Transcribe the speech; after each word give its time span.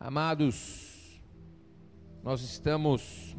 Amados, 0.00 1.20
nós 2.22 2.40
estamos 2.40 3.36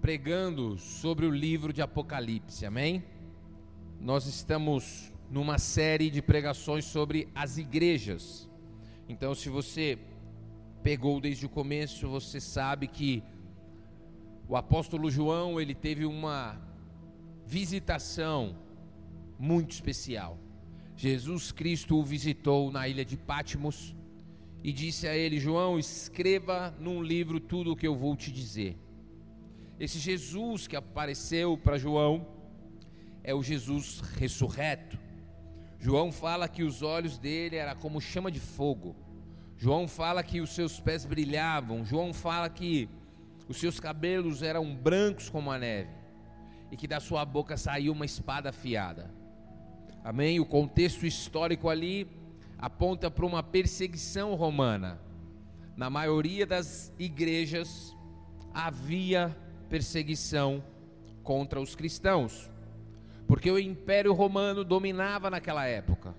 pregando 0.00 0.78
sobre 0.78 1.26
o 1.26 1.30
livro 1.30 1.72
de 1.72 1.82
Apocalipse, 1.82 2.64
amém? 2.64 3.02
Nós 4.00 4.26
estamos 4.26 5.12
numa 5.28 5.58
série 5.58 6.08
de 6.08 6.22
pregações 6.22 6.84
sobre 6.84 7.28
as 7.34 7.58
igrejas. 7.58 8.48
Então, 9.08 9.34
se 9.34 9.48
você 9.48 9.98
pegou 10.84 11.20
desde 11.20 11.46
o 11.46 11.48
começo, 11.48 12.08
você 12.08 12.40
sabe 12.40 12.86
que 12.86 13.20
o 14.48 14.54
apóstolo 14.54 15.10
João, 15.10 15.60
ele 15.60 15.74
teve 15.74 16.06
uma 16.06 16.62
visitação 17.44 18.56
muito 19.36 19.72
especial. 19.72 20.38
Jesus 20.96 21.50
Cristo 21.50 21.98
o 21.98 22.04
visitou 22.04 22.70
na 22.70 22.86
ilha 22.86 23.04
de 23.04 23.16
Patmos 23.16 23.97
e 24.62 24.72
disse 24.72 25.06
a 25.06 25.16
ele: 25.16 25.38
João, 25.38 25.78
escreva 25.78 26.74
num 26.78 27.02
livro 27.02 27.40
tudo 27.40 27.72
o 27.72 27.76
que 27.76 27.86
eu 27.86 27.94
vou 27.94 28.16
te 28.16 28.30
dizer. 28.32 28.76
Esse 29.78 29.98
Jesus 29.98 30.66
que 30.66 30.76
apareceu 30.76 31.56
para 31.56 31.78
João 31.78 32.26
é 33.22 33.34
o 33.34 33.42
Jesus 33.42 34.00
ressurreto. 34.16 34.98
João 35.78 36.10
fala 36.10 36.48
que 36.48 36.64
os 36.64 36.82
olhos 36.82 37.18
dele 37.18 37.56
era 37.56 37.74
como 37.74 38.00
chama 38.00 38.30
de 38.30 38.40
fogo. 38.40 38.96
João 39.56 39.86
fala 39.86 40.22
que 40.22 40.40
os 40.40 40.50
seus 40.50 40.80
pés 40.80 41.04
brilhavam. 41.04 41.84
João 41.84 42.12
fala 42.12 42.48
que 42.48 42.88
os 43.48 43.58
seus 43.58 43.78
cabelos 43.78 44.42
eram 44.42 44.74
brancos 44.74 45.30
como 45.30 45.50
a 45.50 45.58
neve 45.58 45.90
e 46.70 46.76
que 46.76 46.86
da 46.86 47.00
sua 47.00 47.24
boca 47.24 47.56
saiu 47.56 47.92
uma 47.92 48.04
espada 48.04 48.50
afiada. 48.50 49.10
Amém? 50.04 50.38
O 50.40 50.46
contexto 50.46 51.06
histórico 51.06 51.68
ali 51.68 52.06
aponta 52.58 53.10
para 53.10 53.24
uma 53.24 53.42
perseguição 53.42 54.34
romana. 54.34 55.00
Na 55.76 55.88
maioria 55.88 56.44
das 56.44 56.92
igrejas 56.98 57.96
havia 58.52 59.36
perseguição 59.68 60.62
contra 61.22 61.60
os 61.60 61.76
cristãos, 61.76 62.50
porque 63.26 63.50
o 63.50 63.58
Império 63.58 64.12
Romano 64.12 64.64
dominava 64.64 65.30
naquela 65.30 65.66
época. 65.66 66.14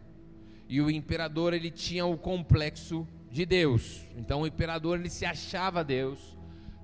E 0.67 0.79
o 0.79 0.89
imperador 0.89 1.53
ele 1.53 1.71
tinha 1.71 2.05
o 2.05 2.17
complexo 2.17 3.07
de 3.31 3.45
Deus. 3.45 4.05
Então 4.15 4.41
o 4.41 4.47
imperador 4.47 4.99
ele 4.99 5.09
se 5.09 5.25
achava 5.25 5.83
Deus, 5.83 6.37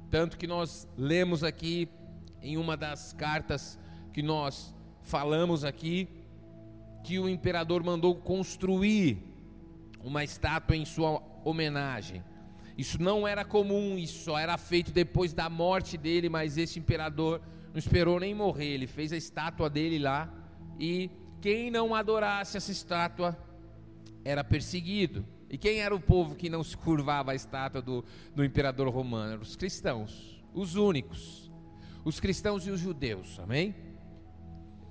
tanto 0.09 0.37
que 0.37 0.47
nós 0.47 0.87
lemos 0.97 1.43
aqui 1.43 1.87
em 2.41 2.57
uma 2.57 2.75
das 2.75 3.13
cartas 3.13 3.79
que 4.11 4.21
nós 4.21 4.73
falamos 5.01 5.63
aqui 5.63 6.07
que 7.03 7.19
o 7.19 7.29
imperador 7.29 7.83
mandou 7.83 8.15
construir 8.15 9.34
uma 10.05 10.23
estátua 10.23 10.75
em 10.75 10.85
sua 10.85 11.21
homenagem. 11.43 12.23
Isso 12.77 13.01
não 13.01 13.27
era 13.27 13.43
comum, 13.43 13.97
isso 13.97 14.23
só 14.23 14.37
era 14.37 14.55
feito 14.55 14.91
depois 14.91 15.33
da 15.33 15.49
morte 15.49 15.97
dele, 15.97 16.29
mas 16.29 16.57
esse 16.57 16.77
imperador 16.77 17.41
não 17.73 17.79
esperou 17.79 18.19
nem 18.19 18.33
morrer, 18.33 18.67
ele 18.67 18.85
fez 18.87 19.11
a 19.11 19.17
estátua 19.17 19.69
dele 19.69 19.97
lá 19.97 20.31
e 20.79 21.09
quem 21.41 21.71
não 21.71 21.95
adorasse 21.95 22.55
essa 22.55 22.71
estátua 22.71 23.37
era 24.23 24.43
perseguido. 24.43 25.25
E 25.49 25.57
quem 25.57 25.79
era 25.79 25.95
o 25.95 25.99
povo 25.99 26.35
que 26.35 26.49
não 26.49 26.63
se 26.63 26.77
curvava 26.77 27.31
à 27.31 27.35
estátua 27.35 27.81
do, 27.81 28.03
do 28.35 28.43
imperador 28.43 28.87
romano? 28.89 29.41
Os 29.41 29.55
cristãos, 29.55 30.43
os 30.53 30.75
únicos, 30.75 31.51
os 32.03 32.19
cristãos 32.19 32.67
e 32.67 32.71
os 32.71 32.79
judeus, 32.79 33.39
amém? 33.39 33.75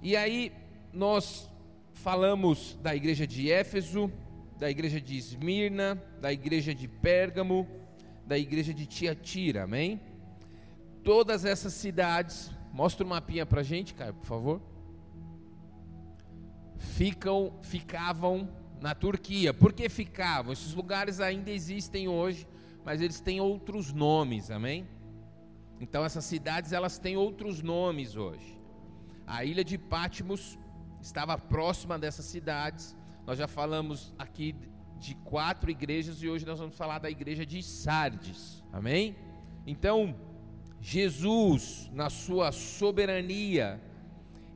E 0.02 0.16
aí 0.16 0.52
nós 0.92 1.50
falamos 1.92 2.78
da 2.82 2.94
igreja 2.94 3.26
de 3.26 3.50
Éfeso, 3.50 4.10
da 4.58 4.70
igreja 4.70 5.00
de 5.00 5.16
Esmirna, 5.16 6.02
da 6.20 6.33
igreja 6.33 6.74
de 6.74 6.86
Pérgamo, 6.86 7.66
da 8.27 8.38
igreja 8.38 8.72
de 8.72 8.86
Tiatira, 8.86 9.64
amém? 9.64 10.00
Todas 11.02 11.44
essas 11.44 11.74
cidades, 11.74 12.50
mostra 12.72 13.05
o 13.05 13.06
um 13.06 13.11
mapinha 13.11 13.44
pra 13.44 13.62
gente, 13.62 13.94
Caio, 13.94 14.14
por 14.14 14.27
favor. 14.27 14.62
Ficam, 16.78 17.58
ficavam 17.62 18.48
na 18.80 18.95
Turquia. 18.95 19.52
Por 19.52 19.73
que 19.73 19.89
ficavam? 19.89 20.52
Esses 20.52 20.74
lugares 20.74 21.20
ainda 21.20 21.51
existem 21.51 22.08
hoje, 22.08 22.46
mas 22.84 23.01
eles 23.01 23.20
têm 23.20 23.40
outros 23.40 23.92
nomes, 23.92 24.51
amém? 24.51 24.86
Então 25.80 26.05
essas 26.05 26.24
cidades 26.24 26.73
elas 26.73 26.98
têm 26.98 27.17
outros 27.17 27.62
nomes 27.62 28.17
hoje. 28.17 28.58
A 29.27 29.45
ilha 29.45 29.64
de 29.64 29.77
Patmos 29.77 30.58
estava 31.01 31.36
próxima 31.36 31.98
dessas 31.98 32.27
cidades. 32.27 32.96
Nós 33.27 33.39
já 33.39 33.48
falamos 33.48 34.12
aqui 34.18 34.55
de 34.98 35.14
quatro 35.17 35.70
igrejas 35.70 36.23
e 36.23 36.29
hoje 36.29 36.45
nós 36.45 36.58
vamos 36.58 36.77
falar 36.77 36.98
da 36.98 37.11
igreja 37.11 37.45
de 37.46 37.62
Sardes. 37.62 38.62
Amém? 38.73 39.17
Então, 39.67 40.14
Jesus, 40.80 41.90
na 41.92 42.11
sua 42.11 42.52
soberania, 42.52 43.80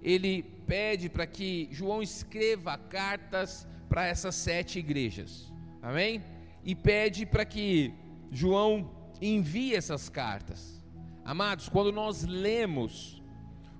ele 0.02 0.42
pede 0.66 1.08
para 1.08 1.26
que 1.26 1.68
João 1.70 2.02
escreva 2.02 2.76
cartas 2.76 3.66
para 3.88 4.06
essas 4.06 4.34
sete 4.34 4.78
igrejas. 4.78 5.50
Amém? 5.80 6.22
E 6.62 6.74
pede 6.74 7.24
para 7.24 7.46
que 7.46 7.94
João 8.30 8.90
envie 9.20 9.74
essas 9.74 10.10
cartas. 10.10 10.84
Amados, 11.24 11.70
quando 11.70 11.90
nós 11.90 12.24
lemos 12.24 13.22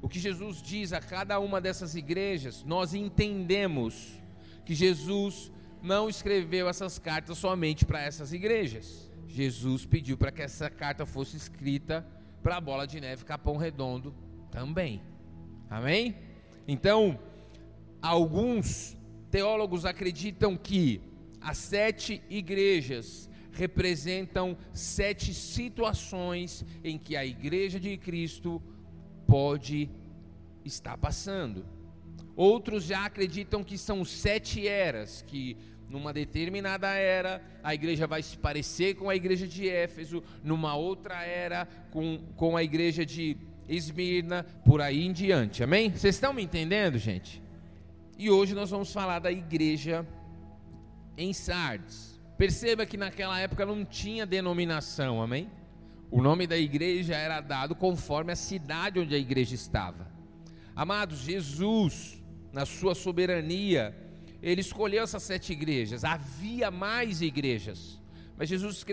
o 0.01 0.09
que 0.09 0.19
Jesus 0.19 0.63
diz 0.63 0.95
a 0.95 1.01
cada 1.01 1.39
uma 1.39 1.61
dessas 1.61 1.95
igrejas, 1.95 2.65
nós 2.65 2.95
entendemos 2.95 4.19
que 4.69 4.75
Jesus 4.75 5.51
não 5.83 6.11
escreveu 6.11 6.69
essas 6.69 6.99
cartas 6.99 7.39
somente 7.39 7.87
para 7.87 8.03
essas 8.03 8.35
igrejas. 8.35 9.11
Jesus 9.27 9.87
pediu 9.87 10.15
para 10.19 10.31
que 10.31 10.43
essa 10.43 10.69
carta 10.69 11.07
fosse 11.07 11.39
escrita 11.39 12.07
para 12.43 12.59
a 12.59 12.61
bola 12.61 12.87
de 12.87 13.01
neve 13.01 13.25
Capão 13.25 13.57
Redondo 13.57 14.15
também. 14.51 15.01
Amém? 15.71 16.17
Então, 16.67 17.19
alguns 18.03 18.95
teólogos 19.31 19.87
acreditam 19.87 20.55
que 20.55 21.01
as 21.41 21.57
sete 21.57 22.23
igrejas 22.29 23.31
representam 23.53 24.55
sete 24.75 25.33
situações 25.33 26.63
em 26.85 26.99
que 26.99 27.17
a 27.17 27.25
igreja 27.25 27.81
de 27.81 27.97
Cristo 27.97 28.63
pode 29.27 29.89
estar 30.63 30.99
passando. 30.99 31.78
Outros 32.39 32.85
já 32.85 33.05
acreditam 33.05 33.65
que 33.65 33.77
são 33.77 34.05
sete 34.05 34.65
eras, 34.65 35.25
que 35.27 35.57
numa 35.91 36.13
determinada 36.13 36.87
era 36.87 37.43
a 37.65 37.75
igreja 37.75 38.07
vai 38.07 38.23
se 38.23 38.39
parecer 38.39 38.95
com 38.95 39.11
a 39.11 39.17
igreja 39.17 39.45
de 39.45 39.69
Éfeso, 39.69 40.23
numa 40.45 40.77
outra 40.77 41.25
era 41.25 41.67
com, 41.91 42.21
com 42.37 42.57
a 42.57 42.63
igreja 42.63 43.05
de 43.05 43.37
Esmirna, 43.69 44.47
por 44.65 44.81
aí 44.81 45.05
em 45.05 45.13
diante. 45.13 45.65
Amém? 45.65 45.91
Vocês 45.91 46.15
estão 46.15 46.33
me 46.33 46.41
entendendo, 46.41 46.97
gente? 46.97 47.43
E 48.17 48.31
hoje 48.31 48.55
nós 48.55 48.71
vamos 48.71 48.93
falar 48.93 49.19
da 49.19 49.33
igreja 49.33 50.07
em 51.17 51.33
Sardes. 51.33 52.21
Perceba 52.37 52.87
que 52.87 52.97
naquela 52.97 53.41
época 53.41 53.67
não 53.67 53.85
tinha 53.85 54.25
denominação, 54.25 55.21
amém? 55.21 55.51
O 56.09 56.23
nome 56.23 56.47
da 56.47 56.57
igreja 56.57 57.17
era 57.17 57.41
dado 57.41 57.75
conforme 57.75 58.31
a 58.31 58.37
cidade 58.37 59.01
onde 59.01 59.13
a 59.13 59.19
igreja 59.19 59.57
estava. 59.57 60.07
Amados, 60.77 61.19
Jesus, 61.19 62.18
na 62.53 62.65
sua 62.65 62.95
soberania, 62.95 63.95
ele 64.43 64.61
escolheu 64.61 65.05
essas 65.05 65.23
sete 65.23 65.53
igrejas. 65.53 66.05
Havia 66.05 66.71
mais 66.71 67.21
igrejas, 67.21 68.01
mas 68.37 68.49
Jesus 68.49 68.85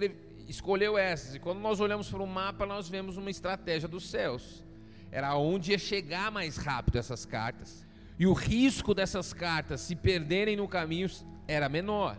escolheu 0.48 0.98
essas. 0.98 1.36
E 1.36 1.40
quando 1.40 1.60
nós 1.60 1.80
olhamos 1.80 2.10
para 2.10 2.22
o 2.22 2.28
mapa, 2.28 2.66
nós 2.66 2.90
vemos 2.90 3.18
uma 3.18 3.30
estratégia 3.30 3.88
dos 3.88 4.10
céus. 4.10 4.64
Era 5.12 5.36
onde 5.38 5.72
ia 5.72 5.80
chegar 5.80 6.32
mais 6.32 6.58
rápido 6.58 6.98
essas 6.98 7.26
cartas. 7.26 7.86
E 8.18 8.26
o 8.26 8.34
risco 8.34 8.94
dessas 8.94 9.34
cartas 9.34 9.82
se 9.82 9.96
perderem 9.96 10.56
no 10.56 10.68
caminho 10.68 11.10
era 11.48 11.70
menor. 11.70 12.18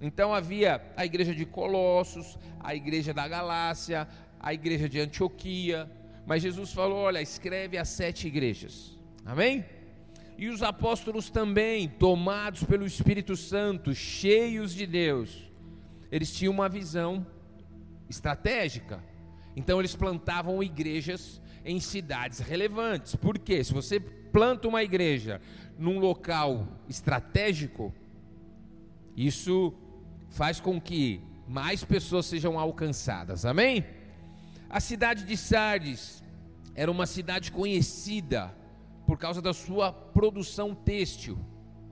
Então 0.00 0.34
havia 0.34 0.82
a 0.96 1.04
igreja 1.04 1.34
de 1.34 1.44
Colossos, 1.44 2.38
a 2.58 2.74
igreja 2.74 3.12
da 3.12 3.28
Galácia, 3.28 4.08
a 4.38 4.54
igreja 4.54 4.88
de 4.88 4.98
Antioquia. 4.98 5.90
Mas 6.26 6.42
Jesus 6.42 6.72
falou: 6.72 6.98
olha, 6.98 7.20
escreve 7.20 7.76
as 7.76 7.88
sete 7.88 8.26
igrejas. 8.28 8.98
Amém? 9.26 9.64
E 10.40 10.48
os 10.48 10.62
apóstolos 10.62 11.28
também, 11.28 11.86
tomados 11.86 12.64
pelo 12.64 12.86
Espírito 12.86 13.36
Santo, 13.36 13.94
cheios 13.94 14.74
de 14.74 14.86
Deus, 14.86 15.52
eles 16.10 16.32
tinham 16.32 16.54
uma 16.54 16.66
visão 16.66 17.26
estratégica. 18.08 19.04
Então 19.54 19.78
eles 19.78 19.94
plantavam 19.94 20.62
igrejas 20.62 21.42
em 21.62 21.78
cidades 21.78 22.38
relevantes. 22.38 23.14
Por 23.14 23.38
quê? 23.38 23.62
Se 23.62 23.74
você 23.74 24.00
planta 24.00 24.66
uma 24.66 24.82
igreja 24.82 25.42
num 25.78 25.98
local 25.98 26.66
estratégico, 26.88 27.94
isso 29.14 29.74
faz 30.30 30.58
com 30.58 30.80
que 30.80 31.20
mais 31.46 31.84
pessoas 31.84 32.24
sejam 32.24 32.58
alcançadas. 32.58 33.44
Amém? 33.44 33.84
A 34.70 34.80
cidade 34.80 35.24
de 35.24 35.36
Sardes 35.36 36.24
era 36.74 36.90
uma 36.90 37.04
cidade 37.04 37.52
conhecida 37.52 38.58
por 39.10 39.18
causa 39.18 39.42
da 39.42 39.52
sua 39.52 39.92
produção 39.92 40.72
têxtil, 40.72 41.36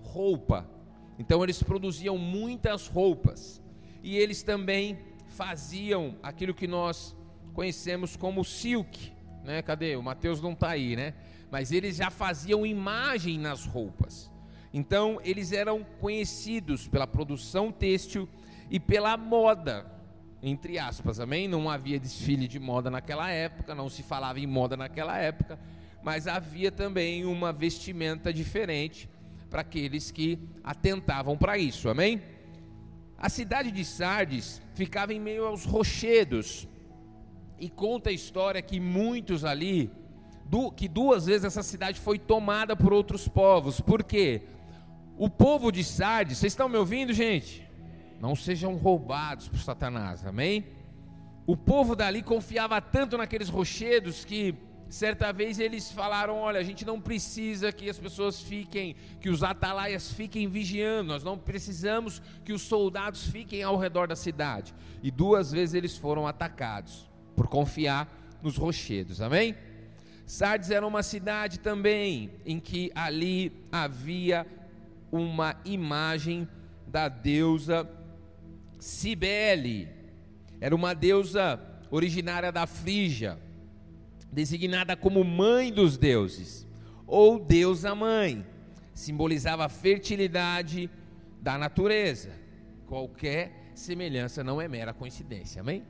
roupa. 0.04 0.70
Então 1.18 1.42
eles 1.42 1.60
produziam 1.60 2.16
muitas 2.16 2.86
roupas. 2.86 3.60
e 4.04 4.16
eles 4.16 4.44
também 4.44 4.96
faziam 5.26 6.14
aquilo 6.22 6.54
que 6.54 6.68
nós 6.68 7.16
conhecemos 7.52 8.14
como 8.14 8.44
silk, 8.44 9.12
né? 9.42 9.62
Cadê? 9.62 9.96
O 9.96 10.02
Mateus 10.02 10.40
não 10.40 10.52
está 10.52 10.68
aí, 10.68 10.94
né? 10.94 11.12
Mas 11.50 11.72
eles 11.72 11.96
já 11.96 12.08
faziam 12.08 12.64
imagem 12.64 13.36
nas 13.36 13.66
roupas. 13.66 14.30
Então, 14.72 15.20
eles 15.24 15.50
eram 15.50 15.84
conhecidos 16.00 16.86
pela 16.86 17.04
produção 17.04 17.72
têxtil 17.72 18.28
e 18.70 18.78
pela 18.78 19.16
moda, 19.16 19.90
entre 20.40 20.78
aspas, 20.78 21.18
amém? 21.18 21.48
Não 21.48 21.68
havia 21.68 21.98
desfile 21.98 22.46
de 22.46 22.60
moda 22.60 22.88
naquela 22.88 23.28
época, 23.28 23.74
não 23.74 23.88
se 23.88 24.04
falava 24.04 24.38
em 24.38 24.46
moda 24.46 24.76
naquela 24.76 25.18
época, 25.18 25.58
mas 26.08 26.26
havia 26.26 26.72
também 26.72 27.26
uma 27.26 27.52
vestimenta 27.52 28.32
diferente 28.32 29.10
para 29.50 29.60
aqueles 29.60 30.10
que 30.10 30.38
atentavam 30.64 31.36
para 31.36 31.58
isso, 31.58 31.86
amém? 31.86 32.22
A 33.18 33.28
cidade 33.28 33.70
de 33.70 33.84
Sardes 33.84 34.62
ficava 34.72 35.12
em 35.12 35.20
meio 35.20 35.44
aos 35.44 35.66
rochedos, 35.66 36.66
e 37.60 37.68
conta 37.68 38.08
a 38.08 38.12
história 38.14 38.62
que 38.62 38.80
muitos 38.80 39.44
ali, 39.44 39.90
que 40.78 40.88
duas 40.88 41.26
vezes 41.26 41.44
essa 41.44 41.62
cidade 41.62 42.00
foi 42.00 42.18
tomada 42.18 42.74
por 42.74 42.90
outros 42.90 43.28
povos, 43.28 43.78
por 43.78 44.02
quê? 44.02 44.44
O 45.18 45.28
povo 45.28 45.70
de 45.70 45.84
Sardes, 45.84 46.38
vocês 46.38 46.54
estão 46.54 46.70
me 46.70 46.78
ouvindo, 46.78 47.12
gente? 47.12 47.68
Não 48.18 48.34
sejam 48.34 48.76
roubados 48.76 49.46
por 49.46 49.58
Satanás, 49.58 50.24
amém? 50.24 50.68
O 51.46 51.54
povo 51.54 51.94
dali 51.94 52.22
confiava 52.22 52.80
tanto 52.80 53.18
naqueles 53.18 53.50
rochedos 53.50 54.24
que 54.24 54.56
certa 54.88 55.32
vez 55.32 55.58
eles 55.58 55.90
falaram: 55.90 56.36
Olha, 56.36 56.60
a 56.60 56.62
gente 56.62 56.84
não 56.84 57.00
precisa 57.00 57.72
que 57.72 57.88
as 57.88 57.98
pessoas 57.98 58.40
fiquem, 58.40 58.96
que 59.20 59.28
os 59.28 59.42
atalaias 59.42 60.12
fiquem 60.12 60.48
vigiando, 60.48 61.12
nós 61.12 61.24
não 61.24 61.38
precisamos 61.38 62.22
que 62.44 62.52
os 62.52 62.62
soldados 62.62 63.26
fiquem 63.26 63.62
ao 63.62 63.76
redor 63.76 64.08
da 64.08 64.16
cidade. 64.16 64.74
E 65.02 65.10
duas 65.10 65.52
vezes 65.52 65.74
eles 65.74 65.96
foram 65.96 66.26
atacados 66.26 67.08
por 67.36 67.48
confiar 67.48 68.08
nos 68.42 68.56
rochedos, 68.56 69.20
amém? 69.20 69.54
Sardes 70.26 70.70
era 70.70 70.86
uma 70.86 71.02
cidade 71.02 71.58
também 71.58 72.30
em 72.44 72.60
que 72.60 72.92
ali 72.94 73.50
havia 73.72 74.46
uma 75.10 75.56
imagem 75.64 76.46
da 76.86 77.08
deusa 77.08 77.88
Cibele. 78.78 79.88
Era 80.60 80.74
uma 80.74 80.94
deusa 80.94 81.60
originária 81.90 82.52
da 82.52 82.66
Frígia, 82.66 83.38
designada 84.32 84.96
como 84.96 85.24
mãe 85.24 85.72
dos 85.72 85.96
deuses, 85.96 86.66
ou 87.06 87.38
deusa 87.38 87.94
mãe. 87.94 88.46
Simbolizava 88.94 89.64
a 89.64 89.68
fertilidade 89.68 90.90
da 91.40 91.56
natureza. 91.56 92.30
Qualquer 92.86 93.70
semelhança 93.74 94.42
não 94.42 94.60
é 94.60 94.68
mera 94.68 94.92
coincidência, 94.92 95.60
amém? 95.60 95.84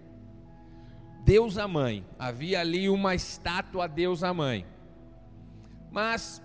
Deusa 1.25 1.67
mãe, 1.67 2.05
havia 2.19 2.61
ali 2.61 2.89
uma 2.89 3.15
estátua 3.15 3.87
deusa 3.87 4.33
mãe. 4.33 4.67
Mas 5.91 6.43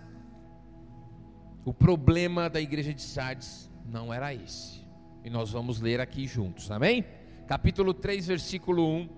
o 1.65 1.73
problema 1.73 2.49
da 2.49 2.59
igreja 2.59 2.93
de 2.93 3.01
Sardes 3.01 3.69
não 3.85 4.13
era 4.13 4.33
esse. 4.33 4.83
E 5.23 5.29
nós 5.29 5.51
vamos 5.51 5.79
ler 5.79 6.01
aqui 6.01 6.27
juntos, 6.27 6.69
amém? 6.71 7.05
Capítulo 7.47 7.93
3, 7.93 8.27
versículo 8.27 8.87
1 8.87 9.09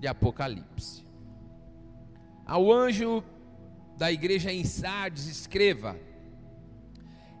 de 0.00 0.08
Apocalipse. 0.08 1.07
Ao 2.48 2.72
anjo 2.72 3.22
da 3.96 4.10
igreja 4.10 4.52
em 4.52 4.64
Sardes, 4.64 5.26
escreva: 5.26 5.96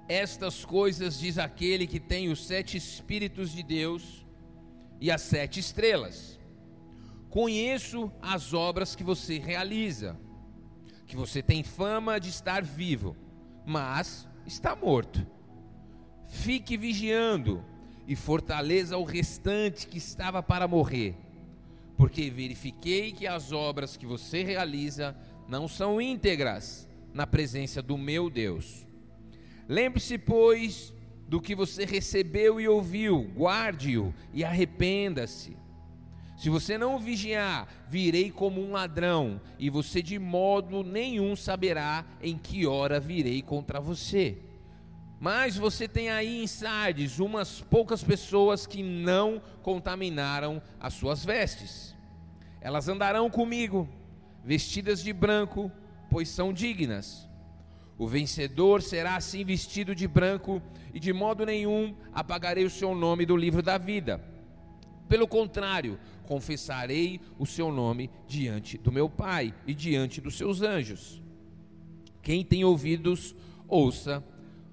Estas 0.08 0.64
coisas 0.64 1.18
diz 1.18 1.36
aquele 1.36 1.84
que 1.84 1.98
tem 1.98 2.28
os 2.28 2.46
sete 2.46 2.76
Espíritos 2.76 3.50
de 3.50 3.64
Deus 3.64 4.24
e 5.00 5.10
as 5.10 5.22
sete 5.22 5.58
estrelas. 5.58 6.38
Conheço 7.28 8.12
as 8.22 8.54
obras 8.54 8.94
que 8.94 9.02
você 9.02 9.38
realiza, 9.38 10.16
que 11.08 11.16
você 11.16 11.42
tem 11.42 11.64
fama 11.64 12.20
de 12.20 12.28
estar 12.28 12.62
vivo 12.62 13.16
mas 13.68 14.26
está 14.46 14.74
morto. 14.74 15.24
Fique 16.26 16.74
vigiando 16.78 17.62
e 18.06 18.16
fortaleça 18.16 18.96
o 18.96 19.04
restante 19.04 19.86
que 19.86 19.98
estava 19.98 20.42
para 20.42 20.66
morrer, 20.66 21.14
porque 21.98 22.30
verifiquei 22.30 23.12
que 23.12 23.26
as 23.26 23.50
obras 23.50 23.96
que 23.96 24.06
você 24.06 24.44
realiza 24.44 25.16
não 25.48 25.66
são 25.66 26.00
íntegras 26.00 26.88
na 27.12 27.26
presença 27.26 27.82
do 27.82 27.98
meu 27.98 28.30
Deus. 28.30 28.86
Lembre-se, 29.68 30.16
pois, 30.16 30.94
do 31.26 31.40
que 31.40 31.56
você 31.56 31.84
recebeu 31.84 32.60
e 32.60 32.68
ouviu, 32.68 33.30
guarde-o 33.36 34.14
e 34.32 34.44
arrependa-se. 34.44 35.56
Se 36.36 36.48
você 36.48 36.78
não 36.78 37.00
vigiar, 37.00 37.66
virei 37.88 38.30
como 38.30 38.64
um 38.64 38.70
ladrão, 38.70 39.40
e 39.58 39.68
você 39.68 40.00
de 40.00 40.20
modo 40.20 40.84
nenhum 40.84 41.34
saberá 41.34 42.06
em 42.22 42.38
que 42.38 42.64
hora 42.64 43.00
virei 43.00 43.42
contra 43.42 43.80
você. 43.80 44.38
Mas 45.18 45.56
você 45.56 45.88
tem 45.88 46.10
aí 46.10 46.44
em 46.44 46.46
Sardes 46.46 47.18
umas 47.18 47.60
poucas 47.60 48.04
pessoas 48.04 48.68
que 48.68 48.84
não 48.84 49.42
contaminaram 49.62 50.62
as 50.78 50.94
suas 50.94 51.24
vestes. 51.24 51.87
Elas 52.60 52.88
andarão 52.88 53.30
comigo, 53.30 53.88
vestidas 54.44 55.02
de 55.02 55.12
branco, 55.12 55.70
pois 56.10 56.28
são 56.28 56.52
dignas. 56.52 57.28
O 57.96 58.06
vencedor 58.06 58.80
será 58.82 59.16
assim 59.16 59.44
vestido 59.44 59.94
de 59.94 60.06
branco, 60.06 60.62
e 60.94 61.00
de 61.00 61.12
modo 61.12 61.44
nenhum 61.44 61.94
apagarei 62.12 62.64
o 62.64 62.70
seu 62.70 62.94
nome 62.94 63.26
do 63.26 63.36
livro 63.36 63.62
da 63.62 63.76
vida. 63.76 64.22
Pelo 65.08 65.26
contrário, 65.26 65.98
confessarei 66.24 67.20
o 67.38 67.46
seu 67.46 67.72
nome 67.72 68.10
diante 68.26 68.76
do 68.76 68.92
meu 68.92 69.08
Pai 69.08 69.54
e 69.66 69.74
diante 69.74 70.20
dos 70.20 70.36
seus 70.36 70.62
anjos. 70.62 71.22
Quem 72.22 72.44
tem 72.44 72.64
ouvidos, 72.64 73.34
ouça 73.66 74.22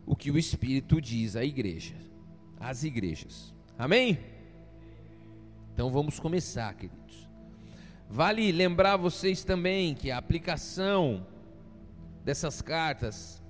o 0.06 0.16
que 0.16 0.30
o 0.30 0.38
Espírito 0.38 1.00
diz 1.02 1.36
à 1.36 1.44
igreja, 1.44 1.96
às 2.60 2.84
igrejas. 2.84 3.54
Amém? 3.78 4.20
Então 5.74 5.90
vamos 5.90 6.20
começar, 6.20 6.74
queridos. 6.74 7.05
Vale 8.10 8.52
lembrar 8.52 8.98
vocês 8.98 9.44
também 9.44 9.96
que 9.96 10.12
a 10.12 10.18
aplicação 10.18 11.26
dessas 12.24 12.62
cartas 12.62 13.42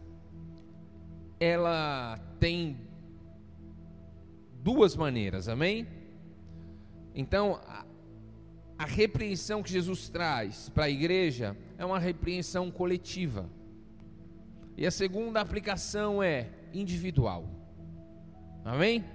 ela 1.40 2.18
tem 2.40 2.78
duas 4.63 4.96
maneiras, 4.96 5.48
amém? 5.48 5.88
Então, 7.13 7.60
a 8.77 8.86
repreensão 8.86 9.63
que 9.63 9.72
Jesus 9.72 10.10
traz 10.10 10.70
para 10.70 10.86
a 10.86 10.89
igreja 10.89 11.56
é 11.77 11.86
uma 11.86 12.00
repreensão 12.00 12.70
coletiva. 12.72 13.50
E 14.77 14.86
a 14.86 14.91
segunda 14.91 15.39
aplicação 15.39 16.22
é 16.22 16.50
individual. 16.74 17.48
Amém? 18.65 19.06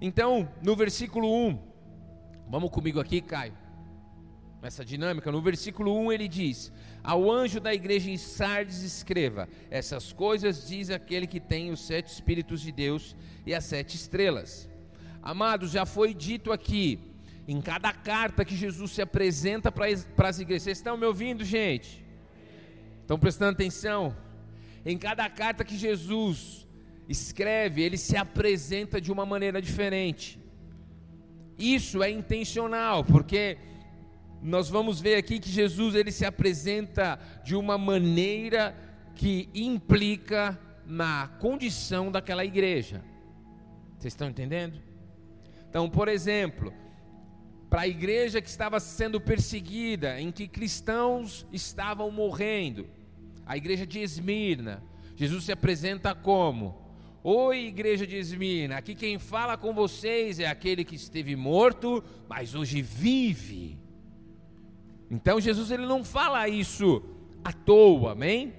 Então, 0.00 0.48
no 0.62 0.76
versículo 0.76 1.32
1, 1.48 1.58
vamos 2.48 2.70
comigo 2.70 3.00
aqui, 3.00 3.20
Caio. 3.22 3.61
Essa 4.62 4.84
dinâmica, 4.84 5.32
no 5.32 5.42
versículo 5.42 5.98
1 5.98 6.12
ele 6.12 6.28
diz: 6.28 6.72
Ao 7.02 7.28
anjo 7.28 7.58
da 7.58 7.74
igreja 7.74 8.08
em 8.08 8.16
Sardes 8.16 8.82
escreva: 8.82 9.48
Essas 9.68 10.12
coisas 10.12 10.68
diz 10.68 10.88
aquele 10.88 11.26
que 11.26 11.40
tem 11.40 11.72
os 11.72 11.80
sete 11.80 12.12
Espíritos 12.12 12.60
de 12.60 12.70
Deus 12.70 13.16
e 13.44 13.52
as 13.52 13.64
sete 13.64 13.96
estrelas. 13.96 14.70
Amados, 15.20 15.72
já 15.72 15.84
foi 15.84 16.14
dito 16.14 16.52
aqui 16.52 17.00
em 17.46 17.60
cada 17.60 17.92
carta 17.92 18.44
que 18.44 18.54
Jesus 18.54 18.92
se 18.92 19.02
apresenta 19.02 19.72
para 19.72 20.28
as 20.28 20.38
igrejas. 20.38 20.62
Vocês 20.62 20.78
estão 20.78 20.96
me 20.96 21.06
ouvindo, 21.06 21.44
gente? 21.44 22.04
Estão 23.00 23.18
prestando 23.18 23.52
atenção? 23.52 24.16
Em 24.86 24.96
cada 24.96 25.28
carta 25.28 25.64
que 25.64 25.76
Jesus 25.76 26.68
escreve, 27.08 27.82
ele 27.82 27.98
se 27.98 28.16
apresenta 28.16 29.00
de 29.00 29.10
uma 29.10 29.26
maneira 29.26 29.60
diferente. 29.60 30.40
Isso 31.58 32.02
é 32.02 32.10
intencional, 32.10 33.04
porque 33.04 33.58
nós 34.42 34.68
vamos 34.68 35.00
ver 35.00 35.14
aqui 35.14 35.38
que 35.38 35.50
Jesus 35.50 35.94
ele 35.94 36.10
se 36.10 36.24
apresenta 36.24 37.18
de 37.44 37.54
uma 37.54 37.78
maneira 37.78 38.74
que 39.14 39.48
implica 39.54 40.58
na 40.84 41.28
condição 41.38 42.10
daquela 42.10 42.44
igreja. 42.44 43.04
Vocês 43.96 44.12
estão 44.12 44.28
entendendo? 44.28 44.80
Então, 45.68 45.88
por 45.88 46.08
exemplo, 46.08 46.74
para 47.70 47.82
a 47.82 47.88
igreja 47.88 48.42
que 48.42 48.48
estava 48.48 48.80
sendo 48.80 49.20
perseguida, 49.20 50.20
em 50.20 50.32
que 50.32 50.48
cristãos 50.48 51.46
estavam 51.52 52.10
morrendo. 52.10 52.86
A 53.46 53.56
igreja 53.56 53.86
de 53.86 54.00
Esmirna. 54.00 54.82
Jesus 55.14 55.44
se 55.44 55.52
apresenta 55.52 56.14
como: 56.14 56.76
Oi, 57.22 57.66
igreja 57.66 58.06
de 58.06 58.16
Esmirna, 58.16 58.76
aqui 58.76 58.94
quem 58.94 59.18
fala 59.18 59.56
com 59.56 59.72
vocês 59.72 60.40
é 60.40 60.46
aquele 60.46 60.84
que 60.84 60.96
esteve 60.96 61.36
morto, 61.36 62.02
mas 62.28 62.54
hoje 62.54 62.82
vive. 62.82 63.81
Então 65.12 65.38
Jesus 65.38 65.70
ele 65.70 65.84
não 65.84 66.02
fala 66.02 66.48
isso 66.48 67.02
à 67.44 67.52
toa, 67.52 68.12
amém? 68.12 68.54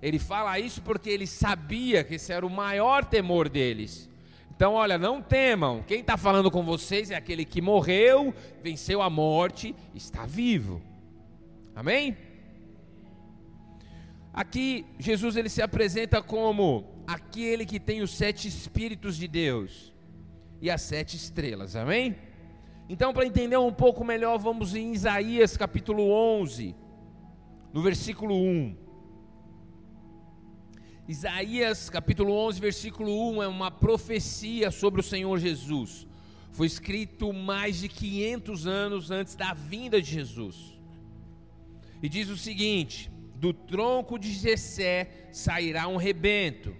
Ele 0.00 0.20
fala 0.20 0.56
isso 0.60 0.80
porque 0.80 1.10
ele 1.10 1.26
sabia 1.26 2.04
que 2.04 2.14
esse 2.14 2.32
era 2.32 2.46
o 2.46 2.50
maior 2.50 3.04
temor 3.04 3.48
deles. 3.48 4.08
Então, 4.54 4.74
olha, 4.74 4.96
não 4.96 5.20
temam. 5.20 5.82
Quem 5.84 6.00
está 6.00 6.16
falando 6.16 6.48
com 6.48 6.62
vocês 6.62 7.10
é 7.10 7.16
aquele 7.16 7.44
que 7.44 7.60
morreu, 7.60 8.32
venceu 8.62 9.02
a 9.02 9.10
morte, 9.10 9.74
está 9.96 10.24
vivo. 10.24 10.80
Amém? 11.74 12.16
Aqui 14.32 14.86
Jesus 15.00 15.34
ele 15.34 15.48
se 15.48 15.60
apresenta 15.60 16.22
como 16.22 17.02
aquele 17.04 17.66
que 17.66 17.80
tem 17.80 18.00
os 18.00 18.12
sete 18.12 18.46
espíritos 18.46 19.16
de 19.16 19.26
Deus 19.26 19.92
e 20.62 20.70
as 20.70 20.82
sete 20.82 21.16
estrelas. 21.16 21.74
Amém? 21.74 22.14
Então, 22.88 23.12
para 23.12 23.26
entender 23.26 23.56
um 23.56 23.72
pouco 23.72 24.04
melhor, 24.04 24.38
vamos 24.38 24.74
em 24.76 24.92
Isaías 24.92 25.56
capítulo 25.56 26.08
11, 26.08 26.72
no 27.72 27.82
versículo 27.82 28.36
1. 28.36 28.76
Isaías 31.08 31.90
capítulo 31.90 32.32
11, 32.32 32.60
versículo 32.60 33.30
1 33.32 33.42
é 33.42 33.48
uma 33.48 33.72
profecia 33.72 34.70
sobre 34.70 35.00
o 35.00 35.04
Senhor 35.04 35.36
Jesus. 35.38 36.06
Foi 36.52 36.68
escrito 36.68 37.32
mais 37.32 37.80
de 37.80 37.88
500 37.88 38.66
anos 38.68 39.10
antes 39.10 39.34
da 39.34 39.52
vinda 39.52 40.00
de 40.00 40.08
Jesus. 40.08 40.80
E 42.00 42.08
diz 42.08 42.28
o 42.28 42.36
seguinte: 42.36 43.10
Do 43.34 43.52
tronco 43.52 44.16
de 44.16 44.32
Jessé 44.32 45.28
sairá 45.32 45.88
um 45.88 45.96
rebento, 45.96 46.74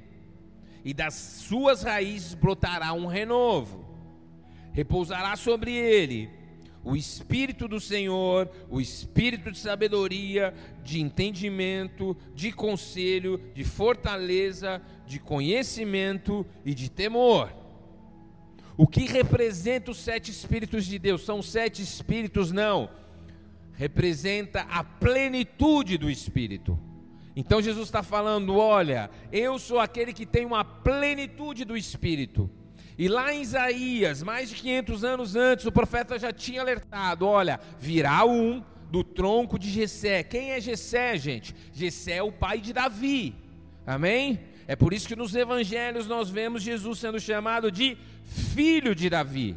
e 0.84 0.94
das 0.94 1.14
suas 1.14 1.82
raízes 1.82 2.34
brotará 2.34 2.92
um 2.92 3.06
renovo. 3.06 3.85
Repousará 4.76 5.34
sobre 5.36 5.72
ele 5.72 6.28
o 6.84 6.94
Espírito 6.94 7.66
do 7.66 7.80
Senhor, 7.80 8.50
o 8.68 8.78
Espírito 8.78 9.50
de 9.50 9.58
sabedoria, 9.58 10.52
de 10.84 11.00
entendimento, 11.00 12.14
de 12.34 12.52
conselho, 12.52 13.40
de 13.54 13.64
fortaleza, 13.64 14.82
de 15.06 15.18
conhecimento 15.18 16.44
e 16.62 16.74
de 16.74 16.90
temor. 16.90 17.50
O 18.76 18.86
que 18.86 19.06
representa 19.06 19.92
os 19.92 19.96
sete 19.96 20.30
Espíritos 20.30 20.84
de 20.84 20.98
Deus? 20.98 21.24
São 21.24 21.40
sete 21.40 21.80
Espíritos? 21.80 22.52
Não. 22.52 22.90
Representa 23.72 24.60
a 24.68 24.84
plenitude 24.84 25.96
do 25.96 26.10
Espírito. 26.10 26.78
Então 27.34 27.62
Jesus 27.62 27.88
está 27.88 28.02
falando: 28.02 28.56
olha, 28.56 29.10
eu 29.32 29.58
sou 29.58 29.80
aquele 29.80 30.12
que 30.12 30.26
tem 30.26 30.44
uma 30.44 30.62
plenitude 30.62 31.64
do 31.64 31.74
Espírito. 31.78 32.50
E 32.98 33.08
lá 33.08 33.32
em 33.32 33.42
Isaías, 33.42 34.22
mais 34.22 34.48
de 34.48 34.56
500 34.56 35.04
anos 35.04 35.36
antes, 35.36 35.66
o 35.66 35.72
profeta 35.72 36.18
já 36.18 36.32
tinha 36.32 36.60
alertado: 36.60 37.26
olha, 37.26 37.60
virá 37.78 38.24
um 38.24 38.62
do 38.90 39.04
tronco 39.04 39.58
de 39.58 39.70
Jessé. 39.70 40.22
Quem 40.22 40.52
é 40.52 40.60
Jessé, 40.60 41.16
gente? 41.18 41.54
Jessé 41.72 42.16
é 42.16 42.22
o 42.22 42.32
pai 42.32 42.60
de 42.60 42.72
Davi. 42.72 43.34
Amém? 43.86 44.40
É 44.66 44.74
por 44.74 44.92
isso 44.92 45.06
que 45.06 45.14
nos 45.14 45.34
evangelhos 45.34 46.06
nós 46.06 46.28
vemos 46.28 46.62
Jesus 46.62 46.98
sendo 46.98 47.20
chamado 47.20 47.70
de 47.70 47.96
filho 48.24 48.94
de 48.94 49.08
Davi. 49.08 49.56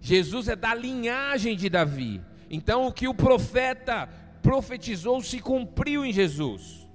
Jesus 0.00 0.48
é 0.48 0.56
da 0.56 0.74
linhagem 0.74 1.56
de 1.56 1.68
Davi. 1.68 2.20
Então 2.48 2.86
o 2.86 2.92
que 2.92 3.06
o 3.06 3.14
profeta 3.14 4.08
profetizou 4.42 5.22
se 5.22 5.38
cumpriu 5.38 6.04
em 6.04 6.12
Jesus. 6.12 6.88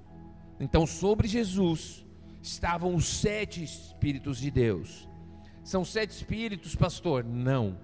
Então 0.58 0.86
sobre 0.86 1.28
Jesus 1.28 2.04
estavam 2.42 2.94
os 2.94 3.06
sete 3.06 3.62
espíritos 3.62 4.38
de 4.38 4.50
Deus. 4.50 5.07
São 5.68 5.84
sete 5.84 6.12
espíritos, 6.12 6.74
pastor? 6.74 7.22
Não. 7.22 7.76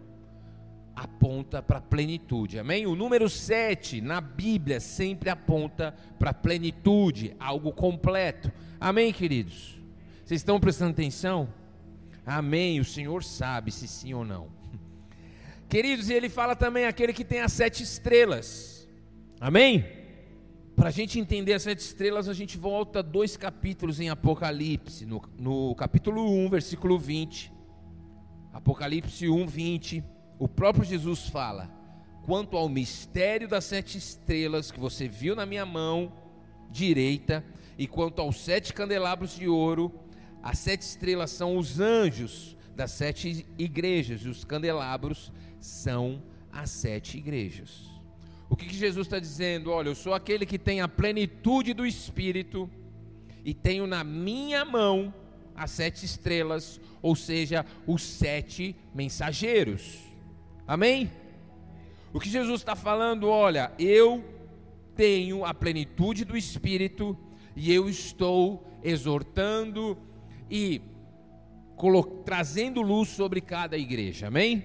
Aponta 0.96 1.62
para 1.62 1.76
a 1.76 1.82
plenitude, 1.82 2.58
amém? 2.58 2.86
O 2.86 2.96
número 2.96 3.28
sete 3.28 4.00
na 4.00 4.22
Bíblia 4.22 4.80
sempre 4.80 5.28
aponta 5.28 5.94
para 6.18 6.30
a 6.30 6.32
plenitude, 6.32 7.36
algo 7.38 7.74
completo, 7.74 8.50
amém, 8.80 9.12
queridos? 9.12 9.78
Vocês 10.24 10.40
estão 10.40 10.58
prestando 10.58 10.92
atenção? 10.92 11.46
Amém. 12.24 12.80
O 12.80 12.86
Senhor 12.86 13.22
sabe 13.22 13.70
se 13.70 13.86
sim 13.86 14.14
ou 14.14 14.24
não. 14.24 14.48
Queridos, 15.68 16.08
e 16.08 16.14
ele 16.14 16.30
fala 16.30 16.56
também 16.56 16.86
aquele 16.86 17.12
que 17.12 17.22
tem 17.22 17.40
as 17.40 17.52
sete 17.52 17.82
estrelas, 17.82 18.88
amém? 19.38 19.84
Para 20.74 20.88
a 20.88 20.90
gente 20.90 21.20
entender 21.20 21.52
as 21.52 21.64
sete 21.64 21.80
estrelas, 21.80 22.30
a 22.30 22.32
gente 22.32 22.56
volta 22.56 23.02
dois 23.02 23.36
capítulos 23.36 24.00
em 24.00 24.08
Apocalipse, 24.08 25.04
no, 25.04 25.20
no 25.38 25.74
capítulo 25.74 26.32
1, 26.46 26.48
versículo 26.48 26.98
20 26.98 27.52
Apocalipse 28.54 29.28
1, 29.28 29.46
20, 29.46 30.04
o 30.38 30.46
próprio 30.46 30.84
Jesus 30.84 31.28
fala: 31.28 31.68
quanto 32.24 32.56
ao 32.56 32.68
mistério 32.68 33.48
das 33.48 33.64
sete 33.64 33.98
estrelas 33.98 34.70
que 34.70 34.78
você 34.78 35.08
viu 35.08 35.34
na 35.34 35.44
minha 35.44 35.66
mão 35.66 36.12
direita, 36.70 37.44
e 37.76 37.88
quanto 37.88 38.22
aos 38.22 38.38
sete 38.38 38.72
candelabros 38.72 39.34
de 39.34 39.48
ouro, 39.48 39.92
as 40.40 40.60
sete 40.60 40.82
estrelas 40.82 41.32
são 41.32 41.56
os 41.56 41.80
anjos 41.80 42.56
das 42.76 42.92
sete 42.92 43.44
igrejas, 43.58 44.20
e 44.20 44.28
os 44.28 44.44
candelabros 44.44 45.32
são 45.60 46.22
as 46.52 46.70
sete 46.70 47.18
igrejas. 47.18 47.92
O 48.48 48.54
que, 48.54 48.66
que 48.66 48.76
Jesus 48.76 49.08
está 49.08 49.18
dizendo? 49.18 49.72
Olha, 49.72 49.88
eu 49.88 49.96
sou 49.96 50.14
aquele 50.14 50.46
que 50.46 50.60
tem 50.60 50.80
a 50.80 50.86
plenitude 50.86 51.74
do 51.74 51.84
Espírito, 51.84 52.70
e 53.44 53.52
tenho 53.52 53.84
na 53.84 54.04
minha 54.04 54.64
mão 54.64 55.12
as 55.56 55.70
sete 55.70 56.04
estrelas, 56.04 56.80
ou 57.00 57.14
seja, 57.14 57.64
os 57.86 58.02
sete 58.02 58.74
mensageiros. 58.94 59.98
Amém? 60.66 61.10
O 62.12 62.20
que 62.20 62.28
Jesus 62.28 62.60
está 62.60 62.76
falando, 62.76 63.28
olha, 63.28 63.72
eu 63.78 64.24
tenho 64.94 65.44
a 65.44 65.52
plenitude 65.52 66.24
do 66.24 66.36
Espírito 66.36 67.16
e 67.56 67.72
eu 67.72 67.88
estou 67.88 68.66
exortando 68.82 69.98
e 70.50 70.80
trazendo 72.24 72.80
luz 72.80 73.08
sobre 73.08 73.40
cada 73.40 73.76
igreja, 73.76 74.28
amém? 74.28 74.64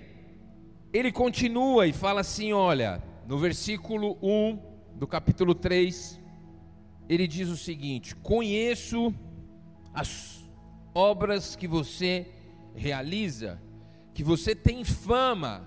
Ele 0.93 1.11
continua 1.11 1.87
e 1.87 1.93
fala 1.93 2.21
assim: 2.21 2.53
olha, 2.53 3.03
no 3.27 3.37
versículo 3.37 4.17
1 4.21 4.59
do 4.95 5.07
capítulo 5.07 5.53
3, 5.53 6.19
ele 7.07 7.27
diz 7.27 7.49
o 7.49 7.57
seguinte: 7.57 8.15
Conheço 8.15 9.13
as 9.93 10.38
obras 10.99 11.55
que 11.55 11.67
você 11.67 12.27
realiza, 12.75 13.61
que 14.13 14.23
você 14.23 14.53
tem 14.53 14.83
fama 14.83 15.65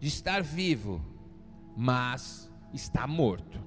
de 0.00 0.08
estar 0.08 0.42
vivo, 0.42 1.00
mas 1.76 2.50
está 2.74 3.06
morto. 3.06 3.62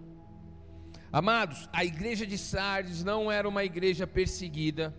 Amados, 1.12 1.70
a 1.72 1.84
igreja 1.86 2.26
de 2.26 2.38
Sardes 2.38 3.04
não 3.04 3.32
era 3.32 3.48
uma 3.48 3.64
igreja 3.64 4.06
perseguida, 4.06 4.94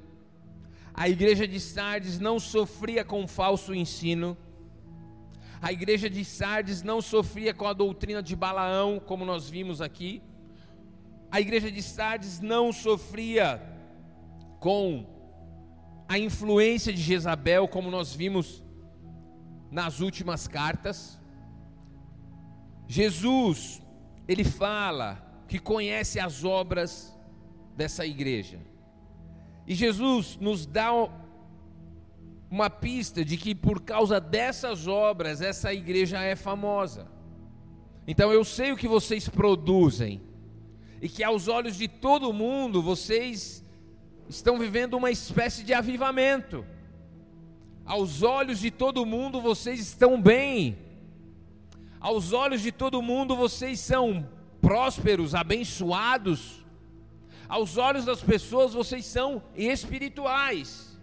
a 0.94 1.08
igreja 1.08 1.46
de 1.46 1.60
Sardes 1.60 2.18
não 2.18 2.38
sofria 2.40 3.04
com 3.04 3.28
falso 3.28 3.74
ensino, 3.74 4.36
a 5.60 5.72
igreja 5.72 6.08
de 6.08 6.24
Sardes 6.24 6.82
não 6.82 7.00
sofria 7.00 7.54
com 7.54 7.66
a 7.66 7.72
doutrina 7.72 8.22
de 8.22 8.34
Balaão, 8.34 8.98
como 8.98 9.24
nós 9.24 9.48
vimos 9.48 9.80
aqui, 9.80 10.22
a 11.30 11.40
igreja 11.40 11.70
de 11.70 11.82
Sardes 11.82 12.40
não 12.40 12.72
sofria 12.72 13.62
com 14.58 15.11
a 16.12 16.18
influência 16.18 16.92
de 16.92 17.00
Jezabel, 17.00 17.66
como 17.66 17.90
nós 17.90 18.14
vimos 18.14 18.62
nas 19.70 20.00
últimas 20.00 20.46
cartas. 20.46 21.18
Jesus, 22.86 23.80
ele 24.28 24.44
fala 24.44 25.42
que 25.48 25.58
conhece 25.58 26.20
as 26.20 26.44
obras 26.44 27.18
dessa 27.74 28.04
igreja. 28.04 28.60
E 29.66 29.74
Jesus 29.74 30.36
nos 30.38 30.66
dá 30.66 30.90
uma 32.50 32.68
pista 32.68 33.24
de 33.24 33.38
que 33.38 33.54
por 33.54 33.80
causa 33.80 34.20
dessas 34.20 34.86
obras 34.86 35.40
essa 35.40 35.72
igreja 35.72 36.22
é 36.22 36.36
famosa. 36.36 37.10
Então 38.06 38.30
eu 38.30 38.44
sei 38.44 38.70
o 38.70 38.76
que 38.76 38.86
vocês 38.86 39.30
produzem 39.30 40.20
e 41.00 41.08
que 41.08 41.24
aos 41.24 41.48
olhos 41.48 41.78
de 41.78 41.88
todo 41.88 42.34
mundo 42.34 42.82
vocês 42.82 43.61
estão 44.34 44.58
vivendo 44.58 44.94
uma 44.94 45.10
espécie 45.10 45.62
de 45.62 45.74
avivamento. 45.74 46.64
Aos 47.84 48.22
olhos 48.22 48.60
de 48.60 48.70
todo 48.70 49.04
mundo 49.04 49.40
vocês 49.40 49.80
estão 49.80 50.20
bem. 50.20 50.78
Aos 52.00 52.32
olhos 52.32 52.62
de 52.62 52.72
todo 52.72 53.02
mundo 53.02 53.36
vocês 53.36 53.78
são 53.80 54.28
prósperos, 54.60 55.34
abençoados. 55.34 56.64
Aos 57.48 57.76
olhos 57.76 58.04
das 58.04 58.22
pessoas 58.22 58.72
vocês 58.72 59.04
são 59.04 59.42
espirituais. 59.54 60.98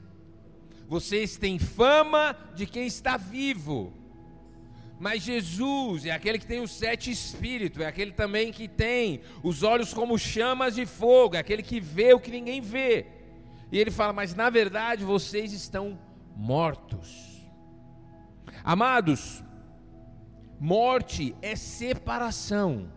Vocês 0.87 1.37
têm 1.37 1.59
fama 1.59 2.35
de 2.55 2.65
quem 2.65 2.87
está 2.87 3.15
vivo. 3.15 3.93
Mas 4.99 5.23
Jesus 5.23 6.05
é 6.05 6.11
aquele 6.11 6.39
que 6.39 6.47
tem 6.47 6.59
os 6.59 6.71
sete 6.71 7.09
espíritos, 7.09 7.81
é 7.81 7.85
aquele 7.85 8.11
também 8.11 8.51
que 8.51 8.67
tem 8.67 9.21
os 9.41 9.63
olhos 9.63 9.93
como 9.93 10.17
chamas 10.17 10.75
de 10.75 10.85
fogo, 10.85 11.35
é 11.35 11.39
aquele 11.39 11.63
que 11.63 11.79
vê 11.79 12.13
o 12.13 12.19
que 12.19 12.31
ninguém 12.31 12.59
vê. 12.59 13.18
E 13.71 13.77
ele 13.77 13.91
fala: 13.91 14.13
Mas 14.13 14.33
na 14.33 14.49
verdade 14.49 15.03
vocês 15.03 15.53
estão 15.53 15.99
mortos. 16.35 17.39
Amados, 18.63 19.43
morte 20.59 21.35
é 21.41 21.55
separação. 21.55 22.91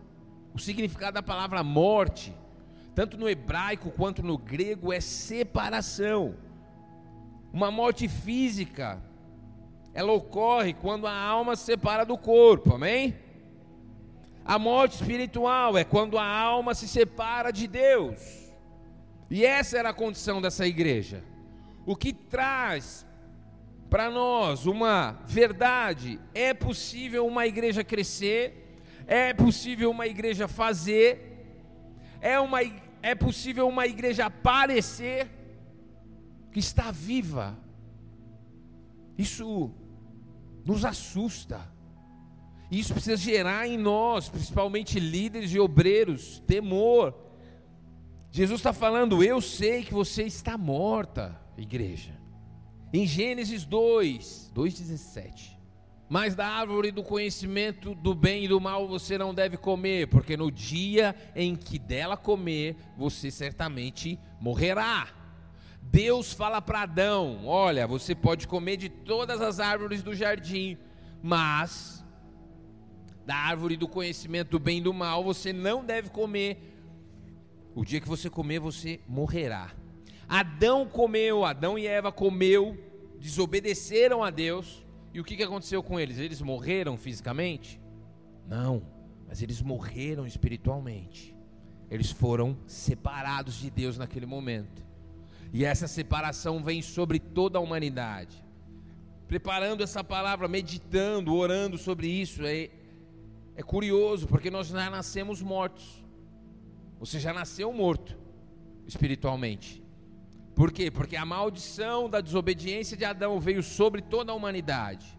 O 0.53 0.59
significado 0.59 1.15
da 1.15 1.23
palavra 1.23 1.63
morte, 1.63 2.35
tanto 2.93 3.17
no 3.17 3.27
hebraico 3.27 3.89
quanto 3.91 4.21
no 4.21 4.37
grego, 4.37 4.93
é 4.93 4.99
separação. 4.99 6.35
Uma 7.51 7.71
morte 7.71 8.07
física, 8.07 9.01
ela 9.93 10.11
ocorre 10.11 10.73
quando 10.73 11.07
a 11.07 11.15
alma 11.15 11.55
se 11.55 11.65
separa 11.65 12.05
do 12.05 12.17
corpo, 12.17 12.75
amém? 12.75 13.15
A 14.45 14.59
morte 14.59 14.95
espiritual 14.95 15.77
é 15.77 15.83
quando 15.83 16.17
a 16.17 16.25
alma 16.25 16.73
se 16.73 16.87
separa 16.87 17.51
de 17.51 17.67
Deus. 17.67 18.42
E 19.33 19.43
essa 19.43 19.79
era 19.79 19.89
a 19.89 19.93
condição 19.95 20.39
dessa 20.39 20.67
igreja. 20.67 21.23
O 21.87 21.95
que 21.95 22.13
traz 22.13 23.03
para 23.89 24.07
nós 24.11 24.67
uma 24.67 25.23
verdade: 25.25 26.19
é 26.35 26.53
possível 26.53 27.25
uma 27.25 27.47
igreja 27.47 27.83
crescer, 27.83 28.77
é 29.07 29.33
possível 29.33 29.89
uma 29.89 30.05
igreja 30.05 30.47
fazer, 30.47 31.47
é, 32.21 32.39
uma, 32.39 32.59
é 33.01 33.15
possível 33.15 33.67
uma 33.67 33.87
igreja 33.87 34.27
aparecer 34.27 35.27
que 36.51 36.59
está 36.59 36.91
viva. 36.91 37.57
Isso 39.17 39.71
nos 40.63 40.85
assusta. 40.85 41.59
Isso 42.69 42.93
precisa 42.93 43.17
gerar 43.17 43.67
em 43.67 43.79
nós, 43.79 44.29
principalmente 44.29 44.99
líderes 44.99 45.51
e 45.55 45.59
obreiros, 45.59 46.39
temor. 46.45 47.22
Jesus 48.33 48.61
está 48.61 48.73
falando: 48.73 49.23
Eu 49.23 49.39
sei 49.39 49.83
que 49.83 49.93
você 49.93 50.23
está 50.23 50.57
morta, 50.57 51.39
igreja. 51.55 52.19
Em 52.91 53.05
Gênesis 53.05 53.63
2, 53.63 54.51
2,17. 54.55 55.55
Mas 56.09 56.33
da 56.33 56.47
árvore 56.47 56.89
do 56.89 57.03
conhecimento 57.03 57.93
do 57.93 58.15
bem 58.15 58.45
e 58.45 58.47
do 58.47 58.59
mal 58.59 58.87
você 58.87 59.19
não 59.19 59.35
deve 59.35 59.55
comer, 59.55 60.07
porque 60.07 60.35
no 60.35 60.51
dia 60.51 61.15
em 61.35 61.55
que 61.55 61.77
dela 61.77 62.17
comer, 62.17 62.75
você 62.97 63.29
certamente 63.29 64.19
morrerá. 64.41 65.07
Deus 65.79 66.33
fala 66.33 66.59
para 66.59 66.81
Adão: 66.81 67.45
Olha, 67.45 67.85
você 67.85 68.15
pode 68.15 68.47
comer 68.47 68.77
de 68.77 68.89
todas 68.89 69.41
as 69.41 69.59
árvores 69.59 70.01
do 70.01 70.15
jardim, 70.15 70.75
mas 71.21 72.03
da 73.27 73.35
árvore 73.35 73.77
do 73.77 73.87
conhecimento 73.87 74.49
do 74.49 74.59
bem 74.59 74.79
e 74.79 74.81
do 74.81 74.91
mal, 74.91 75.23
você 75.23 75.53
não 75.53 75.85
deve 75.85 76.09
comer. 76.09 76.72
O 77.75 77.83
dia 77.83 77.99
que 77.99 78.07
você 78.07 78.29
comer, 78.29 78.59
você 78.59 78.99
morrerá. 79.07 79.71
Adão 80.27 80.85
comeu, 80.85 81.43
Adão 81.43 81.77
e 81.77 81.87
Eva 81.87 82.11
comeu, 82.11 82.77
desobedeceram 83.19 84.23
a 84.23 84.29
Deus. 84.29 84.85
E 85.13 85.19
o 85.19 85.23
que, 85.23 85.41
aconteceu 85.43 85.83
com 85.83 85.99
eles? 85.99 86.17
Eles 86.17 86.41
morreram 86.41 86.97
fisicamente? 86.97 87.79
Não, 88.47 88.83
mas 89.27 89.41
eles 89.41 89.61
morreram 89.61 90.25
espiritualmente. 90.25 91.35
Eles 91.89 92.11
foram 92.11 92.57
separados 92.65 93.55
de 93.55 93.69
Deus 93.69 93.97
naquele 93.97 94.25
momento. 94.25 94.83
E 95.51 95.65
essa 95.65 95.87
separação 95.87 96.63
vem 96.63 96.81
sobre 96.81 97.19
toda 97.19 97.59
a 97.59 97.61
humanidade. 97.61 98.43
Preparando 99.27 99.83
essa 99.83 100.03
palavra, 100.03 100.47
meditando, 100.47 101.35
orando 101.35 101.77
sobre 101.77 102.07
isso, 102.07 102.43
é 102.43 102.69
é 103.55 103.61
curioso, 103.61 104.27
porque 104.27 104.49
nós 104.49 104.67
já 104.67 104.89
nascemos 104.89 105.41
mortos. 105.41 106.02
Você 106.99 107.19
já 107.19 107.33
nasceu 107.33 107.71
morto 107.73 108.17
espiritualmente. 108.87 109.83
Por 110.55 110.71
quê? 110.71 110.91
Porque 110.91 111.15
a 111.15 111.25
maldição 111.25 112.09
da 112.09 112.21
desobediência 112.21 112.95
de 112.95 113.05
Adão 113.05 113.39
veio 113.39 113.63
sobre 113.63 114.01
toda 114.01 114.31
a 114.31 114.35
humanidade. 114.35 115.17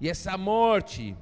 E 0.00 0.08
essa 0.08 0.36
morte, 0.36 1.16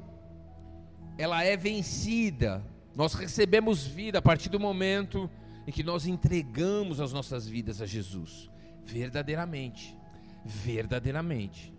ela 1.16 1.44
é 1.44 1.56
vencida. 1.56 2.64
Nós 2.96 3.14
recebemos 3.14 3.86
vida 3.86 4.18
a 4.18 4.22
partir 4.22 4.48
do 4.48 4.58
momento 4.58 5.30
em 5.66 5.70
que 5.70 5.82
nós 5.82 6.06
entregamos 6.06 7.00
as 7.00 7.12
nossas 7.12 7.48
vidas 7.48 7.80
a 7.80 7.86
Jesus. 7.86 8.50
Verdadeiramente. 8.84 9.96
Verdadeiramente. 10.44 11.72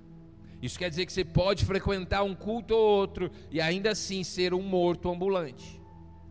Isso 0.62 0.80
quer 0.80 0.90
dizer 0.90 1.06
que 1.06 1.12
você 1.12 1.26
pode 1.26 1.66
frequentar 1.66 2.24
um 2.24 2.34
culto 2.34 2.74
ou 2.74 3.00
outro 3.00 3.30
e 3.52 3.60
ainda 3.60 3.92
assim 3.92 4.24
ser 4.24 4.54
um 4.54 4.62
morto 4.62 5.12
ambulante. 5.12 5.83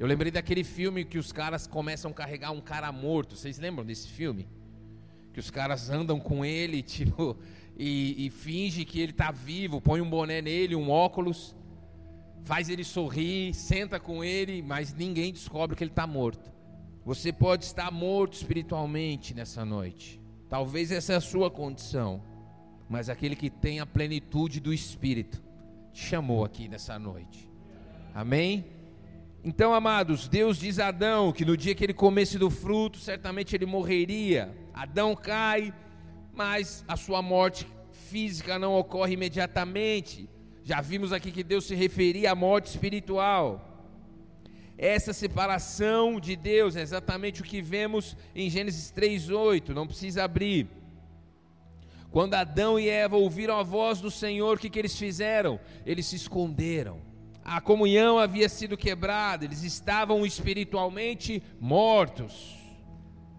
Eu 0.02 0.08
lembrei 0.08 0.32
daquele 0.32 0.64
filme 0.64 1.04
que 1.04 1.16
os 1.16 1.30
caras 1.30 1.64
começam 1.68 2.10
a 2.10 2.14
carregar 2.14 2.50
um 2.50 2.60
cara 2.60 2.90
morto. 2.90 3.36
Vocês 3.36 3.56
lembram 3.56 3.84
desse 3.84 4.08
filme? 4.08 4.48
Que 5.32 5.38
os 5.38 5.48
caras 5.48 5.90
andam 5.90 6.18
com 6.18 6.44
ele, 6.44 6.82
tipo, 6.82 7.36
e, 7.78 8.26
e 8.26 8.30
finge 8.30 8.84
que 8.84 9.00
ele 9.00 9.12
está 9.12 9.30
vivo, 9.30 9.80
põe 9.80 10.00
um 10.00 10.10
boné 10.10 10.42
nele, 10.42 10.74
um 10.74 10.90
óculos, 10.90 11.54
faz 12.42 12.68
ele 12.68 12.82
sorrir, 12.82 13.54
senta 13.54 14.00
com 14.00 14.24
ele, 14.24 14.60
mas 14.60 14.92
ninguém 14.92 15.32
descobre 15.32 15.76
que 15.76 15.84
ele 15.84 15.92
está 15.92 16.04
morto. 16.04 16.50
Você 17.04 17.32
pode 17.32 17.64
estar 17.64 17.88
morto 17.92 18.32
espiritualmente 18.32 19.32
nessa 19.32 19.64
noite. 19.64 20.20
Talvez 20.48 20.90
essa 20.90 21.12
é 21.12 21.16
a 21.16 21.20
sua 21.20 21.48
condição 21.48 22.20
mas 22.92 23.08
aquele 23.08 23.34
que 23.34 23.48
tem 23.48 23.80
a 23.80 23.86
plenitude 23.86 24.60
do 24.60 24.70
Espírito 24.70 25.42
te 25.94 26.04
chamou 26.04 26.44
aqui 26.44 26.68
nessa 26.68 26.98
noite. 26.98 27.48
Amém? 28.14 28.81
Então, 29.44 29.74
amados, 29.74 30.28
Deus 30.28 30.56
diz 30.56 30.78
a 30.78 30.88
Adão 30.88 31.32
que 31.32 31.44
no 31.44 31.56
dia 31.56 31.74
que 31.74 31.82
ele 31.82 31.92
comesse 31.92 32.38
do 32.38 32.48
fruto, 32.48 32.98
certamente 32.98 33.56
ele 33.56 33.66
morreria. 33.66 34.54
Adão 34.72 35.16
cai, 35.16 35.74
mas 36.32 36.84
a 36.86 36.96
sua 36.96 37.20
morte 37.20 37.66
física 37.90 38.56
não 38.56 38.74
ocorre 38.74 39.14
imediatamente. 39.14 40.28
Já 40.62 40.80
vimos 40.80 41.12
aqui 41.12 41.32
que 41.32 41.42
Deus 41.42 41.64
se 41.64 41.74
referia 41.74 42.30
à 42.30 42.34
morte 42.36 42.66
espiritual. 42.66 43.68
Essa 44.78 45.12
separação 45.12 46.20
de 46.20 46.36
Deus 46.36 46.76
é 46.76 46.80
exatamente 46.80 47.40
o 47.40 47.44
que 47.44 47.60
vemos 47.60 48.16
em 48.34 48.48
Gênesis 48.48 48.92
3:8, 48.92 49.74
não 49.74 49.88
precisa 49.88 50.22
abrir. 50.22 50.68
Quando 52.12 52.34
Adão 52.34 52.78
e 52.78 52.88
Eva 52.88 53.16
ouviram 53.16 53.58
a 53.58 53.62
voz 53.64 54.00
do 54.00 54.10
Senhor, 54.10 54.56
o 54.56 54.60
que, 54.60 54.70
que 54.70 54.78
eles 54.78 54.96
fizeram? 54.96 55.58
Eles 55.84 56.06
se 56.06 56.14
esconderam. 56.14 57.11
A 57.44 57.60
comunhão 57.60 58.18
havia 58.18 58.48
sido 58.48 58.76
quebrada, 58.76 59.44
eles 59.44 59.62
estavam 59.62 60.24
espiritualmente 60.24 61.42
mortos. 61.60 62.56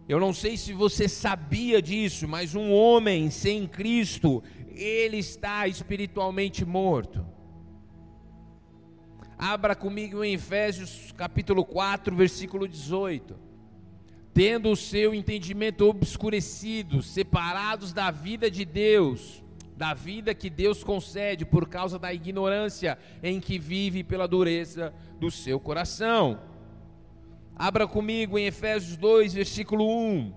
Eu 0.08 0.20
não 0.20 0.34
sei 0.34 0.58
se 0.58 0.74
você 0.74 1.08
sabia 1.08 1.82
disso, 1.82 2.28
mas 2.28 2.56
um 2.56 2.72
homem 2.72 3.30
sem 3.30 3.66
Cristo, 3.66 4.44
ele 4.70 5.18
está 5.18 5.68
espiritualmente 5.68 6.66
morto. 6.66 7.26
Abra 9.38 9.76
comigo 9.76 10.24
em 10.24 10.34
Efésios 10.34 11.12
capítulo 11.14 11.64
4, 11.64 12.16
versículo 12.16 12.68
18 12.68 13.54
tendo 14.34 14.72
o 14.72 14.76
seu 14.76 15.14
entendimento 15.14 15.88
obscurecido, 15.88 17.04
separados 17.04 17.94
da 17.94 18.10
vida 18.10 18.50
de 18.50 18.66
Deus, 18.66 19.43
da 19.76 19.94
vida 19.94 20.34
que 20.34 20.50
Deus 20.50 20.84
concede 20.84 21.46
por 21.46 21.68
causa 21.68 21.98
da 21.98 22.14
ignorância 22.14 22.98
em 23.22 23.40
que 23.40 23.58
vive 23.58 24.04
pela 24.04 24.28
dureza 24.28 24.94
do 25.20 25.32
seu 25.32 25.60
coração. 25.60 26.40
Abra 27.56 27.88
comigo 27.88 28.38
em 28.38 28.46
Efésios 28.46 28.98
2, 28.98 29.34
versículo 29.34 29.88
1. 29.88 30.34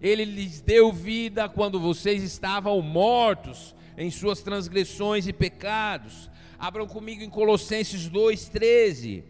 Ele 0.00 0.24
lhes 0.24 0.60
deu 0.60 0.92
vida 0.92 1.48
quando 1.48 1.78
vocês 1.78 2.22
estavam 2.22 2.80
mortos 2.82 3.74
em 3.96 4.10
suas 4.10 4.42
transgressões 4.42 5.26
e 5.26 5.32
pecados. 5.32 6.30
Abram 6.58 6.86
comigo 6.86 7.22
em 7.22 7.30
Colossenses 7.30 8.08
13. 8.48 9.24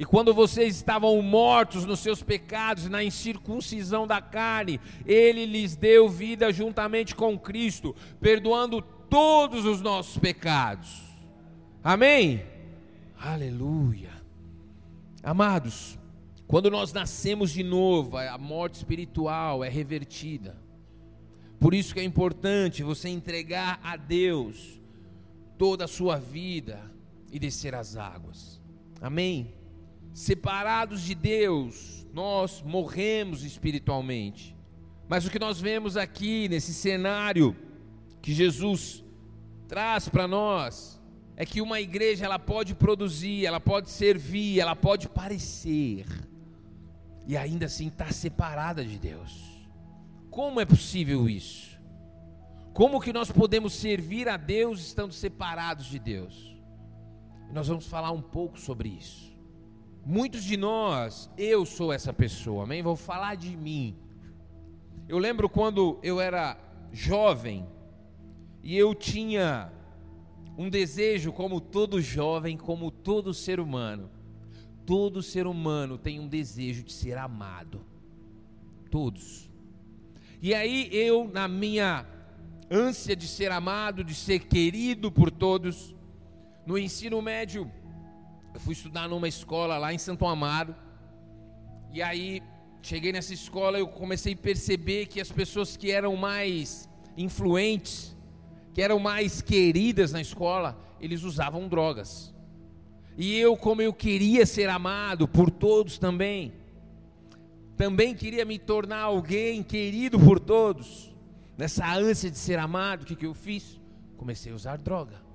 E 0.00 0.04
quando 0.06 0.32
vocês 0.32 0.76
estavam 0.76 1.20
mortos 1.20 1.84
nos 1.84 2.00
seus 2.00 2.22
pecados, 2.22 2.88
na 2.88 3.04
incircuncisão 3.04 4.06
da 4.06 4.18
carne, 4.18 4.80
Ele 5.04 5.44
lhes 5.44 5.76
deu 5.76 6.08
vida 6.08 6.50
juntamente 6.50 7.14
com 7.14 7.38
Cristo, 7.38 7.94
perdoando 8.18 8.80
todos 8.80 9.66
os 9.66 9.82
nossos 9.82 10.16
pecados. 10.16 11.02
Amém? 11.84 12.42
Aleluia. 13.14 14.10
Amados, 15.22 15.98
quando 16.46 16.70
nós 16.70 16.94
nascemos 16.94 17.50
de 17.50 17.62
novo, 17.62 18.16
a 18.16 18.38
morte 18.38 18.76
espiritual 18.76 19.62
é 19.62 19.68
revertida. 19.68 20.56
Por 21.58 21.74
isso 21.74 21.92
que 21.92 22.00
é 22.00 22.04
importante 22.04 22.82
você 22.82 23.10
entregar 23.10 23.78
a 23.82 23.98
Deus 23.98 24.80
toda 25.58 25.84
a 25.84 25.88
sua 25.88 26.16
vida 26.16 26.90
e 27.30 27.38
descer 27.38 27.74
as 27.74 27.98
águas. 27.98 28.58
Amém? 28.98 29.59
Separados 30.20 31.00
de 31.00 31.14
Deus, 31.14 32.06
nós 32.12 32.60
morremos 32.60 33.42
espiritualmente. 33.42 34.54
Mas 35.08 35.24
o 35.24 35.30
que 35.30 35.38
nós 35.38 35.58
vemos 35.58 35.96
aqui 35.96 36.46
nesse 36.46 36.74
cenário 36.74 37.56
que 38.20 38.34
Jesus 38.34 39.02
traz 39.66 40.10
para 40.10 40.28
nós 40.28 41.00
é 41.36 41.46
que 41.46 41.62
uma 41.62 41.80
igreja 41.80 42.26
ela 42.26 42.38
pode 42.38 42.74
produzir, 42.74 43.46
ela 43.46 43.58
pode 43.58 43.88
servir, 43.88 44.60
ela 44.60 44.76
pode 44.76 45.08
parecer 45.08 46.04
e 47.26 47.34
ainda 47.34 47.64
assim 47.64 47.88
estar 47.88 48.06
tá 48.06 48.12
separada 48.12 48.84
de 48.84 48.98
Deus. 48.98 49.32
Como 50.28 50.60
é 50.60 50.66
possível 50.66 51.30
isso? 51.30 51.80
Como 52.74 53.00
que 53.00 53.12
nós 53.12 53.32
podemos 53.32 53.72
servir 53.72 54.28
a 54.28 54.36
Deus 54.36 54.80
estando 54.80 55.14
separados 55.14 55.86
de 55.86 55.98
Deus? 55.98 56.60
Nós 57.54 57.68
vamos 57.68 57.86
falar 57.86 58.10
um 58.10 58.22
pouco 58.22 58.60
sobre 58.60 58.90
isso. 58.90 59.29
Muitos 60.04 60.42
de 60.42 60.56
nós, 60.56 61.30
eu 61.36 61.66
sou 61.66 61.92
essa 61.92 62.12
pessoa, 62.12 62.64
amém? 62.64 62.82
Vou 62.82 62.96
falar 62.96 63.34
de 63.34 63.56
mim. 63.56 63.96
Eu 65.08 65.18
lembro 65.18 65.48
quando 65.48 65.98
eu 66.02 66.20
era 66.20 66.56
jovem 66.92 67.66
e 68.62 68.76
eu 68.76 68.94
tinha 68.94 69.72
um 70.56 70.68
desejo, 70.68 71.32
como 71.32 71.60
todo 71.60 72.00
jovem, 72.00 72.56
como 72.56 72.90
todo 72.90 73.34
ser 73.34 73.60
humano. 73.60 74.10
Todo 74.86 75.22
ser 75.22 75.46
humano 75.46 75.98
tem 75.98 76.18
um 76.18 76.28
desejo 76.28 76.82
de 76.82 76.92
ser 76.92 77.16
amado. 77.16 77.84
Todos. 78.90 79.50
E 80.42 80.54
aí 80.54 80.88
eu, 80.92 81.30
na 81.32 81.46
minha 81.46 82.06
ânsia 82.70 83.14
de 83.14 83.26
ser 83.26 83.52
amado, 83.52 84.02
de 84.02 84.14
ser 84.14 84.40
querido 84.40 85.12
por 85.12 85.30
todos, 85.30 85.94
no 86.66 86.78
ensino 86.78 87.20
médio, 87.20 87.70
eu 88.52 88.60
fui 88.60 88.72
estudar 88.72 89.08
numa 89.08 89.28
escola 89.28 89.78
lá 89.78 89.92
em 89.92 89.98
Santo 89.98 90.26
Amaro. 90.26 90.74
E 91.92 92.02
aí 92.02 92.42
cheguei 92.82 93.12
nessa 93.12 93.34
escola 93.34 93.78
e 93.78 93.80
eu 93.80 93.88
comecei 93.88 94.34
a 94.34 94.36
perceber 94.36 95.06
que 95.06 95.20
as 95.20 95.30
pessoas 95.30 95.76
que 95.76 95.90
eram 95.90 96.16
mais 96.16 96.88
influentes, 97.16 98.16
que 98.72 98.82
eram 98.82 98.98
mais 98.98 99.42
queridas 99.42 100.12
na 100.12 100.20
escola, 100.20 100.78
eles 101.00 101.22
usavam 101.22 101.68
drogas. 101.68 102.34
E 103.16 103.36
eu, 103.38 103.56
como 103.56 103.82
eu 103.82 103.92
queria 103.92 104.46
ser 104.46 104.68
amado 104.68 105.28
por 105.28 105.50
todos 105.50 105.98
também, 105.98 106.52
também 107.76 108.14
queria 108.14 108.44
me 108.44 108.58
tornar 108.58 109.02
alguém 109.02 109.62
querido 109.62 110.18
por 110.18 110.38
todos, 110.38 111.14
nessa 111.56 111.86
ânsia 111.92 112.30
de 112.30 112.38
ser 112.38 112.58
amado, 112.58 113.02
o 113.02 113.06
que, 113.06 113.16
que 113.16 113.26
eu 113.26 113.34
fiz? 113.34 113.80
Comecei 114.16 114.52
a 114.52 114.54
usar 114.54 114.76
droga. 114.78 115.29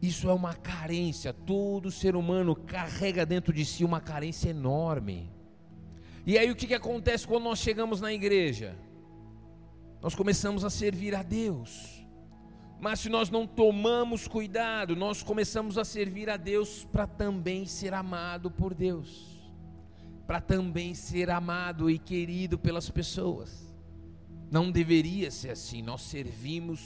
Isso 0.00 0.30
é 0.30 0.32
uma 0.32 0.54
carência, 0.54 1.32
todo 1.32 1.90
ser 1.90 2.16
humano 2.16 2.56
carrega 2.56 3.26
dentro 3.26 3.52
de 3.52 3.64
si 3.64 3.84
uma 3.84 4.00
carência 4.00 4.48
enorme. 4.48 5.30
E 6.26 6.38
aí 6.38 6.50
o 6.50 6.56
que, 6.56 6.66
que 6.66 6.74
acontece 6.74 7.26
quando 7.26 7.44
nós 7.44 7.58
chegamos 7.58 8.00
na 8.00 8.12
igreja? 8.12 8.76
Nós 10.00 10.14
começamos 10.14 10.64
a 10.64 10.70
servir 10.70 11.14
a 11.14 11.22
Deus. 11.22 12.00
Mas 12.80 13.00
se 13.00 13.10
nós 13.10 13.28
não 13.28 13.46
tomamos 13.46 14.26
cuidado, 14.26 14.96
nós 14.96 15.22
começamos 15.22 15.76
a 15.76 15.84
servir 15.84 16.30
a 16.30 16.38
Deus 16.38 16.86
para 16.90 17.06
também 17.06 17.66
ser 17.66 17.92
amado 17.92 18.50
por 18.50 18.72
Deus, 18.72 19.38
para 20.26 20.40
também 20.40 20.94
ser 20.94 21.28
amado 21.28 21.90
e 21.90 21.98
querido 21.98 22.58
pelas 22.58 22.88
pessoas. 22.88 23.70
Não 24.50 24.70
deveria 24.70 25.30
ser 25.30 25.50
assim. 25.50 25.82
Nós 25.82 26.00
servimos 26.02 26.80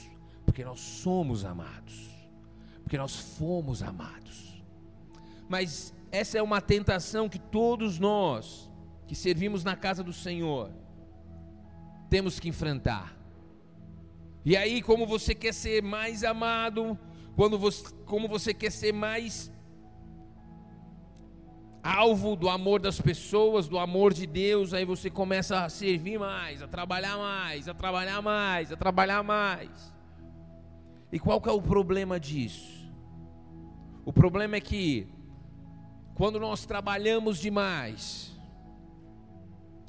porque 0.45 0.65
nós 0.65 0.81
somos 0.81 1.45
amados, 1.45 2.09
porque 2.85 2.99
nós 2.99 3.15
fomos 3.15 3.81
amados. 3.81 4.63
Mas 5.49 5.91
essa 6.11 6.37
é 6.37 6.41
uma 6.41 6.61
tentação 6.61 7.27
que 7.27 7.39
todos 7.39 7.97
nós 7.97 8.69
que 9.07 9.15
servimos 9.15 9.63
na 9.63 9.75
casa 9.75 10.03
do 10.03 10.13
Senhor 10.13 10.71
temos 12.11 12.39
que 12.39 12.47
enfrentar. 12.47 13.17
E 14.45 14.55
aí, 14.55 14.83
como 14.83 15.07
você 15.07 15.33
quer 15.33 15.51
ser 15.51 15.81
mais 15.81 16.23
amado, 16.23 16.97
quando 17.35 17.57
você, 17.57 17.91
como 18.05 18.27
você 18.27 18.53
quer 18.53 18.71
ser 18.71 18.93
mais 18.93 19.51
alvo 21.81 22.35
do 22.35 22.49
amor 22.49 22.79
das 22.79 23.01
pessoas, 23.01 23.67
do 23.67 23.79
amor 23.79 24.13
de 24.13 24.27
Deus, 24.27 24.75
aí 24.75 24.85
você 24.85 25.09
começa 25.09 25.65
a 25.65 25.69
servir 25.69 26.19
mais, 26.19 26.61
a 26.61 26.67
trabalhar 26.67 27.17
mais, 27.17 27.67
a 27.67 27.73
trabalhar 27.73 28.21
mais, 28.21 28.71
a 28.71 28.77
trabalhar 28.77 29.23
mais. 29.23 29.91
E 31.11 31.17
qual 31.17 31.41
que 31.41 31.49
é 31.49 31.51
o 31.51 31.61
problema 31.61 32.19
disso? 32.19 32.74
O 34.05 34.13
problema 34.13 34.55
é 34.55 34.61
que 34.61 35.07
quando 36.13 36.39
nós 36.39 36.65
trabalhamos 36.65 37.39
demais, 37.39 38.31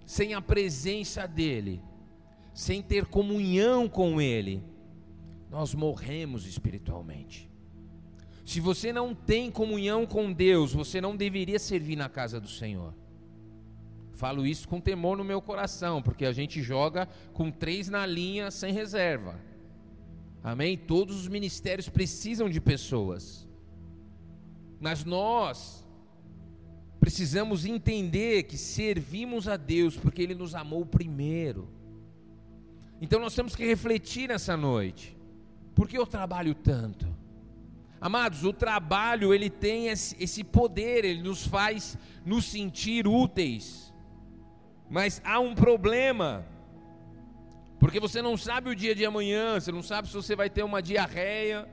sem 0.06 0.34
a 0.34 0.40
presença 0.40 1.26
dele, 1.26 1.82
sem 2.54 2.80
ter 2.80 3.04
comunhão 3.06 3.88
com 3.88 4.20
Ele, 4.20 4.64
nós 5.50 5.74
morremos 5.74 6.46
espiritualmente. 6.46 7.50
Se 8.44 8.60
você 8.60 8.92
não 8.92 9.14
tem 9.14 9.50
comunhão 9.50 10.06
com 10.06 10.32
Deus, 10.32 10.72
você 10.72 11.00
não 11.00 11.16
deveria 11.16 11.58
servir 11.58 11.96
na 11.96 12.08
casa 12.08 12.40
do 12.40 12.48
Senhor. 12.48 12.94
Falo 14.12 14.46
isso 14.46 14.66
com 14.66 14.80
temor 14.80 15.18
no 15.18 15.24
meu 15.24 15.42
coração, 15.42 16.00
porque 16.00 16.24
a 16.24 16.32
gente 16.32 16.62
joga 16.62 17.06
com 17.34 17.50
três 17.50 17.88
na 17.90 18.06
linha 18.06 18.50
sem 18.50 18.72
reserva. 18.72 19.38
Amém? 20.42 20.78
Todos 20.78 21.16
os 21.16 21.28
ministérios 21.28 21.88
precisam 21.88 22.48
de 22.48 22.60
pessoas. 22.60 23.46
Mas 24.80 25.04
nós 25.04 25.86
precisamos 27.00 27.64
entender 27.64 28.44
que 28.44 28.58
servimos 28.58 29.48
a 29.48 29.56
Deus 29.56 29.96
porque 29.96 30.22
Ele 30.22 30.34
nos 30.34 30.54
amou 30.54 30.84
primeiro. 30.84 31.68
Então 33.00 33.20
nós 33.20 33.34
temos 33.34 33.54
que 33.54 33.64
refletir 33.64 34.28
nessa 34.28 34.56
noite. 34.56 35.16
Por 35.74 35.86
que 35.86 35.98
eu 35.98 36.06
trabalho 36.06 36.54
tanto? 36.54 37.06
Amados, 38.00 38.44
o 38.44 38.52
trabalho 38.52 39.32
ele 39.32 39.48
tem 39.48 39.88
esse 39.88 40.44
poder, 40.44 41.04
ele 41.04 41.22
nos 41.22 41.46
faz 41.46 41.96
nos 42.24 42.44
sentir 42.44 43.06
úteis. 43.06 43.92
Mas 44.88 45.20
há 45.24 45.40
um 45.40 45.54
problema. 45.54 46.46
Porque 47.78 48.00
você 48.00 48.22
não 48.22 48.36
sabe 48.36 48.70
o 48.70 48.74
dia 48.74 48.94
de 48.94 49.04
amanhã, 49.04 49.58
você 49.60 49.72
não 49.72 49.82
sabe 49.82 50.08
se 50.08 50.14
você 50.14 50.34
vai 50.34 50.48
ter 50.48 50.62
uma 50.62 50.80
diarreia, 50.80 51.68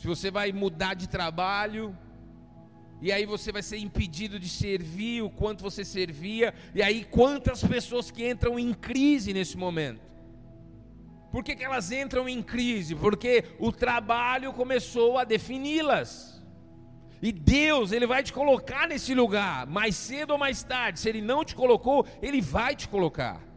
se 0.00 0.06
você 0.06 0.30
vai 0.30 0.50
mudar 0.50 0.94
de 0.94 1.06
trabalho, 1.06 1.94
e 3.02 3.12
aí 3.12 3.26
você 3.26 3.52
vai 3.52 3.62
ser 3.62 3.76
impedido 3.76 4.40
de 4.40 4.48
servir 4.48 5.22
o 5.22 5.28
quanto 5.28 5.62
você 5.62 5.84
servia, 5.84 6.54
e 6.74 6.82
aí 6.82 7.04
quantas 7.04 7.62
pessoas 7.62 8.10
que 8.10 8.26
entram 8.26 8.58
em 8.58 8.72
crise 8.72 9.34
nesse 9.34 9.58
momento. 9.58 10.00
Por 11.30 11.44
que, 11.44 11.54
que 11.54 11.62
elas 11.62 11.92
entram 11.92 12.26
em 12.26 12.42
crise? 12.42 12.94
Porque 12.94 13.44
o 13.58 13.70
trabalho 13.70 14.54
começou 14.54 15.18
a 15.18 15.24
defini-las. 15.24 16.42
E 17.20 17.30
Deus, 17.30 17.92
Ele 17.92 18.06
vai 18.06 18.22
te 18.22 18.32
colocar 18.32 18.88
nesse 18.88 19.14
lugar, 19.14 19.66
mais 19.66 19.96
cedo 19.96 20.30
ou 20.30 20.38
mais 20.38 20.62
tarde. 20.62 20.98
Se 20.98 21.10
Ele 21.10 21.20
não 21.20 21.44
te 21.44 21.54
colocou, 21.54 22.06
Ele 22.22 22.40
vai 22.40 22.74
te 22.74 22.88
colocar. 22.88 23.49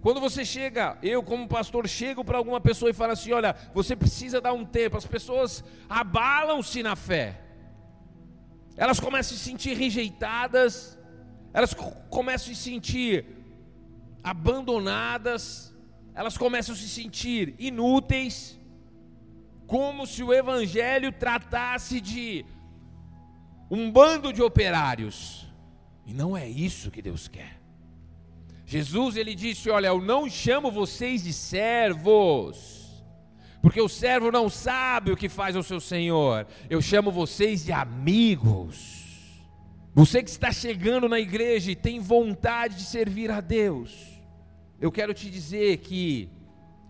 Quando 0.00 0.20
você 0.20 0.44
chega, 0.44 0.96
eu 1.02 1.22
como 1.22 1.46
pastor 1.46 1.86
chego 1.88 2.24
para 2.24 2.38
alguma 2.38 2.60
pessoa 2.60 2.90
e 2.90 2.94
falo 2.94 3.12
assim: 3.12 3.32
olha, 3.32 3.54
você 3.74 3.94
precisa 3.94 4.40
dar 4.40 4.52
um 4.52 4.64
tempo. 4.64 4.96
As 4.96 5.06
pessoas 5.06 5.62
abalam-se 5.88 6.82
na 6.82 6.96
fé 6.96 7.50
elas 8.80 8.98
começam 8.98 9.34
a 9.34 9.38
se 9.38 9.44
sentir 9.44 9.76
rejeitadas, 9.76 10.98
elas 11.52 11.74
começam 12.08 12.50
a 12.50 12.54
se 12.54 12.62
sentir 12.62 13.26
abandonadas, 14.24 15.76
elas 16.14 16.38
começam 16.38 16.74
a 16.74 16.78
se 16.78 16.88
sentir 16.88 17.54
inúteis, 17.58 18.58
como 19.66 20.06
se 20.06 20.22
o 20.22 20.32
Evangelho 20.32 21.12
tratasse 21.12 22.00
de 22.00 22.42
um 23.70 23.92
bando 23.92 24.32
de 24.32 24.40
operários, 24.40 25.46
e 26.06 26.14
não 26.14 26.34
é 26.34 26.48
isso 26.48 26.90
que 26.90 27.02
Deus 27.02 27.28
quer. 27.28 27.59
Jesus 28.70 29.16
ele 29.16 29.34
disse: 29.34 29.68
Olha, 29.68 29.88
eu 29.88 30.00
não 30.00 30.30
chamo 30.30 30.70
vocês 30.70 31.24
de 31.24 31.32
servos 31.32 32.80
porque 33.62 33.80
o 33.80 33.88
servo 33.88 34.30
não 34.30 34.48
sabe 34.48 35.10
o 35.10 35.16
que 35.16 35.28
faz 35.28 35.54
o 35.54 35.62
seu 35.62 35.80
senhor. 35.80 36.46
Eu 36.68 36.80
chamo 36.80 37.10
vocês 37.10 37.64
de 37.64 37.72
amigos. 37.72 38.98
Você 39.92 40.22
que 40.22 40.30
está 40.30 40.52
chegando 40.52 41.08
na 41.08 41.18
igreja 41.18 41.72
e 41.72 41.76
tem 41.76 41.98
vontade 41.98 42.76
de 42.76 42.84
servir 42.84 43.30
a 43.30 43.40
Deus, 43.40 44.20
eu 44.80 44.90
quero 44.90 45.12
te 45.12 45.28
dizer 45.28 45.78
que 45.78 46.30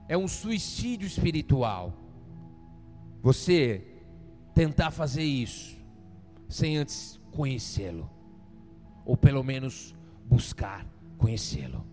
é 0.06 0.18
um 0.18 0.28
suicídio 0.28 1.06
espiritual. 1.06 1.96
Você 3.22 3.82
tentar 4.54 4.90
fazer 4.90 5.24
isso 5.24 5.76
sem 6.46 6.76
antes 6.76 7.18
conhecê-lo, 7.32 8.10
ou 9.04 9.16
pelo 9.16 9.42
menos 9.42 9.94
buscar 10.26 10.86
conhecê-lo. 11.20 11.86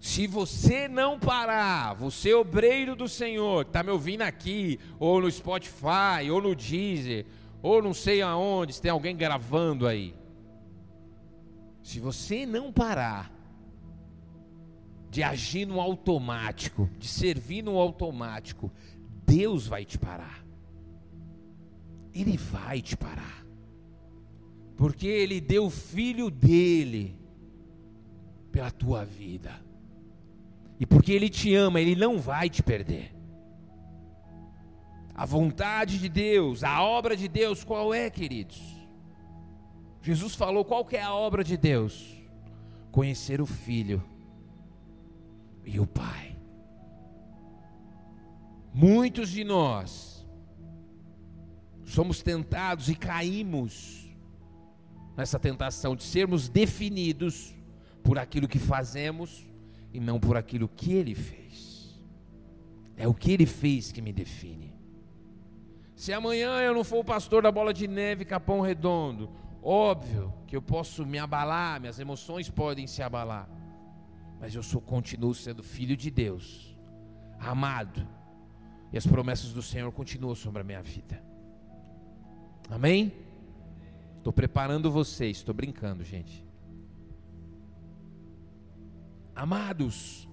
Se 0.00 0.26
você 0.26 0.88
não 0.88 1.20
parar, 1.20 1.92
você 1.92 2.32
obreiro 2.32 2.96
do 2.96 3.06
Senhor, 3.06 3.66
está 3.66 3.82
me 3.82 3.90
ouvindo 3.90 4.22
aqui, 4.22 4.80
ou 4.98 5.20
no 5.20 5.30
Spotify, 5.30 6.30
ou 6.32 6.40
no 6.40 6.54
Deezer, 6.54 7.26
ou 7.62 7.82
não 7.82 7.92
sei 7.92 8.22
aonde, 8.22 8.72
se 8.72 8.80
tem 8.80 8.90
alguém 8.90 9.14
gravando 9.14 9.86
aí. 9.86 10.14
Se 11.82 12.00
você 12.00 12.46
não 12.46 12.72
parar 12.72 13.30
de 15.10 15.22
agir 15.22 15.66
no 15.66 15.78
automático, 15.78 16.88
de 16.98 17.06
servir 17.06 17.62
no 17.62 17.76
automático, 17.76 18.72
Deus 19.26 19.66
vai 19.66 19.84
te 19.84 19.98
parar. 19.98 20.42
Ele 22.14 22.38
vai 22.38 22.80
te 22.80 22.96
parar. 22.96 23.44
Porque 24.76 25.06
Ele 25.06 25.42
deu 25.42 25.66
o 25.66 25.70
filho 25.70 26.30
dele 26.30 27.19
pela 28.50 28.70
tua 28.70 29.04
vida. 29.04 29.52
E 30.78 30.86
porque 30.86 31.12
Ele 31.12 31.28
te 31.28 31.54
ama, 31.54 31.80
Ele 31.80 31.94
não 31.94 32.18
vai 32.18 32.48
te 32.48 32.62
perder. 32.62 33.14
A 35.14 35.26
vontade 35.26 35.98
de 35.98 36.08
Deus, 36.08 36.64
a 36.64 36.82
obra 36.82 37.16
de 37.16 37.28
Deus, 37.28 37.62
qual 37.62 37.92
é, 37.92 38.08
queridos? 38.08 38.60
Jesus 40.02 40.34
falou: 40.34 40.64
qual 40.64 40.84
que 40.84 40.96
é 40.96 41.02
a 41.02 41.14
obra 41.14 41.44
de 41.44 41.56
Deus? 41.56 42.16
Conhecer 42.90 43.40
o 43.40 43.46
Filho 43.46 44.02
e 45.64 45.78
o 45.78 45.86
Pai. 45.86 46.36
Muitos 48.72 49.30
de 49.30 49.44
nós 49.44 50.26
somos 51.84 52.22
tentados 52.22 52.88
e 52.88 52.94
caímos 52.94 54.08
nessa 55.16 55.38
tentação 55.38 55.94
de 55.94 56.04
sermos 56.04 56.48
definidos 56.48 57.54
por 58.02 58.18
aquilo 58.18 58.48
que 58.48 58.58
fazemos 58.58 59.46
e 59.92 60.00
não 60.00 60.18
por 60.18 60.36
aquilo 60.36 60.68
que 60.68 60.92
Ele 60.92 61.14
fez. 61.14 61.98
É 62.96 63.08
o 63.08 63.14
que 63.14 63.32
Ele 63.32 63.46
fez 63.46 63.92
que 63.92 64.02
me 64.02 64.12
define. 64.12 64.74
Se 65.94 66.12
amanhã 66.12 66.60
eu 66.60 66.72
não 66.74 66.82
for 66.82 67.00
o 67.00 67.04
pastor 67.04 67.42
da 67.42 67.52
bola 67.52 67.74
de 67.74 67.86
neve 67.86 68.24
Capão 68.24 68.60
Redondo, 68.60 69.30
óbvio 69.62 70.32
que 70.46 70.56
eu 70.56 70.62
posso 70.62 71.04
me 71.04 71.18
abalar, 71.18 71.78
minhas 71.78 71.98
emoções 71.98 72.48
podem 72.48 72.86
se 72.86 73.02
abalar, 73.02 73.48
mas 74.40 74.54
eu 74.54 74.62
sou 74.62 74.80
continuo 74.80 75.34
sendo 75.34 75.62
filho 75.62 75.96
de 75.96 76.10
Deus, 76.10 76.74
amado, 77.38 78.06
e 78.90 78.96
as 78.96 79.06
promessas 79.06 79.52
do 79.52 79.62
Senhor 79.62 79.92
continuam 79.92 80.34
sobre 80.34 80.62
a 80.62 80.64
minha 80.64 80.82
vida. 80.82 81.22
Amém? 82.70 83.12
Estou 84.16 84.32
preparando 84.32 84.90
vocês, 84.90 85.38
estou 85.38 85.54
brincando, 85.54 86.02
gente. 86.02 86.49
Amados, 89.40 90.28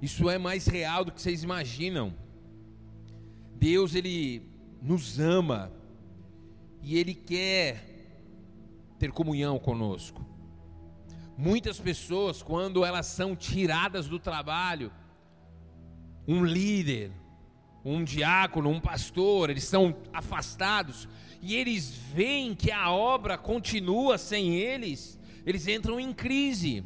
isso 0.00 0.30
é 0.30 0.38
mais 0.38 0.66
real 0.66 1.04
do 1.04 1.12
que 1.12 1.20
vocês 1.20 1.42
imaginam. 1.42 2.14
Deus, 3.56 3.94
Ele 3.94 4.50
nos 4.80 5.20
ama 5.20 5.70
e 6.82 6.96
Ele 6.96 7.12
quer 7.14 7.84
ter 8.98 9.12
comunhão 9.12 9.58
conosco. 9.58 10.24
Muitas 11.36 11.78
pessoas, 11.78 12.42
quando 12.42 12.86
elas 12.86 13.04
são 13.04 13.36
tiradas 13.36 14.08
do 14.08 14.18
trabalho, 14.18 14.90
um 16.26 16.42
líder, 16.46 17.12
um 17.84 18.02
diácono, 18.02 18.70
um 18.70 18.80
pastor, 18.80 19.50
eles 19.50 19.64
são 19.64 19.94
afastados 20.10 21.06
e 21.42 21.54
eles 21.54 21.90
veem 22.14 22.54
que 22.54 22.72
a 22.72 22.90
obra 22.90 23.36
continua 23.36 24.16
sem 24.16 24.54
eles, 24.54 25.20
eles 25.44 25.68
entram 25.68 26.00
em 26.00 26.14
crise. 26.14 26.82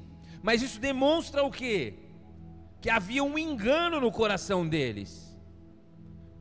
Mas 0.46 0.62
isso 0.62 0.78
demonstra 0.78 1.42
o 1.42 1.50
quê? 1.50 1.94
Que 2.80 2.88
havia 2.88 3.24
um 3.24 3.36
engano 3.36 4.00
no 4.00 4.12
coração 4.12 4.64
deles. 4.64 5.36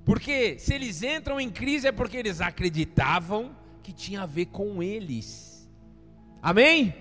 Porque 0.06 0.60
se 0.60 0.76
eles 0.76 1.02
entram 1.02 1.42
em 1.42 1.50
crise 1.50 1.88
é 1.88 1.92
porque 1.92 2.16
eles 2.16 2.40
acreditavam 2.40 3.56
que 3.82 3.92
tinha 3.92 4.22
a 4.22 4.28
ver 4.28 4.46
com 4.58 4.84
eles. 4.84 5.68
Amém? 6.40 6.94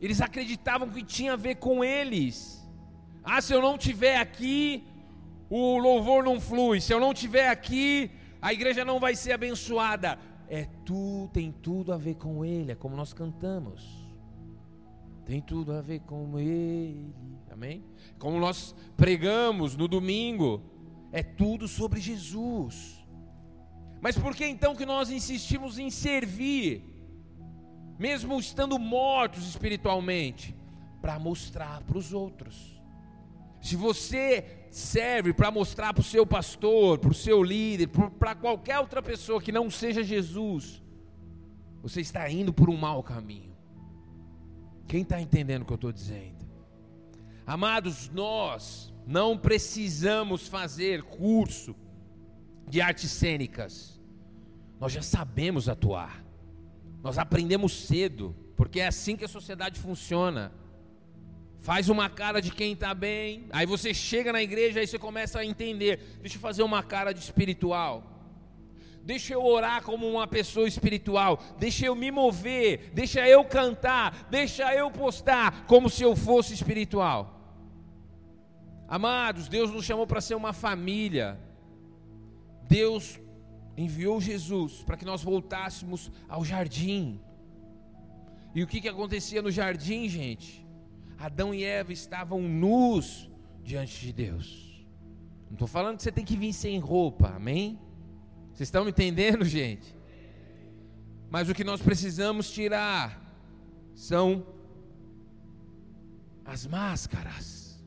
Eles 0.00 0.20
acreditavam 0.20 0.88
que 0.88 1.02
tinha 1.02 1.32
a 1.32 1.36
ver 1.36 1.56
com 1.56 1.82
eles. 1.82 2.64
Ah, 3.24 3.40
se 3.40 3.52
eu 3.52 3.60
não 3.60 3.76
tiver 3.76 4.18
aqui, 4.18 4.84
o 5.50 5.78
louvor 5.78 6.22
não 6.22 6.40
flui. 6.40 6.80
Se 6.80 6.94
eu 6.94 7.00
não 7.00 7.12
tiver 7.12 7.48
aqui, 7.48 8.08
a 8.40 8.52
igreja 8.52 8.84
não 8.84 9.00
vai 9.00 9.16
ser 9.16 9.32
abençoada. 9.32 10.16
É 10.48 10.68
tu, 10.84 11.28
tem 11.32 11.50
tudo 11.50 11.92
a 11.92 11.96
ver 11.96 12.14
com 12.14 12.44
ele, 12.44 12.70
é 12.70 12.76
como 12.76 12.94
nós 12.94 13.12
cantamos 13.12 14.01
tem 15.24 15.40
tudo 15.40 15.72
a 15.72 15.80
ver 15.80 16.00
com 16.00 16.38
Ele. 16.38 17.14
Amém? 17.50 17.84
Como 18.18 18.38
nós 18.38 18.74
pregamos 18.96 19.76
no 19.76 19.86
domingo, 19.86 20.62
é 21.12 21.22
tudo 21.22 21.68
sobre 21.68 22.00
Jesus. 22.00 23.04
Mas 24.00 24.18
por 24.18 24.34
que 24.34 24.44
então 24.44 24.74
que 24.74 24.84
nós 24.84 25.10
insistimos 25.10 25.78
em 25.78 25.90
servir, 25.90 26.82
mesmo 27.98 28.38
estando 28.38 28.78
mortos 28.78 29.46
espiritualmente? 29.48 30.56
Para 31.00 31.18
mostrar 31.18 31.82
para 31.82 31.98
os 31.98 32.12
outros. 32.12 32.80
Se 33.60 33.76
você 33.76 34.66
serve 34.70 35.32
para 35.32 35.50
mostrar 35.50 35.92
para 35.92 36.00
o 36.00 36.04
seu 36.04 36.26
pastor, 36.26 36.98
para 36.98 37.10
o 37.10 37.14
seu 37.14 37.42
líder, 37.42 37.88
para 38.18 38.34
qualquer 38.34 38.78
outra 38.78 39.02
pessoa 39.02 39.40
que 39.40 39.52
não 39.52 39.70
seja 39.70 40.02
Jesus, 40.02 40.82
você 41.80 42.00
está 42.00 42.28
indo 42.28 42.52
por 42.52 42.70
um 42.70 42.76
mau 42.76 43.02
caminho. 43.02 43.51
Quem 44.92 45.00
está 45.00 45.18
entendendo 45.18 45.62
o 45.62 45.64
que 45.64 45.72
eu 45.72 45.76
estou 45.76 45.90
dizendo? 45.90 46.44
Amados, 47.46 48.10
nós 48.10 48.92
não 49.06 49.38
precisamos 49.38 50.48
fazer 50.48 51.02
curso 51.04 51.74
de 52.68 52.78
artes 52.82 53.10
cênicas. 53.10 53.98
Nós 54.78 54.92
já 54.92 55.00
sabemos 55.00 55.66
atuar. 55.66 56.22
Nós 57.02 57.16
aprendemos 57.16 57.72
cedo, 57.72 58.36
porque 58.54 58.80
é 58.80 58.86
assim 58.86 59.16
que 59.16 59.24
a 59.24 59.28
sociedade 59.28 59.80
funciona. 59.80 60.52
Faz 61.58 61.88
uma 61.88 62.10
cara 62.10 62.42
de 62.42 62.50
quem 62.50 62.74
está 62.74 62.92
bem, 62.92 63.46
aí 63.50 63.64
você 63.64 63.94
chega 63.94 64.30
na 64.30 64.42
igreja 64.42 64.82
e 64.82 64.86
você 64.86 64.98
começa 64.98 65.38
a 65.38 65.46
entender. 65.46 66.18
Deixa 66.20 66.36
eu 66.36 66.40
fazer 66.42 66.62
uma 66.62 66.82
cara 66.82 67.14
de 67.14 67.20
espiritual 67.20 68.11
deixa 69.04 69.34
eu 69.34 69.44
orar 69.44 69.82
como 69.82 70.08
uma 70.08 70.26
pessoa 70.26 70.66
espiritual, 70.66 71.38
deixa 71.58 71.86
eu 71.86 71.94
me 71.94 72.10
mover, 72.10 72.90
deixa 72.94 73.28
eu 73.28 73.44
cantar, 73.44 74.28
deixa 74.30 74.74
eu 74.74 74.90
postar 74.90 75.66
como 75.66 75.90
se 75.90 76.02
eu 76.02 76.14
fosse 76.14 76.54
espiritual. 76.54 77.40
Amados, 78.88 79.48
Deus 79.48 79.70
nos 79.70 79.84
chamou 79.84 80.06
para 80.06 80.20
ser 80.20 80.34
uma 80.34 80.52
família. 80.52 81.40
Deus 82.68 83.18
enviou 83.76 84.20
Jesus 84.20 84.82
para 84.84 84.96
que 84.96 85.04
nós 85.04 85.22
voltássemos 85.22 86.10
ao 86.28 86.44
jardim. 86.44 87.20
E 88.54 88.62
o 88.62 88.66
que, 88.66 88.80
que 88.80 88.88
acontecia 88.88 89.40
no 89.40 89.50
jardim, 89.50 90.08
gente? 90.08 90.66
Adão 91.18 91.54
e 91.54 91.64
Eva 91.64 91.92
estavam 91.92 92.42
nus 92.42 93.30
diante 93.62 93.98
de 94.00 94.12
Deus. 94.12 94.86
Não 95.46 95.54
estou 95.54 95.68
falando 95.68 95.96
que 95.96 96.02
você 96.02 96.12
tem 96.12 96.24
que 96.24 96.36
vir 96.36 96.52
sem 96.52 96.78
roupa, 96.78 97.28
amém? 97.28 97.78
Vocês 98.62 98.68
estão 98.68 98.84
me 98.84 98.90
entendendo, 98.90 99.44
gente? 99.44 99.92
Mas 101.28 101.48
o 101.48 101.54
que 101.54 101.64
nós 101.64 101.82
precisamos 101.82 102.48
tirar 102.48 103.20
são 103.92 104.46
as 106.44 106.64
máscaras, 106.64 107.82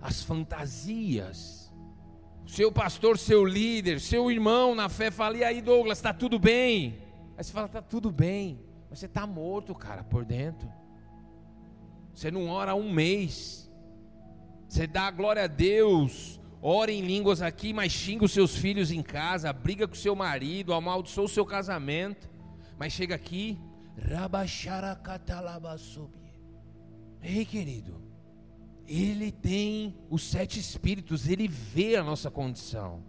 as 0.00 0.22
fantasias. 0.22 1.74
Seu 2.46 2.70
pastor, 2.70 3.18
seu 3.18 3.44
líder, 3.44 3.98
seu 3.98 4.30
irmão 4.30 4.72
na 4.72 4.88
fé 4.88 5.10
fala: 5.10 5.36
e 5.36 5.42
aí, 5.42 5.60
Douglas, 5.60 5.98
está 5.98 6.14
tudo 6.14 6.38
bem? 6.38 7.02
Aí 7.36 7.42
você 7.42 7.52
fala: 7.52 7.66
está 7.66 7.82
tudo 7.82 8.12
bem, 8.12 8.60
mas 8.88 9.00
você 9.00 9.06
está 9.06 9.26
morto, 9.26 9.74
cara, 9.74 10.04
por 10.04 10.24
dentro. 10.24 10.72
Você 12.14 12.30
não 12.30 12.46
ora 12.46 12.70
há 12.70 12.76
um 12.76 12.92
mês. 12.92 13.68
Você 14.68 14.86
dá 14.86 15.08
a 15.08 15.10
glória 15.10 15.42
a 15.42 15.48
Deus 15.48 16.37
ora 16.62 16.90
em 16.90 17.00
línguas 17.00 17.42
aqui, 17.42 17.72
mas 17.72 17.92
xinga 17.92 18.24
os 18.24 18.32
seus 18.32 18.56
filhos 18.56 18.90
em 18.90 19.02
casa, 19.02 19.52
briga 19.52 19.86
com 19.86 19.94
seu 19.94 20.14
marido, 20.14 20.72
amaldiçoa 20.72 21.24
o 21.24 21.28
seu 21.28 21.44
casamento, 21.44 22.28
mas 22.78 22.92
chega 22.92 23.14
aqui, 23.14 23.58
Ei, 27.22 27.44
querido, 27.44 28.00
ele 28.86 29.32
tem 29.32 29.96
os 30.08 30.22
sete 30.22 30.58
espíritos, 30.58 31.28
ele 31.28 31.48
vê 31.48 31.96
a 31.96 32.02
nossa 32.02 32.30
condição. 32.30 33.02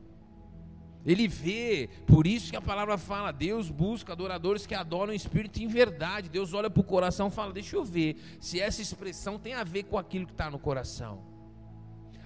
Ele 1.06 1.28
vê, 1.28 1.90
por 2.06 2.28
isso 2.28 2.50
que 2.50 2.58
a 2.58 2.62
palavra 2.62 2.98
fala: 2.98 3.32
Deus 3.32 3.70
busca 3.70 4.12
adoradores 4.12 4.66
que 4.66 4.76
adoram 4.76 5.14
o 5.14 5.16
Espírito 5.16 5.62
em 5.62 5.68
verdade. 5.68 6.28
Deus 6.28 6.54
olha 6.54 6.70
para 6.70 6.82
o 6.82 6.84
coração 6.84 7.30
e 7.30 7.32
fala: 7.32 7.54
Deixa 7.54 7.76
eu 7.76 7.86
ver 7.86 8.18
se 8.40 8.60
essa 8.60 8.82
expressão 8.82 9.40
tem 9.40 9.54
a 9.54 9.64
ver 9.64 9.84
com 9.84 9.98
aquilo 9.98 10.26
que 10.26 10.34
está 10.34 10.50
no 10.50 10.60
coração. 10.60 11.24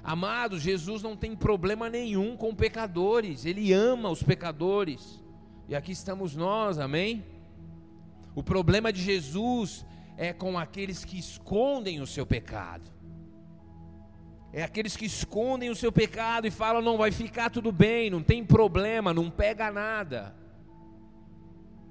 Amados, 0.03 0.61
Jesus 0.61 1.01
não 1.01 1.15
tem 1.15 1.33
problema 1.33 1.89
nenhum 1.89 2.35
com 2.35 2.53
pecadores, 2.53 3.45
ele 3.45 3.71
ama 3.71 4.09
os 4.09 4.21
pecadores. 4.21 5.23
E 5.67 5.73
aqui 5.73 5.93
estamos 5.93 6.35
nós, 6.35 6.77
amém? 6.77 7.23
O 8.35 8.43
problema 8.43 8.91
de 8.91 9.01
Jesus 9.01 9.85
é 10.17 10.33
com 10.33 10.59
aqueles 10.59 11.05
que 11.05 11.17
escondem 11.17 12.01
o 12.01 12.07
seu 12.07 12.25
pecado. 12.25 12.91
É 14.51 14.61
aqueles 14.61 14.97
que 14.97 15.05
escondem 15.05 15.69
o 15.69 15.75
seu 15.75 15.91
pecado 15.91 16.45
e 16.45 16.51
falam: 16.51 16.81
não 16.81 16.97
vai 16.97 17.11
ficar 17.11 17.49
tudo 17.49 17.71
bem, 17.71 18.09
não 18.09 18.21
tem 18.21 18.43
problema, 18.43 19.13
não 19.13 19.29
pega 19.31 19.71
nada. 19.71 20.35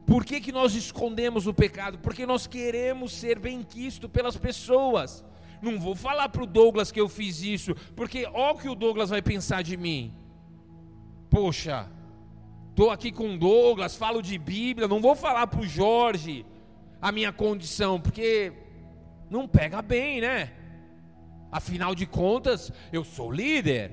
Por 0.07 0.25
que, 0.25 0.41
que 0.41 0.53
nós 0.53 0.75
escondemos 0.75 1.47
o 1.47 1.55
pecado? 1.55 1.99
Porque 1.99 2.27
nós 2.27 2.47
queremos 2.47 3.13
ser 3.13 3.39
bem-quisto 3.39 4.09
pelas 4.09 4.37
pessoas. 4.37 5.25
Não 5.63 5.79
vou 5.79 5.95
falar 5.95 6.29
para 6.29 6.43
o 6.43 6.47
Douglas 6.47 6.91
que 6.91 7.01
eu 7.01 7.09
fiz 7.09 7.41
isso, 7.41 7.73
porque 7.95 8.27
ó 8.35 8.51
o 8.51 8.59
que 8.59 8.69
o 8.69 8.75
Douglas 8.75 9.11
vai 9.11 9.23
pensar 9.23 9.63
de 9.63 9.77
mim. 9.77 10.13
Poxa, 11.31 11.89
estou 12.71 12.91
aqui 12.91 13.13
com 13.13 13.35
o 13.35 13.39
Douglas, 13.39 13.95
falo 13.95 14.21
de 14.21 14.37
Bíblia, 14.37 14.89
não 14.89 15.01
vou 15.01 15.15
falar 15.15 15.47
para 15.47 15.61
o 15.61 15.67
Jorge 15.67 16.45
a 17.01 17.13
minha 17.13 17.33
condição, 17.33 18.01
porque 18.01 18.53
não 19.31 19.47
pega 19.47 19.81
bem, 19.81 20.21
né? 20.21 20.53
Afinal 21.51 21.95
de 21.95 22.07
contas, 22.07 22.73
eu 22.93 23.05
sou 23.05 23.31
líder. 23.31 23.93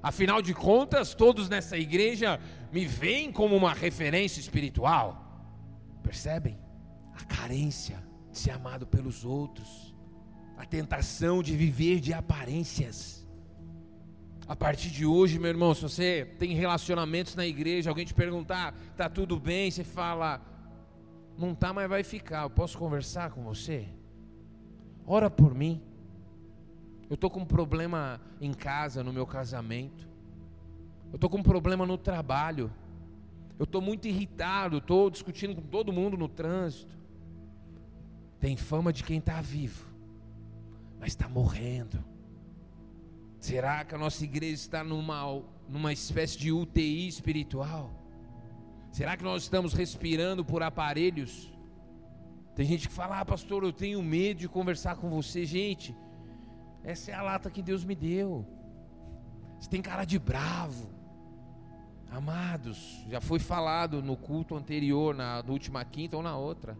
Afinal 0.00 0.40
de 0.40 0.54
contas, 0.54 1.14
todos 1.14 1.48
nessa 1.48 1.76
igreja 1.76 2.38
me 2.70 2.86
veem 2.86 3.32
como 3.32 3.56
uma 3.56 3.74
referência 3.74 4.38
espiritual. 4.38 5.24
Percebem? 6.02 6.56
A 7.12 7.24
carência 7.24 8.00
de 8.30 8.38
ser 8.38 8.52
amado 8.52 8.86
pelos 8.86 9.24
outros 9.24 9.87
a 10.58 10.66
tentação 10.66 11.40
de 11.40 11.56
viver 11.56 12.00
de 12.00 12.12
aparências. 12.12 13.24
A 14.46 14.56
partir 14.56 14.90
de 14.90 15.06
hoje, 15.06 15.38
meu 15.38 15.50
irmão, 15.50 15.72
se 15.72 15.82
você 15.82 16.34
tem 16.36 16.52
relacionamentos 16.52 17.36
na 17.36 17.46
igreja, 17.46 17.90
alguém 17.90 18.04
te 18.04 18.12
perguntar, 18.12 18.74
tá 18.96 19.08
tudo 19.08 19.38
bem, 19.38 19.70
você 19.70 19.84
fala, 19.84 20.42
não 21.38 21.54
tá, 21.54 21.72
mas 21.72 21.88
vai 21.88 22.02
ficar. 22.02 22.42
Eu 22.42 22.50
posso 22.50 22.76
conversar 22.76 23.30
com 23.30 23.44
você? 23.44 23.86
Ora 25.06 25.30
por 25.30 25.54
mim. 25.54 25.80
Eu 27.08 27.16
tô 27.16 27.30
com 27.30 27.40
um 27.40 27.46
problema 27.46 28.20
em 28.40 28.52
casa, 28.52 29.04
no 29.04 29.12
meu 29.12 29.26
casamento. 29.26 30.08
Eu 31.12 31.18
tô 31.18 31.30
com 31.30 31.38
um 31.38 31.42
problema 31.42 31.86
no 31.86 31.96
trabalho. 31.96 32.72
Eu 33.58 33.66
tô 33.66 33.80
muito 33.80 34.08
irritado, 34.08 34.80
tô 34.80 35.08
discutindo 35.08 35.54
com 35.54 35.62
todo 35.62 35.92
mundo 35.92 36.16
no 36.16 36.28
trânsito. 36.28 36.98
Tem 38.40 38.56
fama 38.56 38.92
de 38.92 39.04
quem 39.04 39.18
está 39.18 39.40
vivo, 39.40 39.87
mas 40.98 41.08
está 41.08 41.28
morrendo. 41.28 42.04
Será 43.38 43.84
que 43.84 43.94
a 43.94 43.98
nossa 43.98 44.24
igreja 44.24 44.54
está 44.54 44.82
numa, 44.82 45.42
numa 45.68 45.92
espécie 45.92 46.36
de 46.36 46.50
UTI 46.50 47.06
espiritual? 47.06 47.90
Será 48.90 49.16
que 49.16 49.22
nós 49.22 49.44
estamos 49.44 49.72
respirando 49.72 50.44
por 50.44 50.62
aparelhos? 50.62 51.52
Tem 52.54 52.66
gente 52.66 52.88
que 52.88 52.94
fala, 52.94 53.20
ah, 53.20 53.24
pastor, 53.24 53.62
eu 53.62 53.72
tenho 53.72 54.02
medo 54.02 54.40
de 54.40 54.48
conversar 54.48 54.96
com 54.96 55.08
você. 55.08 55.44
Gente, 55.44 55.94
essa 56.82 57.12
é 57.12 57.14
a 57.14 57.22
lata 57.22 57.50
que 57.50 57.62
Deus 57.62 57.84
me 57.84 57.94
deu. 57.94 58.44
Você 59.60 59.70
tem 59.70 59.80
cara 59.80 60.04
de 60.04 60.18
bravo. 60.18 60.90
Amados, 62.10 63.04
já 63.08 63.20
foi 63.20 63.38
falado 63.38 64.02
no 64.02 64.16
culto 64.16 64.56
anterior, 64.56 65.14
na, 65.14 65.42
na 65.42 65.52
última 65.52 65.84
quinta 65.84 66.16
ou 66.16 66.22
na 66.22 66.36
outra. 66.36 66.76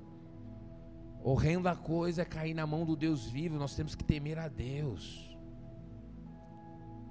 Horrenda 1.22 1.74
coisa 1.74 2.22
é 2.22 2.24
cair 2.24 2.54
na 2.54 2.66
mão 2.66 2.84
do 2.84 2.96
Deus 2.96 3.26
vivo, 3.26 3.58
nós 3.58 3.74
temos 3.74 3.94
que 3.94 4.04
temer 4.04 4.38
a 4.38 4.48
Deus. 4.48 5.36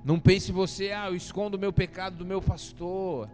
Não 0.03 0.19
pense 0.19 0.51
você, 0.51 0.91
ah, 0.91 1.07
eu 1.07 1.15
escondo 1.15 1.57
o 1.57 1.59
meu 1.59 1.73
pecado 1.73 2.17
do 2.17 2.25
meu 2.25 2.41
pastor. 2.41 3.29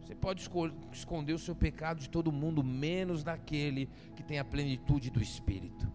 Você 0.00 0.14
pode 0.14 0.48
esconder 0.92 1.32
o 1.32 1.38
seu 1.38 1.54
pecado 1.54 1.98
de 2.00 2.10
todo 2.10 2.30
mundo, 2.30 2.62
menos 2.62 3.24
daquele 3.24 3.88
que 4.14 4.22
tem 4.22 4.38
a 4.38 4.44
plenitude 4.44 5.08
do 5.10 5.22
Espírito, 5.22 5.90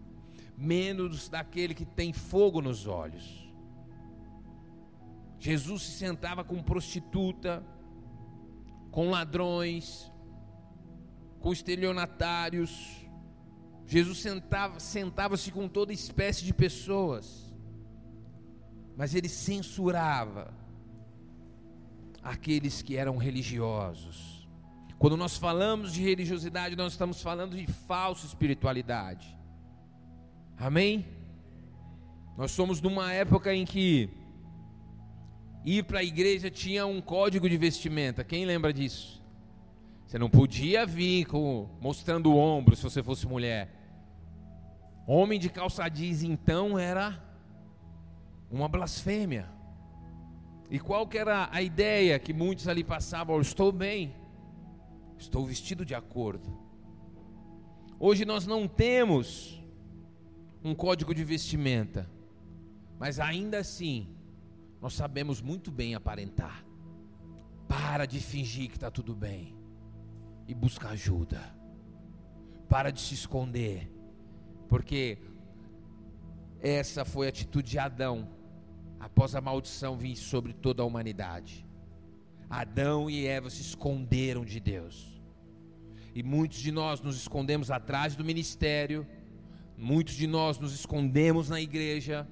menos 0.58 1.28
daquele 1.28 1.74
que 1.74 1.84
tem 1.84 2.12
fogo 2.12 2.60
nos 2.60 2.88
olhos. 2.88 3.48
Jesus 5.38 5.82
se 5.82 5.92
sentava 5.92 6.42
com 6.42 6.60
prostituta, 6.60 7.64
com 8.90 9.10
ladrões, 9.10 10.10
com 11.38 11.52
estelionatários. 11.52 12.99
Jesus 13.90 14.18
sentava-se 14.18 14.86
sentava 14.86 15.36
com 15.52 15.68
toda 15.68 15.92
espécie 15.92 16.44
de 16.44 16.54
pessoas 16.54 17.50
mas 19.00 19.14
ele 19.14 19.30
censurava 19.30 20.52
aqueles 22.22 22.82
que 22.82 22.98
eram 22.98 23.16
religiosos. 23.16 24.46
Quando 24.98 25.16
nós 25.16 25.38
falamos 25.38 25.94
de 25.94 26.02
religiosidade, 26.02 26.76
nós 26.76 26.92
estamos 26.92 27.22
falando 27.22 27.56
de 27.56 27.66
falsa 27.66 28.26
espiritualidade. 28.26 29.34
Amém? 30.58 31.06
Nós 32.36 32.50
somos 32.50 32.82
numa 32.82 33.10
época 33.10 33.54
em 33.54 33.64
que 33.64 34.10
ir 35.64 35.84
para 35.84 36.00
a 36.00 36.04
igreja 36.04 36.50
tinha 36.50 36.84
um 36.84 37.00
código 37.00 37.48
de 37.48 37.56
vestimenta. 37.56 38.22
Quem 38.22 38.44
lembra 38.44 38.70
disso? 38.70 39.24
Você 40.06 40.18
não 40.18 40.28
podia 40.28 40.84
vir 40.84 41.24
com, 41.24 41.70
mostrando 41.80 42.30
o 42.30 42.36
ombro 42.36 42.76
se 42.76 42.82
você 42.82 43.02
fosse 43.02 43.26
mulher. 43.26 43.79
Homem 45.12 45.40
de 45.40 45.50
calça 45.50 45.88
jeans 45.88 46.22
então 46.22 46.78
era 46.78 47.20
uma 48.48 48.68
blasfêmia. 48.68 49.50
E 50.70 50.78
qual 50.78 51.04
que 51.04 51.18
era 51.18 51.48
a 51.50 51.60
ideia 51.60 52.16
que 52.16 52.32
muitos 52.32 52.68
ali 52.68 52.84
passavam? 52.84 53.34
Eu 53.34 53.42
estou 53.42 53.72
bem, 53.72 54.14
estou 55.18 55.44
vestido 55.44 55.84
de 55.84 55.96
acordo. 55.96 56.56
Hoje 57.98 58.24
nós 58.24 58.46
não 58.46 58.68
temos 58.68 59.60
um 60.62 60.76
código 60.76 61.12
de 61.12 61.24
vestimenta, 61.24 62.08
mas 62.96 63.18
ainda 63.18 63.58
assim 63.58 64.14
nós 64.80 64.94
sabemos 64.94 65.42
muito 65.42 65.72
bem 65.72 65.96
aparentar. 65.96 66.64
Para 67.66 68.06
de 68.06 68.20
fingir 68.20 68.68
que 68.68 68.76
está 68.76 68.92
tudo 68.92 69.12
bem 69.12 69.56
e 70.46 70.54
busca 70.54 70.90
ajuda. 70.90 71.52
Para 72.68 72.92
de 72.92 73.00
se 73.00 73.14
esconder, 73.14 73.90
porque 74.70 75.18
essa 76.62 77.04
foi 77.04 77.26
a 77.26 77.28
atitude 77.28 77.72
de 77.72 77.78
Adão 77.78 78.28
após 79.00 79.34
a 79.34 79.40
maldição 79.40 79.98
vir 79.98 80.14
sobre 80.14 80.52
toda 80.52 80.82
a 80.82 80.86
humanidade. 80.86 81.66
Adão 82.48 83.10
e 83.10 83.26
Eva 83.26 83.50
se 83.50 83.62
esconderam 83.62 84.44
de 84.44 84.60
Deus. 84.60 85.20
E 86.14 86.22
muitos 86.22 86.58
de 86.58 86.70
nós 86.70 87.00
nos 87.00 87.16
escondemos 87.16 87.70
atrás 87.70 88.14
do 88.14 88.24
ministério, 88.24 89.06
muitos 89.76 90.14
de 90.14 90.26
nós 90.26 90.58
nos 90.58 90.72
escondemos 90.72 91.48
na 91.48 91.60
igreja, 91.60 92.28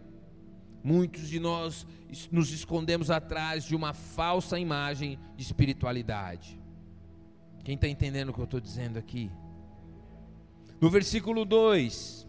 muitos 0.82 1.28
de 1.28 1.40
nós 1.40 1.86
nos 2.30 2.52
escondemos 2.52 3.10
atrás 3.10 3.64
de 3.64 3.74
uma 3.74 3.92
falsa 3.92 4.58
imagem 4.58 5.18
de 5.36 5.42
espiritualidade. 5.42 6.60
Quem 7.64 7.74
está 7.74 7.88
entendendo 7.88 8.28
o 8.28 8.32
que 8.32 8.40
eu 8.40 8.44
estou 8.44 8.60
dizendo 8.60 8.98
aqui? 8.98 9.30
No 10.80 10.88
versículo 10.88 11.44
2, 11.44 12.27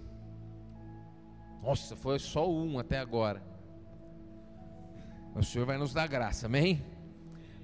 nossa, 1.62 1.96
foi 1.96 2.20
só 2.20 2.50
um 2.50 2.80
até 2.80 2.98
agora. 2.98 3.44
O 5.36 5.44
Senhor 5.44 5.66
vai 5.66 5.78
nos 5.78 5.94
dar 5.94 6.08
graça, 6.08 6.48
amém? 6.48 6.84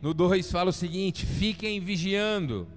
No 0.02 0.14
2 0.14 0.52
fala 0.52 0.70
o 0.70 0.74
seguinte: 0.74 1.26
fiquem 1.26 1.80
vigiando 1.80 2.68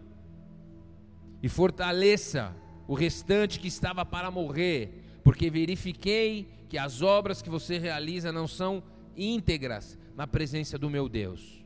e 1.42 1.48
fortaleça 1.48 2.54
o 2.86 2.94
restante 2.94 3.60
que 3.60 3.68
estava 3.68 4.04
para 4.04 4.30
morrer, 4.30 5.20
porque 5.22 5.50
verifiquei 5.50 6.48
que 6.68 6.78
as 6.78 7.02
obras 7.02 7.42
que 7.42 7.50
você 7.50 7.78
realiza 7.78 8.32
não 8.32 8.48
são 8.48 8.82
íntegras 9.16 9.98
na 10.16 10.26
presença 10.26 10.78
do 10.78 10.88
meu 10.88 11.08
Deus. 11.08 11.64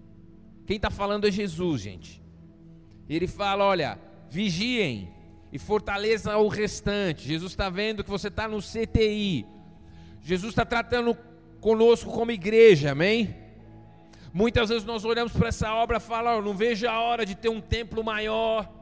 Quem 0.66 0.76
está 0.76 0.90
falando 0.90 1.26
é 1.26 1.30
Jesus, 1.30 1.82
gente. 1.82 2.22
Ele 3.08 3.26
fala: 3.26 3.64
olha, 3.64 3.98
vigiem 4.28 5.12
e 5.52 5.58
fortaleça 5.58 6.36
o 6.38 6.48
restante. 6.48 7.28
Jesus 7.28 7.52
está 7.52 7.68
vendo 7.68 8.02
que 8.02 8.08
você 8.08 8.28
está 8.28 8.48
no 8.48 8.58
CTI. 8.58 9.46
Jesus 10.22 10.52
está 10.52 10.64
tratando 10.64 11.14
conosco 11.60 12.10
como 12.10 12.30
igreja, 12.30 12.92
amém? 12.92 13.36
Muitas 14.32 14.70
vezes 14.70 14.84
nós 14.86 15.04
olhamos 15.04 15.32
para 15.34 15.48
essa 15.48 15.74
obra 15.74 15.98
e 15.98 16.00
falamos, 16.00 16.42
não 16.42 16.54
vejo 16.54 16.88
a 16.88 16.98
hora 16.98 17.26
de 17.26 17.34
ter 17.34 17.50
um 17.50 17.60
templo 17.60 18.02
maior. 18.02 18.72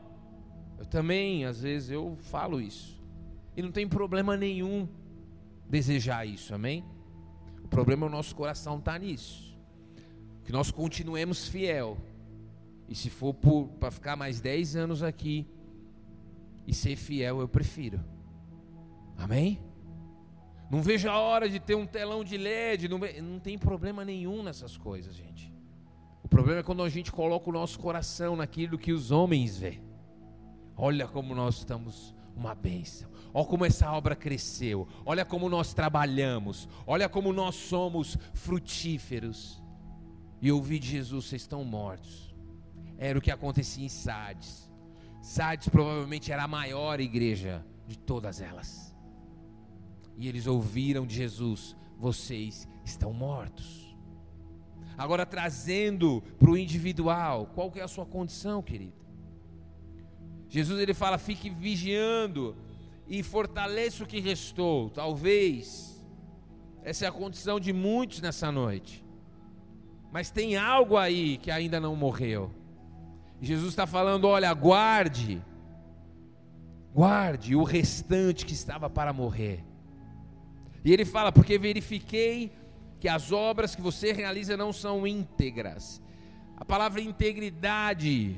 Eu 0.79 0.87
também, 0.87 1.45
às 1.45 1.61
vezes, 1.63 1.91
eu 1.91 2.17
falo 2.21 2.61
isso. 2.61 3.03
E 3.57 3.61
não 3.61 3.73
tem 3.73 3.89
problema 3.89 4.37
nenhum 4.37 4.89
desejar 5.69 6.25
isso, 6.25 6.55
amém? 6.55 6.85
O 7.65 7.69
problema 7.69 8.07
é 8.07 8.09
o 8.09 8.13
nosso 8.13 8.35
coração 8.37 8.79
estar 8.79 8.93
tá 8.93 8.99
nisso. 8.99 9.59
Que 10.45 10.53
nós 10.53 10.71
continuemos 10.71 11.49
fiel. 11.49 11.99
E 12.89 12.95
se 12.95 13.11
for 13.11 13.35
para 13.35 13.91
ficar 13.91 14.15
mais 14.15 14.41
10 14.41 14.77
anos 14.77 15.03
aqui 15.03 15.47
e 16.71 16.75
ser 16.75 16.95
fiel, 16.95 17.41
eu 17.41 17.49
prefiro. 17.49 18.01
Amém? 19.19 19.61
Não 20.71 20.81
vejo 20.81 21.09
a 21.11 21.19
hora 21.19 21.49
de 21.49 21.59
ter 21.59 21.75
um 21.75 21.85
telão 21.85 22.23
de 22.23 22.39
LED. 22.39 22.89
Não, 22.89 22.99
não 22.99 23.41
tem 23.41 23.59
problema 23.59 24.05
nenhum 24.05 24.41
nessas 24.41 24.77
coisas, 24.77 25.17
gente. 25.17 25.53
O 26.23 26.29
problema 26.29 26.61
é 26.61 26.63
quando 26.63 26.85
a 26.85 26.89
gente 26.89 27.11
coloca 27.11 27.51
o 27.51 27.53
nosso 27.53 27.77
coração 27.81 28.37
naquilo 28.37 28.79
que 28.79 28.93
os 28.93 29.11
homens 29.11 29.59
vê. 29.59 29.81
Olha 30.77 31.09
como 31.09 31.35
nós 31.35 31.57
estamos 31.57 32.15
uma 32.37 32.55
bênção. 32.55 33.11
Olha 33.35 33.47
como 33.47 33.65
essa 33.65 33.91
obra 33.91 34.15
cresceu. 34.15 34.87
Olha 35.05 35.25
como 35.25 35.49
nós 35.49 35.75
trabalhamos. 35.75 36.69
Olha 36.87 37.09
como 37.09 37.33
nós 37.33 37.57
somos 37.57 38.17
frutíferos. 38.33 39.61
E 40.41 40.53
ouvi 40.53 40.79
de 40.79 40.87
Jesus: 40.87 41.25
vocês 41.25 41.43
estão 41.43 41.65
mortos. 41.65 42.33
Era 42.97 43.19
o 43.19 43.21
que 43.23 43.33
acontecia 43.33 43.85
em 43.85 43.89
Sardes. 43.89 44.70
Sardes 45.21 45.69
provavelmente 45.69 46.33
era 46.33 46.45
a 46.45 46.49
maior 46.49 47.01
igreja 47.01 47.65
de 47.87 47.99
todas 47.99 48.41
elas. 48.41 48.95
E 50.17 50.29
eles 50.29 50.47
ouviram 50.47 51.07
de 51.07 51.15
Jesus: 51.15 51.77
vocês 51.99 52.69
estão 52.85 53.13
mortos. 53.13 53.97
Agora 54.97 55.25
trazendo 55.25 56.23
para 56.39 56.51
o 56.51 56.57
individual, 56.57 57.47
qual 57.55 57.71
que 57.71 57.81
é 57.81 57.83
a 57.83 57.89
sua 57.89 58.05
condição, 58.05 58.63
querido? 58.63 59.01
Jesus 60.49 60.79
ele 60.81 60.95
fala: 60.95 61.19
fique 61.19 61.49
vigiando 61.49 62.57
e 63.07 63.23
fortaleça 63.23 64.05
o 64.05 64.07
que 64.07 64.21
restou. 64.21 64.91
Talvez 64.91 65.91
essa 66.83 67.05
é 67.05 67.09
a 67.09 67.13
condição 67.13 67.61
de 67.61 67.73
muitos 67.73 68.21
nessa 68.21 68.51
noite. 68.51 69.05
Mas 70.11 70.31
tem 70.31 70.57
algo 70.57 70.97
aí 70.97 71.37
que 71.39 71.51
ainda 71.51 71.79
não 71.79 71.95
morreu. 71.95 72.51
Jesus 73.41 73.71
está 73.71 73.87
falando: 73.87 74.27
olha, 74.27 74.53
guarde, 74.53 75.43
guarde 76.93 77.57
o 77.57 77.63
restante 77.63 78.45
que 78.45 78.53
estava 78.53 78.91
para 78.91 79.13
morrer. 79.13 79.65
E 80.85 80.93
ele 80.93 81.05
fala: 81.05 81.33
Porque 81.33 81.59
verifiquei 81.59 82.53
que 82.99 83.09
as 83.09 83.33
obras 83.33 83.75
que 83.75 83.81
você 83.81 84.13
realiza 84.13 84.57
não 84.57 84.73
são 84.73 85.07
íntegras. 85.07 86.03
A 86.57 86.65
palavra 86.65 87.01
integridade 87.01 88.37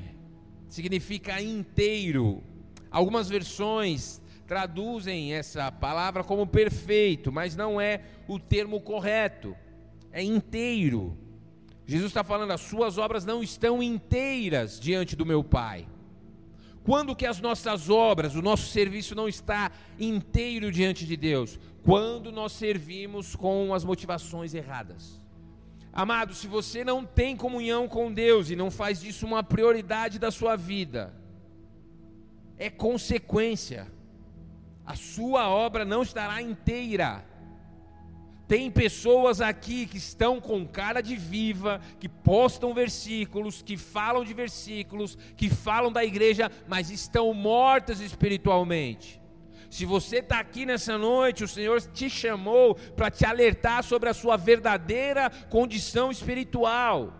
significa 0.67 1.41
inteiro. 1.41 2.41
Algumas 2.89 3.27
versões 3.27 4.21
traduzem 4.47 5.33
essa 5.33 5.71
palavra 5.71 6.23
como 6.23 6.47
perfeito, 6.47 7.31
mas 7.31 7.55
não 7.55 7.79
é 7.79 8.01
o 8.27 8.39
termo 8.39 8.79
correto. 8.79 9.55
É 10.11 10.23
inteiro. 10.23 11.17
Jesus 11.85 12.11
está 12.11 12.23
falando, 12.23 12.51
as 12.51 12.61
suas 12.61 12.97
obras 12.97 13.25
não 13.25 13.43
estão 13.43 13.83
inteiras 13.83 14.79
diante 14.79 15.15
do 15.15 15.25
meu 15.25 15.43
Pai. 15.43 15.87
Quando 16.83 17.15
que 17.15 17.25
as 17.25 17.39
nossas 17.39 17.89
obras, 17.89 18.35
o 18.35 18.41
nosso 18.41 18.67
serviço 18.67 19.15
não 19.15 19.27
está 19.27 19.71
inteiro 19.99 20.71
diante 20.71 21.05
de 21.05 21.15
Deus? 21.15 21.59
Quando 21.83 22.31
nós 22.31 22.51
servimos 22.53 23.35
com 23.35 23.73
as 23.73 23.83
motivações 23.83 24.53
erradas. 24.53 25.21
Amado, 25.91 26.33
se 26.33 26.47
você 26.47 26.83
não 26.83 27.05
tem 27.05 27.37
comunhão 27.37 27.87
com 27.87 28.11
Deus 28.11 28.49
e 28.49 28.55
não 28.55 28.71
faz 28.71 29.01
disso 29.01 29.25
uma 29.25 29.43
prioridade 29.43 30.17
da 30.17 30.31
sua 30.31 30.55
vida, 30.55 31.13
é 32.57 32.69
consequência. 32.69 33.91
A 34.85 34.95
sua 34.95 35.49
obra 35.49 35.85
não 35.85 36.01
estará 36.01 36.41
inteira. 36.41 37.23
Tem 38.47 38.69
pessoas 38.69 39.39
aqui 39.39 39.85
que 39.85 39.97
estão 39.97 40.41
com 40.41 40.67
cara 40.67 41.01
de 41.01 41.15
viva, 41.15 41.79
que 41.99 42.09
postam 42.09 42.73
versículos, 42.73 43.61
que 43.61 43.77
falam 43.77 44.23
de 44.23 44.33
versículos, 44.33 45.17
que 45.37 45.49
falam 45.49 45.91
da 45.91 46.03
igreja, 46.03 46.51
mas 46.67 46.89
estão 46.89 47.33
mortas 47.33 48.01
espiritualmente. 48.01 49.21
Se 49.69 49.85
você 49.85 50.17
está 50.17 50.39
aqui 50.39 50.65
nessa 50.65 50.97
noite, 50.97 51.43
o 51.43 51.47
Senhor 51.47 51.81
te 51.81 52.09
chamou 52.09 52.75
para 52.75 53.09
te 53.09 53.25
alertar 53.25 53.83
sobre 53.83 54.09
a 54.09 54.13
sua 54.13 54.37
verdadeira 54.37 55.31
condição 55.49 56.11
espiritual. 56.11 57.11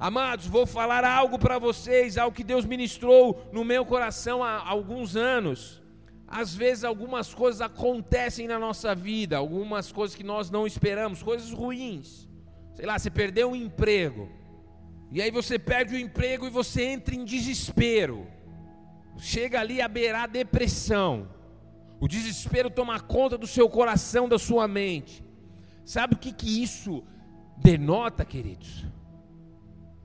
Amados, 0.00 0.46
vou 0.46 0.66
falar 0.66 1.04
algo 1.04 1.38
para 1.38 1.58
vocês, 1.58 2.18
algo 2.18 2.34
que 2.34 2.42
Deus 2.42 2.64
ministrou 2.64 3.48
no 3.52 3.64
meu 3.64 3.84
coração 3.84 4.42
há 4.42 4.66
alguns 4.66 5.14
anos. 5.14 5.81
Às 6.34 6.54
vezes 6.54 6.82
algumas 6.82 7.34
coisas 7.34 7.60
acontecem 7.60 8.48
na 8.48 8.58
nossa 8.58 8.94
vida, 8.94 9.36
algumas 9.36 9.92
coisas 9.92 10.16
que 10.16 10.24
nós 10.24 10.50
não 10.50 10.66
esperamos, 10.66 11.22
coisas 11.22 11.52
ruins. 11.52 12.26
Sei 12.72 12.86
lá, 12.86 12.98
você 12.98 13.10
perdeu 13.10 13.50
um 13.50 13.54
emprego. 13.54 14.30
E 15.10 15.20
aí 15.20 15.30
você 15.30 15.58
perde 15.58 15.94
o 15.94 15.98
emprego 15.98 16.46
e 16.46 16.50
você 16.50 16.84
entra 16.84 17.14
em 17.14 17.22
desespero. 17.22 18.26
Chega 19.18 19.60
ali 19.60 19.82
a 19.82 19.86
beirar 19.86 20.22
a 20.22 20.26
depressão. 20.26 21.28
O 22.00 22.08
desespero 22.08 22.70
toma 22.70 22.98
conta 22.98 23.36
do 23.36 23.46
seu 23.46 23.68
coração, 23.68 24.26
da 24.26 24.38
sua 24.38 24.66
mente. 24.66 25.22
Sabe 25.84 26.14
o 26.14 26.18
que, 26.18 26.32
que 26.32 26.62
isso 26.62 27.04
denota, 27.58 28.24
queridos? 28.24 28.86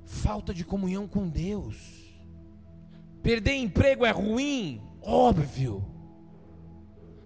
Falta 0.03 0.53
de 0.53 0.65
comunhão 0.65 1.07
com 1.07 1.29
Deus. 1.29 1.77
Perder 3.23 3.53
emprego 3.53 4.05
é 4.05 4.11
ruim? 4.11 4.81
Óbvio. 5.01 5.96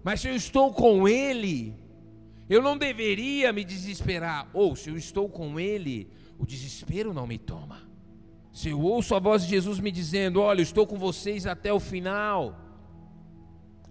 Mas 0.02 0.20
se 0.20 0.28
eu 0.28 0.34
estou 0.34 0.72
com 0.72 1.06
Ele, 1.08 1.74
eu 2.48 2.60
não 2.60 2.76
deveria 2.76 3.52
me 3.52 3.64
desesperar. 3.64 4.48
Ou 4.52 4.74
se 4.74 4.90
eu 4.90 4.96
estou 4.96 5.28
com 5.28 5.58
Ele, 5.60 6.10
o 6.38 6.44
desespero 6.44 7.14
não 7.14 7.26
me 7.26 7.38
toma. 7.38 7.82
Se 8.52 8.68
eu 8.68 8.80
ouço 8.80 9.14
a 9.14 9.18
voz 9.18 9.44
de 9.44 9.50
Jesus 9.50 9.80
me 9.80 9.90
dizendo: 9.90 10.40
Olha, 10.40 10.60
eu 10.60 10.64
estou 10.64 10.86
com 10.86 10.98
vocês 10.98 11.46
até 11.46 11.72
o 11.72 11.80
final. 11.80 12.58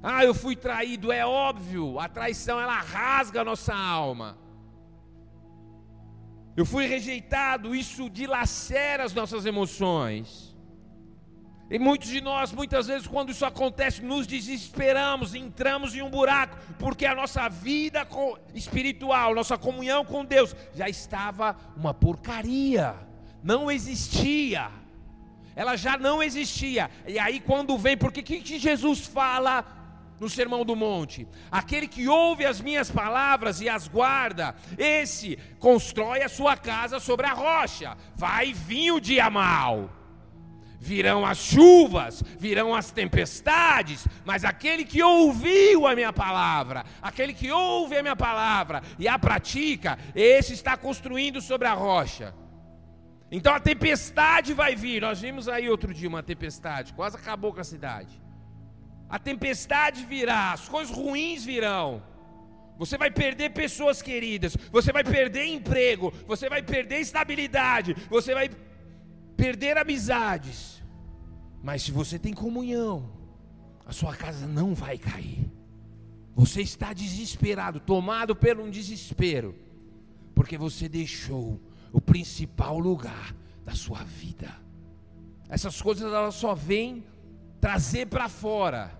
Ah, 0.03 0.25
eu 0.25 0.33
fui 0.33 0.55
traído, 0.55 1.11
é 1.11 1.25
óbvio, 1.25 1.99
a 1.99 2.09
traição 2.09 2.59
ela 2.59 2.79
rasga 2.79 3.41
a 3.41 3.45
nossa 3.45 3.73
alma. 3.73 4.37
Eu 6.57 6.65
fui 6.65 6.85
rejeitado, 6.85 7.75
isso 7.75 8.09
dilacera 8.09 9.03
as 9.03 9.13
nossas 9.13 9.45
emoções. 9.45 10.50
E 11.71 11.79
muitos 11.79 12.09
de 12.09 12.19
nós, 12.19 12.51
muitas 12.51 12.87
vezes, 12.87 13.07
quando 13.07 13.29
isso 13.31 13.45
acontece, 13.45 14.01
nos 14.01 14.27
desesperamos, 14.27 15.33
entramos 15.33 15.95
em 15.95 16.01
um 16.01 16.09
buraco, 16.09 16.57
porque 16.77 17.05
a 17.05 17.15
nossa 17.15 17.47
vida 17.47 18.05
espiritual, 18.53 19.33
nossa 19.33 19.57
comunhão 19.57 20.03
com 20.03 20.25
Deus, 20.25 20.53
já 20.75 20.89
estava 20.89 21.55
uma 21.77 21.93
porcaria, 21.93 22.93
não 23.41 23.71
existia, 23.71 24.69
ela 25.55 25.77
já 25.77 25.97
não 25.97 26.21
existia. 26.21 26.91
E 27.07 27.17
aí, 27.17 27.39
quando 27.39 27.77
vem, 27.77 27.95
porque 27.95 28.21
que, 28.21 28.41
que 28.41 28.59
Jesus 28.59 29.05
fala 29.05 29.63
no 30.19 30.29
Sermão 30.29 30.65
do 30.65 30.75
Monte. 30.75 31.25
Aquele 31.49 31.87
que 31.87 32.05
ouve 32.05 32.45
as 32.45 32.59
minhas 32.59 32.91
palavras 32.91 33.61
e 33.61 33.69
as 33.69 33.87
guarda, 33.87 34.53
esse 34.77 35.39
constrói 35.57 36.21
a 36.21 36.27
sua 36.27 36.57
casa 36.57 36.99
sobre 36.99 37.27
a 37.27 37.33
rocha. 37.33 37.97
Vai 38.13 38.51
vir 38.51 38.91
o 38.91 38.99
dia 38.99 39.29
mal 39.29 40.00
virão 40.81 41.23
as 41.23 41.37
chuvas, 41.37 42.23
virão 42.39 42.73
as 42.73 42.89
tempestades, 42.89 44.07
mas 44.25 44.43
aquele 44.43 44.83
que 44.83 45.03
ouviu 45.03 45.85
a 45.85 45.93
minha 45.93 46.11
palavra, 46.11 46.83
aquele 46.99 47.35
que 47.35 47.51
ouve 47.51 47.95
a 47.95 48.01
minha 48.01 48.15
palavra 48.15 48.81
e 48.97 49.07
a 49.07 49.19
pratica, 49.19 49.99
esse 50.15 50.53
está 50.53 50.75
construindo 50.75 51.39
sobre 51.39 51.67
a 51.67 51.73
rocha. 51.73 52.33
Então 53.29 53.53
a 53.53 53.59
tempestade 53.59 54.55
vai 54.55 54.75
vir. 54.75 55.03
Nós 55.03 55.21
vimos 55.21 55.47
aí 55.47 55.69
outro 55.69 55.93
dia 55.93 56.09
uma 56.09 56.23
tempestade, 56.23 56.93
quase 56.93 57.15
acabou 57.15 57.53
com 57.53 57.61
a 57.61 57.63
cidade. 57.63 58.19
A 59.07 59.19
tempestade 59.19 60.03
virá, 60.03 60.51
as 60.51 60.67
coisas 60.67 60.95
ruins 60.95 61.45
virão. 61.45 62.01
Você 62.79 62.97
vai 62.97 63.11
perder 63.11 63.51
pessoas 63.51 64.01
queridas, 64.01 64.57
você 64.71 64.91
vai 64.91 65.03
perder 65.03 65.45
emprego, 65.45 66.11
você 66.25 66.49
vai 66.49 66.63
perder 66.63 67.01
estabilidade, 67.01 67.95
você 68.09 68.33
vai 68.33 68.49
perder 69.41 69.75
amizades. 69.75 70.83
Mas 71.63 71.81
se 71.81 71.91
você 71.91 72.19
tem 72.19 72.31
comunhão, 72.31 73.09
a 73.87 73.91
sua 73.91 74.15
casa 74.15 74.45
não 74.45 74.75
vai 74.75 74.99
cair. 74.99 75.51
Você 76.35 76.61
está 76.61 76.93
desesperado, 76.93 77.79
tomado 77.79 78.35
pelo 78.35 78.63
um 78.63 78.69
desespero, 78.69 79.55
porque 80.35 80.59
você 80.59 80.87
deixou 80.87 81.59
o 81.91 81.99
principal 81.99 82.77
lugar 82.77 83.35
da 83.65 83.73
sua 83.73 84.03
vida. 84.03 84.55
Essas 85.49 85.81
coisas 85.81 86.13
elas 86.13 86.35
só 86.35 86.53
vêm 86.53 87.03
trazer 87.59 88.05
para 88.05 88.29
fora 88.29 88.95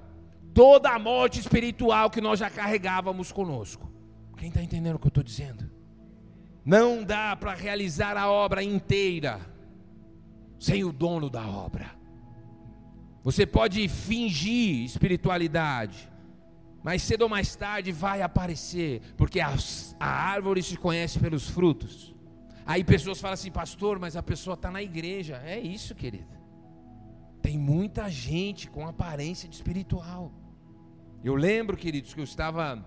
toda 0.55 0.89
a 0.89 0.97
morte 0.97 1.39
espiritual 1.39 2.09
que 2.09 2.19
nós 2.19 2.39
já 2.39 2.49
carregávamos 2.49 3.31
conosco. 3.31 3.91
Quem 4.37 4.49
está 4.49 4.63
entendendo 4.63 4.95
o 4.95 4.99
que 4.99 5.05
eu 5.05 5.09
estou 5.09 5.23
dizendo? 5.23 5.69
Não 6.65 7.03
dá 7.03 7.35
para 7.35 7.53
realizar 7.53 8.17
a 8.17 8.27
obra 8.27 8.63
inteira 8.63 9.50
sem 10.61 10.83
o 10.83 10.91
dono 10.91 11.27
da 11.27 11.45
obra. 11.47 11.89
Você 13.23 13.47
pode 13.47 13.87
fingir 13.87 14.85
espiritualidade, 14.85 16.07
mas 16.83 17.01
cedo 17.01 17.23
ou 17.23 17.29
mais 17.29 17.55
tarde 17.55 17.91
vai 17.91 18.21
aparecer, 18.21 19.01
porque 19.17 19.39
a, 19.39 19.55
a 19.99 20.07
árvore 20.07 20.61
se 20.61 20.77
conhece 20.77 21.17
pelos 21.17 21.49
frutos. 21.49 22.13
Aí 22.63 22.83
pessoas 22.83 23.19
falam 23.19 23.33
assim, 23.33 23.51
pastor, 23.51 23.97
mas 23.97 24.15
a 24.15 24.21
pessoa 24.21 24.53
está 24.53 24.69
na 24.69 24.83
igreja. 24.83 25.41
É 25.43 25.59
isso, 25.59 25.95
querido. 25.95 26.39
Tem 27.41 27.57
muita 27.57 28.07
gente 28.07 28.69
com 28.69 28.87
aparência 28.87 29.49
de 29.49 29.55
espiritual. 29.55 30.31
Eu 31.23 31.33
lembro, 31.33 31.75
queridos, 31.75 32.13
que 32.13 32.19
eu 32.19 32.23
estava, 32.23 32.85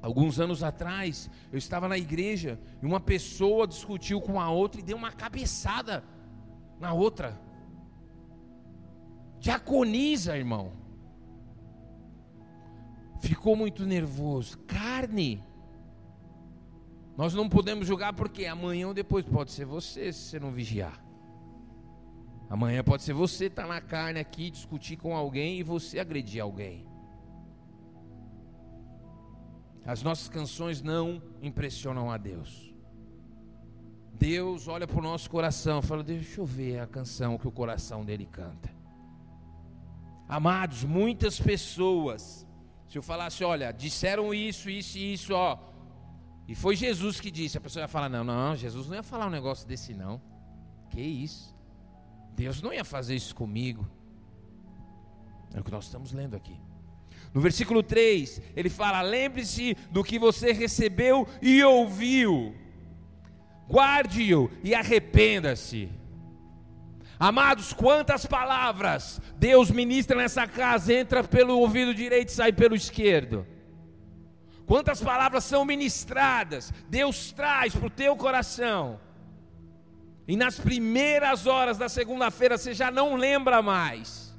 alguns 0.00 0.38
anos 0.38 0.62
atrás, 0.62 1.28
eu 1.50 1.58
estava 1.58 1.88
na 1.88 1.98
igreja 1.98 2.60
e 2.80 2.86
uma 2.86 3.00
pessoa 3.00 3.66
discutiu 3.66 4.20
com 4.20 4.40
a 4.40 4.48
outra 4.50 4.80
e 4.80 4.84
deu 4.84 4.96
uma 4.96 5.10
cabeçada 5.10 6.04
na 6.82 6.92
outra. 6.92 7.40
Diaconiza, 9.38 10.36
irmão. 10.36 10.72
Ficou 13.20 13.54
muito 13.54 13.86
nervoso. 13.86 14.58
Carne. 14.66 15.44
Nós 17.16 17.34
não 17.34 17.48
podemos 17.48 17.86
julgar 17.86 18.12
porque 18.12 18.46
amanhã 18.46 18.88
ou 18.88 18.94
depois 18.94 19.24
pode 19.24 19.52
ser 19.52 19.64
você 19.64 20.12
se 20.12 20.30
você 20.30 20.40
não 20.40 20.50
vigiar. 20.50 21.00
Amanhã 22.50 22.82
pode 22.82 23.04
ser 23.04 23.12
você 23.12 23.46
estar 23.46 23.62
tá 23.62 23.68
na 23.68 23.80
carne 23.80 24.18
aqui, 24.18 24.50
discutir 24.50 24.96
com 24.96 25.16
alguém 25.16 25.60
e 25.60 25.62
você 25.62 26.00
agredir 26.00 26.42
alguém. 26.42 26.84
As 29.84 30.02
nossas 30.02 30.28
canções 30.28 30.82
não 30.82 31.22
impressionam 31.40 32.10
a 32.10 32.16
Deus. 32.16 32.71
Deus 34.22 34.68
olha 34.68 34.86
para 34.86 35.00
o 35.00 35.02
nosso 35.02 35.28
coração 35.28 35.80
e 35.80 35.82
fala: 35.82 36.04
Deixa 36.04 36.40
eu 36.40 36.46
ver 36.46 36.78
a 36.78 36.86
canção 36.86 37.36
que 37.36 37.48
o 37.48 37.50
coração 37.50 38.04
dele 38.04 38.24
canta. 38.24 38.70
Amados, 40.28 40.84
muitas 40.84 41.40
pessoas, 41.40 42.46
se 42.88 42.96
eu 42.96 43.02
falasse, 43.02 43.42
olha, 43.42 43.72
disseram 43.72 44.32
isso, 44.32 44.70
isso 44.70 44.96
e 44.96 45.14
isso, 45.14 45.34
ó, 45.34 45.58
e 46.46 46.54
foi 46.54 46.76
Jesus 46.76 47.20
que 47.20 47.32
disse, 47.32 47.58
a 47.58 47.60
pessoa 47.60 47.82
ia 47.82 47.88
falar: 47.88 48.08
Não, 48.08 48.22
não, 48.22 48.54
Jesus 48.54 48.86
não 48.86 48.94
ia 48.94 49.02
falar 49.02 49.26
um 49.26 49.30
negócio 49.30 49.66
desse, 49.66 49.92
não. 49.92 50.22
Que 50.88 51.00
isso? 51.00 51.52
Deus 52.36 52.62
não 52.62 52.72
ia 52.72 52.84
fazer 52.84 53.16
isso 53.16 53.34
comigo. 53.34 53.90
É 55.52 55.58
o 55.58 55.64
que 55.64 55.70
nós 55.72 55.86
estamos 55.86 56.12
lendo 56.12 56.36
aqui. 56.36 56.56
No 57.34 57.40
versículo 57.40 57.82
3, 57.82 58.40
ele 58.54 58.70
fala: 58.70 59.02
Lembre-se 59.02 59.74
do 59.90 60.04
que 60.04 60.16
você 60.16 60.52
recebeu 60.52 61.26
e 61.42 61.60
ouviu, 61.64 62.54
guarde-o 63.72 64.50
e 64.62 64.74
arrependa-se. 64.74 65.88
Amados, 67.18 67.72
quantas 67.72 68.26
palavras 68.26 69.18
Deus 69.38 69.70
ministra 69.70 70.16
nessa 70.16 70.46
casa, 70.46 70.92
entra 70.92 71.24
pelo 71.24 71.58
ouvido 71.58 71.94
direito 71.94 72.28
e 72.28 72.32
sai 72.32 72.52
pelo 72.52 72.74
esquerdo. 72.74 73.46
Quantas 74.66 75.00
palavras 75.00 75.44
são 75.44 75.64
ministradas, 75.64 76.72
Deus 76.88 77.32
traz 77.32 77.74
para 77.74 77.86
o 77.86 77.90
teu 77.90 78.14
coração. 78.14 79.00
E 80.28 80.36
nas 80.36 80.58
primeiras 80.58 81.46
horas 81.46 81.78
da 81.78 81.88
segunda-feira 81.88 82.58
você 82.58 82.74
já 82.74 82.90
não 82.90 83.16
lembra 83.16 83.62
mais. 83.62 84.36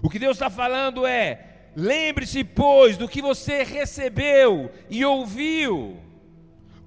O 0.00 0.08
que 0.08 0.18
Deus 0.18 0.36
está 0.36 0.48
falando 0.48 1.04
é: 1.04 1.70
lembre-se, 1.74 2.44
pois, 2.44 2.96
do 2.96 3.08
que 3.08 3.20
você 3.20 3.64
recebeu 3.64 4.70
e 4.88 5.04
ouviu, 5.04 5.98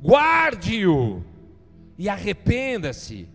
guarde-o 0.01 1.28
e 1.99 2.07
arrependa-se. 2.07 3.27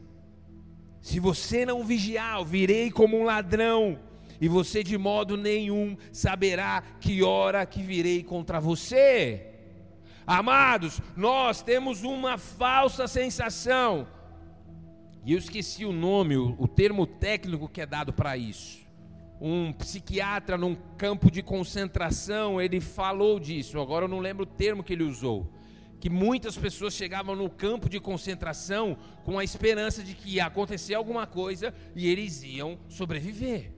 Se 1.03 1.21
você 1.21 1.67
não 1.67 1.85
vigiar, 1.85 2.39
eu 2.39 2.47
virei 2.47 2.91
como 2.91 3.21
um 3.21 3.25
ladrão, 3.25 4.01
e 4.41 4.49
você 4.49 4.83
de 4.83 4.97
modo 4.97 5.37
nenhum 5.37 5.99
saberá 6.11 6.83
que 6.99 7.23
hora 7.23 7.67
que 7.67 7.83
virei 7.83 8.23
contra 8.23 8.59
você. 8.59 9.51
Amados, 10.27 10.99
nós 11.15 11.61
temos 11.61 12.05
uma 12.05 12.39
falsa 12.39 13.07
sensação, 13.07 14.09
e 15.27 15.35
eu 15.35 15.39
esqueci 15.39 15.85
o 15.85 15.93
nome, 15.93 16.35
o, 16.39 16.57
o 16.59 16.67
termo 16.67 17.07
técnico 17.07 17.69
que 17.69 17.83
é 17.83 17.87
dado 17.87 18.15
para 18.15 18.35
isso. 18.39 18.83
Um 19.39 19.75
psiquiatra 19.75 20.57
num 20.57 20.75
campo 20.97 21.31
de 21.31 21.43
concentração, 21.43 22.59
ele 22.59 22.81
falou 22.81 23.39
disso, 23.39 23.79
agora 23.79 24.07
eu 24.07 24.09
não 24.09 24.21
lembro 24.21 24.45
o 24.45 24.47
termo 24.47 24.83
que 24.83 24.95
ele 24.95 25.05
usou 25.05 25.53
que 26.05 26.11
muitas 26.11 26.55
pessoas 26.55 26.93
chegavam 26.93 27.35
no 27.35 27.49
campo 27.49 27.89
de 27.89 27.99
concentração 27.99 28.95
com 29.25 29.39
a 29.39 29.43
esperança 29.43 30.03
de 30.03 30.13
que 30.13 30.35
ia 30.35 30.45
acontecer 30.45 30.93
alguma 30.93 31.27
coisa 31.27 31.73
e 31.97 32.07
eles 32.07 32.43
iam 32.43 32.79
sobreviver. 32.91 33.73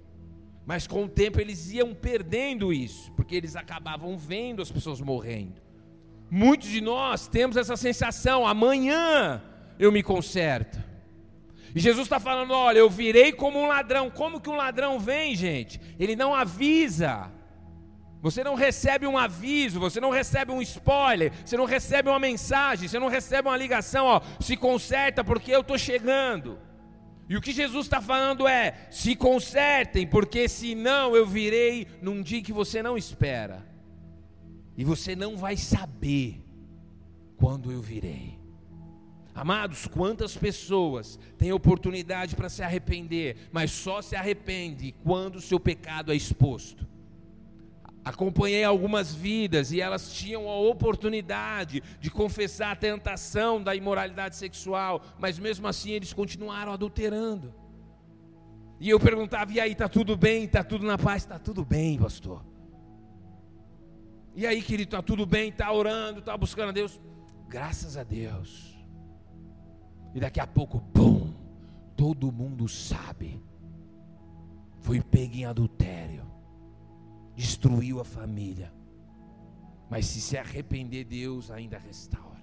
Mas 0.66 0.88
com 0.88 1.04
o 1.04 1.08
tempo 1.08 1.40
eles 1.40 1.70
iam 1.70 1.94
perdendo 1.94 2.72
isso, 2.72 3.12
porque 3.12 3.36
eles 3.36 3.54
acabavam 3.54 4.18
vendo 4.18 4.60
as 4.60 4.72
pessoas 4.72 5.00
morrendo. 5.00 5.62
Muitos 6.28 6.68
de 6.68 6.80
nós 6.80 7.28
temos 7.28 7.56
essa 7.56 7.76
sensação: 7.76 8.44
amanhã 8.44 9.40
eu 9.78 9.92
me 9.92 10.02
conserto. 10.02 10.82
E 11.76 11.78
Jesus 11.78 12.06
está 12.06 12.18
falando: 12.18 12.50
olha, 12.52 12.80
eu 12.80 12.90
virei 12.90 13.30
como 13.30 13.56
um 13.56 13.68
ladrão. 13.68 14.10
Como 14.10 14.40
que 14.40 14.50
um 14.50 14.56
ladrão 14.56 14.98
vem, 14.98 15.36
gente? 15.36 15.80
Ele 15.96 16.16
não 16.16 16.34
avisa. 16.34 17.30
Você 18.22 18.42
não 18.42 18.54
recebe 18.54 19.06
um 19.06 19.18
aviso, 19.18 19.78
você 19.78 20.00
não 20.00 20.10
recebe 20.10 20.50
um 20.50 20.62
spoiler, 20.62 21.32
você 21.44 21.56
não 21.56 21.64
recebe 21.64 22.08
uma 22.08 22.18
mensagem, 22.18 22.88
você 22.88 22.98
não 22.98 23.08
recebe 23.08 23.48
uma 23.48 23.56
ligação, 23.56 24.06
ó, 24.06 24.20
se 24.40 24.56
conserta 24.56 25.22
porque 25.22 25.52
eu 25.52 25.60
estou 25.60 25.78
chegando. 25.78 26.58
E 27.28 27.36
o 27.36 27.40
que 27.40 27.52
Jesus 27.52 27.86
está 27.86 28.00
falando 28.00 28.46
é: 28.46 28.88
se 28.90 29.14
consertem, 29.14 30.06
porque 30.06 30.48
senão 30.48 31.14
eu 31.14 31.26
virei 31.26 31.86
num 32.00 32.22
dia 32.22 32.42
que 32.42 32.52
você 32.52 32.82
não 32.82 32.96
espera, 32.96 33.66
e 34.76 34.84
você 34.84 35.14
não 35.14 35.36
vai 35.36 35.56
saber 35.56 36.42
quando 37.36 37.70
eu 37.70 37.80
virei. 37.80 38.38
Amados, 39.34 39.86
quantas 39.86 40.34
pessoas 40.34 41.18
têm 41.36 41.52
oportunidade 41.52 42.34
para 42.34 42.48
se 42.48 42.62
arrepender, 42.62 43.36
mas 43.52 43.70
só 43.70 44.00
se 44.00 44.16
arrepende 44.16 44.94
quando 45.04 45.36
o 45.36 45.42
seu 45.42 45.60
pecado 45.60 46.10
é 46.10 46.16
exposto. 46.16 46.88
Acompanhei 48.06 48.62
algumas 48.62 49.12
vidas 49.12 49.72
e 49.72 49.80
elas 49.80 50.12
tinham 50.12 50.48
a 50.48 50.56
oportunidade 50.60 51.82
de 51.98 52.08
confessar 52.08 52.70
a 52.70 52.76
tentação 52.76 53.60
da 53.60 53.74
imoralidade 53.74 54.36
sexual, 54.36 55.02
mas 55.18 55.40
mesmo 55.40 55.66
assim 55.66 55.90
eles 55.90 56.12
continuaram 56.12 56.72
adulterando. 56.72 57.52
E 58.78 58.88
eu 58.88 59.00
perguntava: 59.00 59.52
e 59.52 59.58
aí, 59.58 59.72
está 59.72 59.88
tudo 59.88 60.16
bem? 60.16 60.44
Está 60.44 60.62
tudo 60.62 60.86
na 60.86 60.96
paz? 60.96 61.24
Está 61.24 61.36
tudo 61.36 61.64
bem, 61.64 61.98
pastor. 61.98 62.44
E 64.36 64.46
aí, 64.46 64.62
querido, 64.62 64.86
está 64.86 65.02
tudo 65.02 65.26
bem? 65.26 65.48
Está 65.48 65.72
orando, 65.72 66.20
está 66.20 66.36
buscando 66.36 66.68
a 66.68 66.72
Deus? 66.72 67.00
Graças 67.48 67.96
a 67.96 68.04
Deus. 68.04 68.72
E 70.14 70.20
daqui 70.20 70.38
a 70.38 70.46
pouco, 70.46 70.78
bum, 70.78 71.34
todo 71.96 72.30
mundo 72.30 72.68
sabe. 72.68 73.42
Foi 74.80 75.02
pego 75.02 75.34
em 75.34 75.44
adultério 75.44 76.35
destruiu 77.36 78.00
a 78.00 78.04
família. 78.04 78.72
Mas 79.88 80.06
se 80.06 80.20
se 80.20 80.36
arrepender, 80.36 81.04
Deus 81.04 81.50
ainda 81.50 81.78
restaura. 81.78 82.40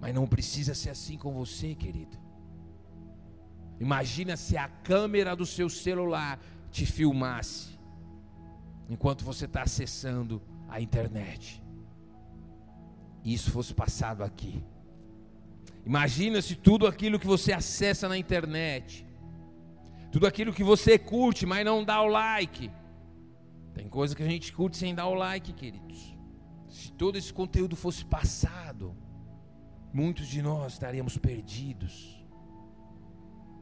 Mas 0.00 0.14
não 0.14 0.26
precisa 0.26 0.74
ser 0.74 0.90
assim 0.90 1.18
com 1.18 1.34
você, 1.34 1.74
querido. 1.74 2.16
Imagina 3.78 4.36
se 4.36 4.56
a 4.56 4.68
câmera 4.68 5.34
do 5.34 5.44
seu 5.44 5.68
celular 5.68 6.38
te 6.70 6.86
filmasse 6.86 7.78
enquanto 8.88 9.24
você 9.24 9.44
está 9.44 9.62
acessando 9.62 10.40
a 10.68 10.80
internet. 10.80 11.62
E 13.24 13.34
isso 13.34 13.50
fosse 13.50 13.74
passado 13.74 14.22
aqui. 14.22 14.64
Imagina 15.84 16.40
se 16.40 16.54
tudo 16.54 16.86
aquilo 16.86 17.18
que 17.18 17.26
você 17.26 17.52
acessa 17.52 18.08
na 18.08 18.16
internet, 18.16 19.06
tudo 20.12 20.26
aquilo 20.26 20.52
que 20.52 20.64
você 20.64 20.98
curte, 20.98 21.46
mas 21.46 21.64
não 21.64 21.84
dá 21.84 22.00
o 22.02 22.08
like, 22.08 22.70
tem 23.80 23.88
coisa 23.88 24.14
que 24.14 24.22
a 24.22 24.28
gente 24.28 24.52
curte 24.52 24.76
sem 24.76 24.94
dar 24.94 25.06
o 25.06 25.14
like, 25.14 25.54
queridos. 25.54 26.14
Se 26.68 26.92
todo 26.92 27.16
esse 27.16 27.32
conteúdo 27.32 27.74
fosse 27.74 28.04
passado, 28.04 28.94
muitos 29.90 30.28
de 30.28 30.42
nós 30.42 30.74
estaríamos 30.74 31.16
perdidos. 31.16 32.22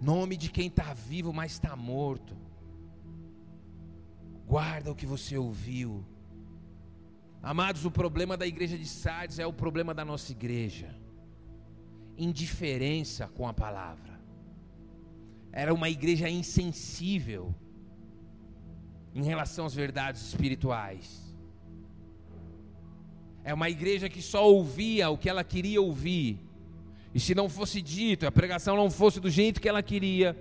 Nome 0.00 0.36
de 0.36 0.50
quem 0.50 0.66
está 0.66 0.92
vivo, 0.92 1.32
mas 1.32 1.52
está 1.52 1.76
morto. 1.76 2.36
Guarda 4.44 4.90
o 4.90 4.94
que 4.96 5.06
você 5.06 5.38
ouviu. 5.38 6.04
Amados, 7.40 7.84
o 7.84 7.90
problema 7.90 8.36
da 8.36 8.46
igreja 8.46 8.76
de 8.76 8.88
Sardes 8.88 9.38
é 9.38 9.46
o 9.46 9.52
problema 9.52 9.94
da 9.94 10.04
nossa 10.04 10.32
igreja. 10.32 11.00
Indiferença 12.16 13.28
com 13.28 13.46
a 13.46 13.54
palavra. 13.54 14.20
Era 15.52 15.72
uma 15.72 15.88
igreja 15.88 16.28
insensível 16.28 17.54
em 19.14 19.22
relação 19.22 19.66
às 19.66 19.74
verdades 19.74 20.22
espirituais. 20.22 21.28
É 23.44 23.54
uma 23.54 23.70
igreja 23.70 24.08
que 24.08 24.20
só 24.20 24.46
ouvia 24.46 25.08
o 25.10 25.16
que 25.16 25.28
ela 25.28 25.42
queria 25.42 25.80
ouvir. 25.80 26.38
E 27.14 27.20
se 27.20 27.34
não 27.34 27.48
fosse 27.48 27.80
dito, 27.80 28.26
a 28.26 28.32
pregação 28.32 28.76
não 28.76 28.90
fosse 28.90 29.18
do 29.20 29.30
jeito 29.30 29.60
que 29.60 29.68
ela 29.68 29.82
queria, 29.82 30.36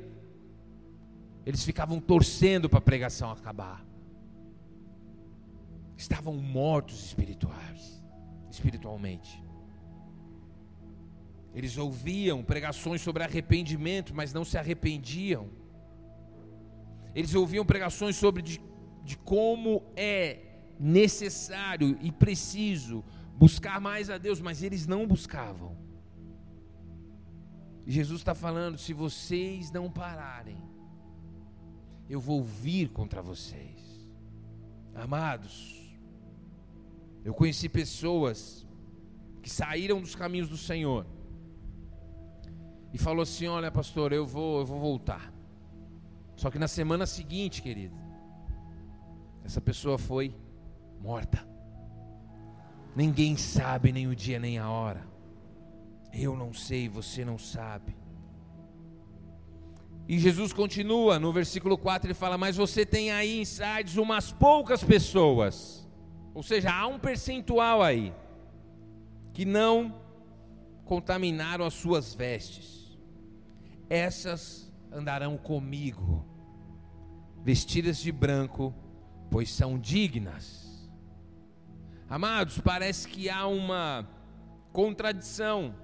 eles 1.46 1.64
ficavam 1.64 2.00
torcendo 2.00 2.70
para 2.70 2.80
a 2.80 2.82
pregação 2.82 3.32
acabar. 3.32 3.86
Estavam 5.96 6.34
mortos 6.34 7.06
espirituais, 7.06 8.04
espiritualmente. 8.52 9.42
Eles 11.56 11.78
ouviam 11.78 12.44
pregações 12.44 13.02
sobre 13.02 13.24
arrependimento, 13.24 14.14
mas 14.14 14.34
não 14.34 14.44
se 14.44 14.58
arrependiam. 14.58 15.48
Eles 17.18 17.34
ouviam 17.34 17.66
pregações 17.66 18.16
sobre 18.16 18.44
de, 18.44 18.62
de 19.04 19.18
como 19.18 19.82
é 19.96 20.40
necessário 20.80 21.98
e 22.00 22.12
preciso 22.12 23.04
buscar 23.36 23.82
mais 23.82 24.12
a 24.12 24.20
Deus, 24.20 24.40
mas 24.40 24.62
eles 24.62 24.86
não 24.86 25.08
buscavam. 25.08 25.76
Jesus 27.88 28.22
está 28.22 28.36
falando: 28.36 28.78
se 28.78 28.94
vocês 28.94 29.72
não 29.72 29.90
pararem, 29.90 30.62
eu 32.08 32.20
vou 32.20 32.44
vir 32.44 32.90
contra 32.90 33.20
vocês. 33.20 33.82
Amados, 34.94 35.76
eu 37.26 37.34
conheci 37.34 37.68
pessoas 37.68 38.64
que 39.42 39.50
saíram 39.50 40.00
dos 40.00 40.14
caminhos 40.14 40.50
do 40.50 40.58
Senhor 40.58 41.04
e 42.94 42.98
falou 43.00 43.24
assim: 43.24 43.48
olha, 43.48 43.72
pastor, 43.72 44.14
eu 44.14 44.24
vou, 44.24 44.60
eu 44.60 44.66
vou 44.68 44.80
voltar. 44.80 45.37
Só 46.38 46.52
que 46.52 46.60
na 46.60 46.68
semana 46.68 47.08
seguinte, 47.08 47.64
querido, 47.64 47.96
essa 49.44 49.60
pessoa 49.60 49.98
foi 49.98 50.34
morta. 51.02 51.46
Ninguém 52.96 53.36
sabe 53.36 53.92
nem 53.92 54.08
o 54.08 54.16
dia 54.16 54.40
nem 54.40 54.60
a 54.60 54.70
hora. 54.70 55.06
Eu 56.14 56.36
não 56.36 56.54
sei, 56.54 56.88
você 56.88 57.26
não 57.26 57.40
sabe. 57.40 57.96
E 60.08 60.18
Jesus 60.20 60.54
continua 60.54 61.20
no 61.20 61.34
versículo 61.34 61.78
4, 61.78 62.08
ele 62.08 62.14
fala: 62.14 62.38
Mas 62.38 62.56
você 62.56 62.86
tem 62.86 63.12
aí 63.12 63.42
em 63.42 63.46
Sardes 63.46 63.98
umas 63.98 64.32
poucas 64.32 64.84
pessoas, 64.84 65.88
ou 66.34 66.44
seja, 66.44 66.72
há 66.72 66.86
um 66.88 67.00
percentual 67.00 67.82
aí, 67.82 68.14
que 69.34 69.44
não 69.44 70.00
contaminaram 70.86 71.66
as 71.66 71.74
suas 71.74 72.14
vestes. 72.14 72.98
Essas 73.90 74.67
andarão 74.98 75.38
comigo, 75.38 76.26
vestidas 77.44 78.00
de 78.00 78.12
branco, 78.12 78.74
pois 79.30 79.52
são 79.52 79.78
dignas. 79.78 80.90
Amados, 82.10 82.60
parece 82.60 83.08
que 83.08 83.30
há 83.30 83.46
uma 83.46 84.10
contradição 84.74 85.76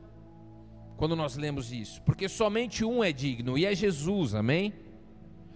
quando 0.98 1.16
nós 1.16 1.36
lemos 1.36 1.72
isso, 1.72 2.02
porque 2.04 2.28
somente 2.28 2.84
um 2.84 3.04
é 3.04 3.12
digno 3.12 3.58
e 3.58 3.66
é 3.66 3.76
Jesus, 3.76 4.34
amém? 4.34 4.74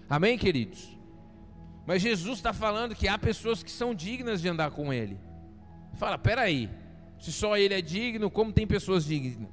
Amém, 0.10 0.38
queridos? 0.38 0.98
Mas 1.86 2.02
Jesus 2.02 2.38
está 2.38 2.54
falando 2.54 2.96
que 2.96 3.08
há 3.08 3.18
pessoas 3.18 3.64
que 3.64 3.72
são 3.72 3.96
dignas 3.96 4.42
de 4.42 4.50
andar 4.50 4.72
com 4.72 4.94
Ele. 4.94 5.18
Fala, 5.94 6.18
peraí, 6.18 6.70
se 7.20 7.32
só 7.32 7.58
Ele 7.58 7.74
é 7.74 7.82
digno, 7.82 8.30
como 8.30 8.52
tem 8.52 8.68
pessoas 8.68 9.06
dignas? 9.06 9.50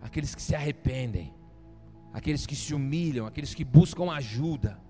Aqueles 0.00 0.34
que 0.34 0.42
se 0.42 0.54
arrependem, 0.54 1.34
aqueles 2.16 2.46
que 2.46 2.56
se 2.56 2.74
humilham, 2.74 3.26
aqueles 3.26 3.52
que 3.52 3.62
buscam 3.62 4.10
ajuda. 4.10 4.80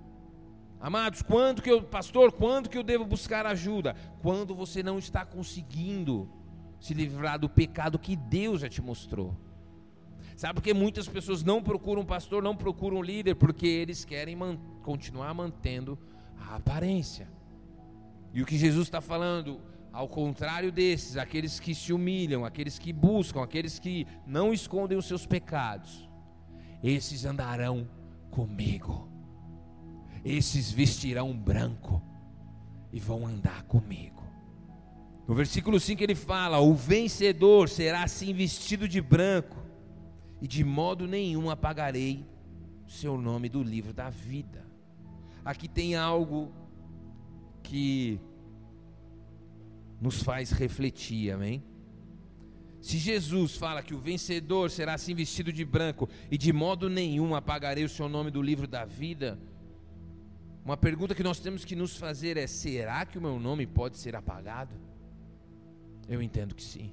Amados, 0.79 1.23
quando 1.23 1.61
que 1.61 1.69
eu, 1.69 1.83
pastor, 1.83 2.31
quando 2.31 2.69
que 2.69 2.79
eu 2.79 2.85
devo 2.85 3.05
buscar 3.05 3.45
ajuda? 3.45 3.97
Quando 4.23 4.55
você 4.55 4.81
não 4.81 4.97
está 4.97 5.25
conseguindo 5.25 6.31
se 6.79 6.95
livrar 6.95 7.37
do 7.37 7.49
pecado 7.49 7.99
que 7.99 8.15
Deus 8.15 8.61
já 8.61 8.69
te 8.69 8.81
mostrou. 8.81 9.37
Sabe 10.37 10.55
por 10.55 10.63
que 10.63 10.73
muitas 10.73 11.09
pessoas 11.09 11.43
não 11.43 11.61
procuram 11.61 12.05
pastor, 12.05 12.45
não 12.45 12.55
procuram 12.55 13.03
líder? 13.03 13.35
Porque 13.35 13.67
eles 13.67 14.05
querem 14.05 14.37
man 14.37 14.57
continuar 14.85 15.35
mantendo 15.35 15.99
a 16.39 16.55
aparência. 16.55 17.29
E 18.33 18.41
o 18.41 18.47
que 18.47 18.57
Jesus 18.57 18.87
está 18.87 19.01
falando, 19.01 19.61
ao 19.93 20.07
contrário 20.07 20.71
desses, 20.71 21.17
aqueles 21.17 21.59
que 21.59 21.75
se 21.75 21.93
humilham, 21.93 22.45
aqueles 22.45 22.79
que 22.79 22.93
buscam, 22.93 23.43
aqueles 23.43 23.81
que 23.81 24.07
não 24.25 24.53
escondem 24.53 24.97
os 24.97 25.07
seus 25.07 25.27
pecados, 25.27 26.07
esses 26.91 27.25
andarão 27.25 27.89
comigo. 28.31 29.09
Esses 30.25 30.71
vestirão 30.71 31.37
branco 31.37 32.03
e 32.93 33.01
vão 33.01 33.27
andar 33.27 33.63
comigo. 33.65 34.23
No 35.27 35.35
versículo 35.35 35.81
5 35.81 36.03
ele 36.03 36.15
fala: 36.15 36.61
O 36.61 36.75
vencedor 36.75 37.69
será 37.69 38.05
assim 38.05 38.33
vestido 38.33 38.89
de 38.89 39.01
branco, 39.01 39.57
e 40.41 40.47
de 40.47 40.65
modo 40.65 41.07
nenhum 41.07 41.51
apagarei 41.51 42.25
seu 42.87 43.19
nome 43.19 43.49
do 43.49 43.63
livro 43.63 43.93
da 43.93 44.11
vida. 44.11 44.65
Aqui 45.45 45.69
tem 45.69 45.97
algo 45.97 46.53
que 47.63 48.21
nos 50.01 50.23
faz 50.23 50.51
refletir, 50.51 51.33
amém? 51.33 51.65
Se 52.87 52.99
Jesus 52.99 53.57
fala 53.57 53.83
que 53.83 53.93
o 53.93 53.99
vencedor 53.99 54.71
será 54.71 54.95
assim 54.95 55.13
vestido 55.13 55.53
de 55.53 55.65
branco 55.65 56.09
e 56.31 56.39
de 56.39 56.53
modo 56.53 56.89
nenhum 56.89 57.35
apagarei 57.35 57.83
o 57.83 57.89
seu 57.89 58.09
nome 58.09 58.31
do 58.31 58.41
livro 58.41 58.65
da 58.65 58.85
vida, 58.85 59.37
uma 60.65 60.77
pergunta 60.77 61.13
que 61.13 61.23
nós 61.25 61.41
temos 61.41 61.65
que 61.65 61.75
nos 61.75 61.97
fazer 61.97 62.37
é: 62.37 62.47
será 62.47 63.05
que 63.05 63.19
o 63.19 63.21
meu 63.21 63.41
nome 63.41 63.67
pode 63.67 63.97
ser 63.97 64.15
apagado? 64.15 64.77
Eu 66.09 66.23
entendo 66.23 66.55
que 66.55 66.63
sim. 66.63 66.93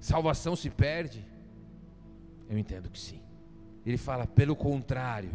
Salvação 0.00 0.56
se 0.56 0.70
perde? 0.70 1.22
Eu 2.48 2.56
entendo 2.56 2.88
que 2.88 2.98
sim. 2.98 3.20
Ele 3.84 3.98
fala, 3.98 4.26
pelo 4.26 4.56
contrário, 4.56 5.32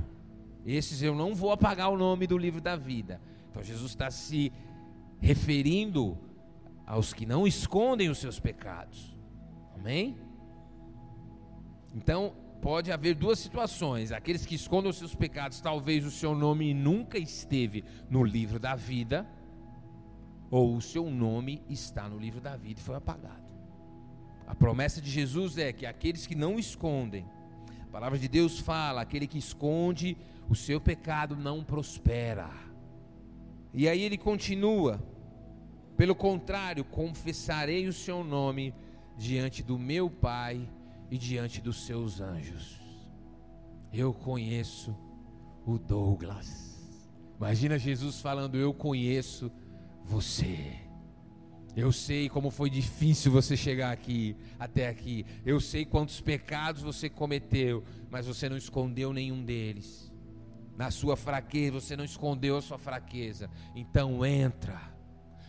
esses 0.66 1.04
eu 1.04 1.14
não 1.14 1.36
vou 1.36 1.52
apagar 1.52 1.92
o 1.92 1.98
nome 1.98 2.26
do 2.26 2.40
livro 2.40 2.60
da 2.60 2.76
vida. 2.76 3.22
Então 3.52 3.62
Jesus 3.62 3.92
está 3.92 4.10
se 4.10 4.52
referindo 5.22 6.18
aos 6.88 7.14
que 7.14 7.24
não 7.24 7.46
escondem 7.46 8.10
os 8.10 8.18
seus 8.18 8.40
pecados. 8.40 9.19
Amém? 9.80 10.18
Então, 11.96 12.34
pode 12.62 12.92
haver 12.92 13.16
duas 13.16 13.40
situações: 13.40 14.12
aqueles 14.12 14.46
que 14.46 14.56
escondem 14.56 14.90
os 14.90 14.98
seus 14.98 15.16
pecados, 15.16 15.62
talvez 15.62 16.06
o 16.06 16.12
seu 16.12 16.36
nome 16.36 16.74
nunca 16.74 17.18
esteve 17.18 17.84
no 18.10 18.24
livro 18.24 18.60
da 18.60 18.76
vida 18.76 19.28
ou 20.52 20.76
o 20.76 20.82
seu 20.82 21.10
nome 21.10 21.62
está 21.70 22.10
no 22.10 22.18
livro 22.18 22.42
da 22.42 22.56
vida 22.58 22.80
e 22.80 22.84
foi 22.84 22.96
apagado. 22.96 23.48
A 24.48 24.56
promessa 24.56 25.00
de 25.00 25.10
Jesus 25.10 25.58
é 25.58 25.72
que 25.72 25.86
aqueles 25.86 26.26
que 26.26 26.36
não 26.36 26.58
escondem, 26.58 27.26
a 27.84 27.92
palavra 27.92 28.18
de 28.18 28.28
Deus 28.28 28.60
fala, 28.60 29.02
aquele 29.02 29.28
que 29.28 29.38
esconde 29.38 30.18
o 30.50 30.56
seu 30.56 30.82
pecado 30.82 31.36
não 31.36 31.64
prospera. 31.64 32.50
E 33.74 33.88
aí 33.88 34.02
ele 34.02 34.18
continua: 34.18 35.00
pelo 35.96 36.16
contrário, 36.16 36.84
confessarei 36.84 37.88
o 37.88 37.94
seu 37.94 38.24
nome 38.24 38.74
diante 39.20 39.62
do 39.62 39.78
meu 39.78 40.10
Pai 40.10 40.68
e 41.12 41.18
diante 41.18 41.62
dos 41.62 41.86
seus 41.86 42.22
anjos. 42.22 42.80
Eu 43.92 44.14
conheço 44.14 44.96
o 45.66 45.78
Douglas. 45.78 46.80
Imagina 47.38 47.78
Jesus 47.78 48.22
falando: 48.22 48.56
Eu 48.56 48.74
conheço 48.74 49.52
você. 50.06 50.80
Eu 51.76 51.92
sei 51.92 52.30
como 52.30 52.50
foi 52.50 52.70
difícil 52.70 53.32
você 53.32 53.56
chegar 53.56 53.92
aqui, 53.92 54.36
até 54.58 54.88
aqui. 54.88 55.26
Eu 55.46 55.60
sei 55.60 55.86
quantos 55.86 56.20
pecados 56.20 56.82
você 56.82 57.10
cometeu, 57.10 57.84
mas 58.10 58.26
você 58.26 58.50
não 58.50 58.58
escondeu 58.58 59.14
nenhum 59.14 59.44
deles. 59.44 60.12
Na 60.78 60.92
sua 60.92 61.18
fraqueza, 61.18 61.80
você 61.80 61.96
não 61.96 62.06
escondeu 62.06 62.58
a 62.58 62.62
sua 62.62 62.78
fraqueza. 62.78 63.50
Então 63.76 64.26
entra. 64.26 64.82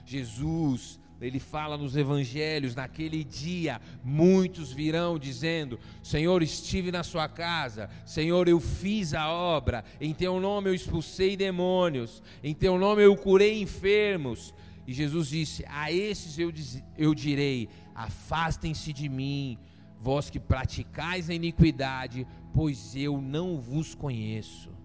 Jesus 0.04 1.00
ele 1.20 1.38
fala 1.38 1.76
nos 1.76 1.96
evangelhos, 1.96 2.74
naquele 2.74 3.22
dia, 3.22 3.80
muitos 4.02 4.72
virão 4.72 5.18
dizendo: 5.18 5.78
Senhor, 6.02 6.42
estive 6.42 6.90
na 6.90 7.02
sua 7.02 7.28
casa, 7.28 7.90
Senhor, 8.04 8.48
eu 8.48 8.58
fiz 8.58 9.12
a 9.12 9.28
obra, 9.30 9.84
em 10.00 10.14
teu 10.14 10.40
nome 10.40 10.70
eu 10.70 10.74
expulsei 10.74 11.36
demônios, 11.36 12.22
em 12.42 12.54
teu 12.54 12.78
nome 12.78 13.02
eu 13.02 13.16
curei 13.16 13.60
enfermos. 13.60 14.54
E 14.86 14.92
Jesus 14.92 15.28
disse: 15.28 15.64
A 15.68 15.92
esses 15.92 16.38
eu, 16.38 16.52
eu 16.96 17.14
direi: 17.14 17.68
Afastem-se 17.94 18.92
de 18.92 19.08
mim, 19.08 19.58
vós 20.00 20.30
que 20.30 20.40
praticais 20.40 21.28
a 21.28 21.34
iniquidade, 21.34 22.26
pois 22.54 22.96
eu 22.96 23.20
não 23.20 23.60
vos 23.60 23.94
conheço. 23.94 24.79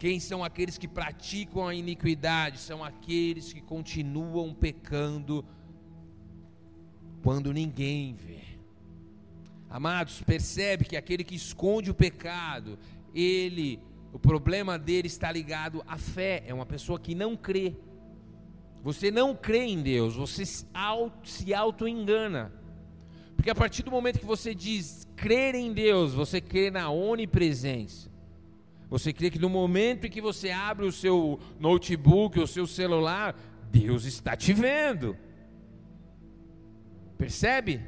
Quem 0.00 0.18
são 0.18 0.42
aqueles 0.42 0.78
que 0.78 0.88
praticam 0.88 1.68
a 1.68 1.74
iniquidade? 1.74 2.58
São 2.58 2.82
aqueles 2.82 3.52
que 3.52 3.60
continuam 3.60 4.54
pecando 4.54 5.44
quando 7.22 7.52
ninguém 7.52 8.14
vê. 8.14 8.40
Amados, 9.68 10.22
percebe 10.22 10.86
que 10.86 10.96
aquele 10.96 11.22
que 11.22 11.34
esconde 11.34 11.90
o 11.90 11.94
pecado, 11.94 12.78
ele, 13.14 13.78
o 14.10 14.18
problema 14.18 14.78
dele 14.78 15.06
está 15.06 15.30
ligado 15.30 15.84
à 15.86 15.98
fé, 15.98 16.44
é 16.46 16.54
uma 16.54 16.64
pessoa 16.64 16.98
que 16.98 17.14
não 17.14 17.36
crê. 17.36 17.76
Você 18.82 19.10
não 19.10 19.36
crê 19.36 19.66
em 19.66 19.82
Deus, 19.82 20.16
você 20.16 20.46
se 20.46 21.52
auto-engana. 21.54 22.50
Porque 23.36 23.50
a 23.50 23.54
partir 23.54 23.82
do 23.82 23.90
momento 23.90 24.18
que 24.18 24.24
você 24.24 24.54
diz 24.54 25.06
crer 25.14 25.54
em 25.54 25.74
Deus, 25.74 26.14
você 26.14 26.40
crê 26.40 26.70
na 26.70 26.90
onipresença. 26.90 28.09
Você 28.90 29.12
crê 29.12 29.30
que 29.30 29.38
no 29.38 29.48
momento 29.48 30.06
em 30.06 30.10
que 30.10 30.20
você 30.20 30.50
abre 30.50 30.84
o 30.84 30.90
seu 30.90 31.38
notebook, 31.60 32.40
o 32.40 32.46
seu 32.46 32.66
celular, 32.66 33.36
Deus 33.70 34.04
está 34.04 34.36
te 34.36 34.52
vendo. 34.52 35.16
Percebe? 37.16 37.80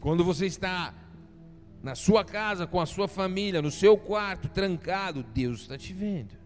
Quando 0.00 0.22
você 0.22 0.44
está 0.44 0.94
na 1.82 1.94
sua 1.94 2.24
casa, 2.24 2.66
com 2.66 2.78
a 2.78 2.84
sua 2.84 3.08
família, 3.08 3.62
no 3.62 3.70
seu 3.70 3.96
quarto, 3.96 4.50
trancado, 4.50 5.22
Deus 5.22 5.62
está 5.62 5.78
te 5.78 5.94
vendo. 5.94 6.36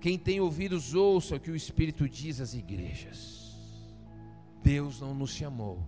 Quem 0.00 0.18
tem 0.18 0.40
ouvidos, 0.40 0.94
ouça 0.94 1.36
o 1.36 1.40
que 1.40 1.50
o 1.50 1.56
Espírito 1.56 2.08
diz 2.08 2.40
às 2.40 2.54
igrejas. 2.54 3.54
Deus 4.62 5.00
não 5.00 5.14
nos 5.14 5.32
chamou 5.32 5.86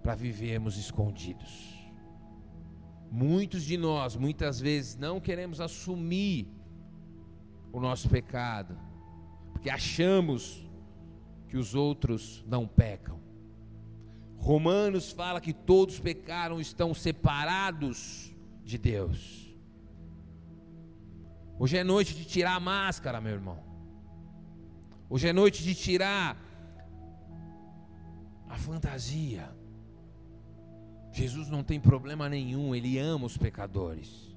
para 0.00 0.14
vivermos 0.14 0.76
escondidos. 0.76 1.79
Muitos 3.10 3.64
de 3.64 3.76
nós, 3.76 4.14
muitas 4.14 4.60
vezes, 4.60 4.96
não 4.96 5.20
queremos 5.20 5.60
assumir 5.60 6.48
o 7.72 7.80
nosso 7.80 8.08
pecado, 8.08 8.78
porque 9.52 9.68
achamos 9.68 10.68
que 11.48 11.56
os 11.56 11.74
outros 11.74 12.44
não 12.46 12.66
pecam. 12.66 13.18
Romanos 14.36 15.10
fala 15.10 15.40
que 15.40 15.52
todos 15.52 15.98
pecaram, 15.98 16.60
estão 16.60 16.94
separados 16.94 18.32
de 18.64 18.78
Deus. 18.78 19.54
Hoje 21.58 21.76
é 21.76 21.84
noite 21.84 22.14
de 22.14 22.24
tirar 22.24 22.54
a 22.54 22.60
máscara, 22.60 23.20
meu 23.20 23.32
irmão. 23.32 23.58
Hoje 25.10 25.28
é 25.28 25.32
noite 25.32 25.62
de 25.62 25.74
tirar 25.74 26.40
a 28.48 28.56
fantasia. 28.56 29.59
Jesus 31.12 31.48
não 31.48 31.62
tem 31.62 31.80
problema 31.80 32.28
nenhum, 32.28 32.74
ele 32.74 32.98
ama 32.98 33.26
os 33.26 33.36
pecadores. 33.36 34.34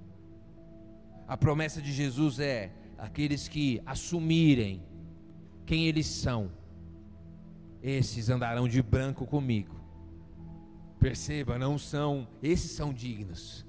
A 1.28 1.38
promessa 1.38 1.82
de 1.82 1.92
Jesus 1.92 2.40
é: 2.40 2.72
aqueles 2.98 3.48
que 3.48 3.82
assumirem 3.86 4.84
quem 5.66 5.88
eles 5.88 6.08
são, 6.08 6.52
esses 7.82 8.30
andarão 8.30 8.68
de 8.68 8.82
branco 8.82 9.26
comigo. 9.26 9.76
Perceba, 11.00 11.60
não 11.60 11.78
são, 11.78 12.28
esses 12.42 12.72
são 12.72 12.94
dignos. 12.94 13.66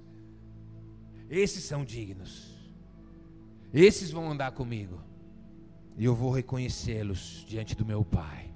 Esses 1.29 1.65
são 1.65 1.85
dignos. 1.85 2.55
Esses 3.73 4.11
vão 4.13 4.31
andar 4.31 4.53
comigo. 4.53 5.03
E 5.97 6.05
eu 6.05 6.15
vou 6.15 6.31
reconhecê-los 6.31 7.45
diante 7.49 7.75
do 7.75 7.85
meu 7.85 8.05
Pai. 8.05 8.55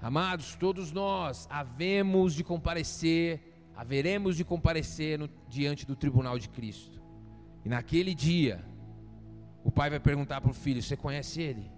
Amados, 0.00 0.54
todos 0.54 0.92
nós 0.92 1.46
havemos 1.50 2.34
de 2.34 2.42
comparecer, 2.42 3.49
haveremos 3.80 4.36
de 4.36 4.44
comparecer 4.44 5.18
no, 5.18 5.26
diante 5.48 5.86
do 5.86 5.96
tribunal 5.96 6.38
de 6.38 6.50
Cristo. 6.50 7.00
E 7.64 7.68
naquele 7.70 8.14
dia, 8.14 8.62
o 9.64 9.70
pai 9.70 9.88
vai 9.88 9.98
perguntar 9.98 10.38
para 10.42 10.50
o 10.50 10.54
filho: 10.54 10.82
Você 10.82 10.98
conhece 10.98 11.40
ele? 11.40 11.72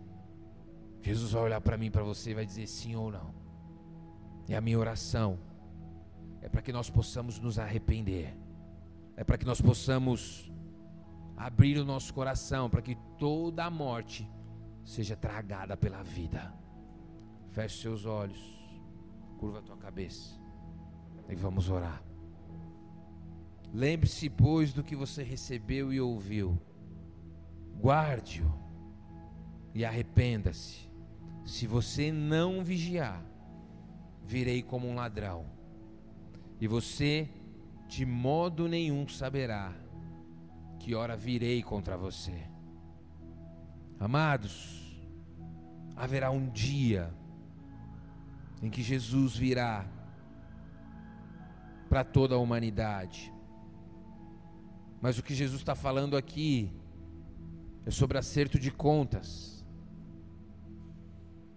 Jesus 1.01 1.31
vai 1.31 1.43
olhar 1.45 1.61
para 1.61 1.79
mim, 1.79 1.93
para 1.93 2.03
você 2.03 2.33
e 2.33 2.35
vai 2.35 2.45
dizer 2.45 2.67
sim 2.67 2.97
ou 2.97 3.13
não. 3.13 3.33
E 4.49 4.55
a 4.55 4.61
minha 4.61 4.81
oração 4.81 5.39
é 6.41 6.49
para 6.49 6.61
que 6.61 6.73
nós 6.73 6.91
possamos 6.91 7.39
nos 7.39 7.57
arrepender, 7.57 8.37
é 9.17 9.23
para 9.23 9.39
que 9.39 9.47
nós 9.47 9.61
possamos 9.61 10.51
abrir 11.37 11.79
o 11.79 11.85
nosso 11.85 12.13
coração, 12.13 12.69
para 12.69 12.83
que 12.83 12.97
toda 13.17 13.65
a 13.65 13.71
morte 13.71 14.29
seja 14.85 15.15
tragada 15.15 15.77
pela 15.77 16.03
vida. 16.03 16.53
Feche 17.51 17.81
seus 17.81 18.05
olhos, 18.07 18.41
curva 19.39 19.61
a 19.61 19.63
tua 19.63 19.77
cabeça 19.77 20.42
e 21.33 21.37
vamos 21.37 21.71
orar. 21.71 22.03
Lembre-se, 23.73 24.29
pois, 24.29 24.73
do 24.73 24.85
que 24.85 24.95
você 24.95 25.23
recebeu 25.23 25.93
e 25.93 26.01
ouviu, 26.01 26.61
guarde-o 27.81 28.53
e 29.75 29.85
arrependa-se. 29.85 30.91
Se 31.45 31.67
você 31.67 32.13
não 32.13 32.63
vigiar, 32.63 33.25
virei 34.25 34.63
como 34.63 34.87
um 34.87 34.95
ladrão, 34.95 35.47
e 36.61 36.69
você 36.69 37.29
de 37.89 38.07
modo 38.07 38.69
nenhum 38.69 39.09
saberá 39.09 39.73
que 40.79 40.95
hora 40.95 41.17
virei 41.17 41.63
contra 41.63 41.97
você. 41.97 42.47
Amados, 43.99 45.01
haverá 45.97 46.31
um 46.31 46.49
dia 46.51 47.13
em 48.63 48.71
que 48.71 48.83
Jesus 48.83 49.37
virá 49.37 49.87
para 51.93 52.05
toda 52.05 52.35
a 52.35 52.39
humanidade. 52.39 53.31
Mas 54.99 55.19
o 55.19 55.23
que 55.23 55.35
Jesus 55.35 55.61
está 55.61 55.75
falando 55.75 56.17
aqui 56.17 56.73
é 57.85 57.91
sobre 57.91 58.17
acerto 58.17 58.59
de 58.59 58.71
contas. 58.71 59.63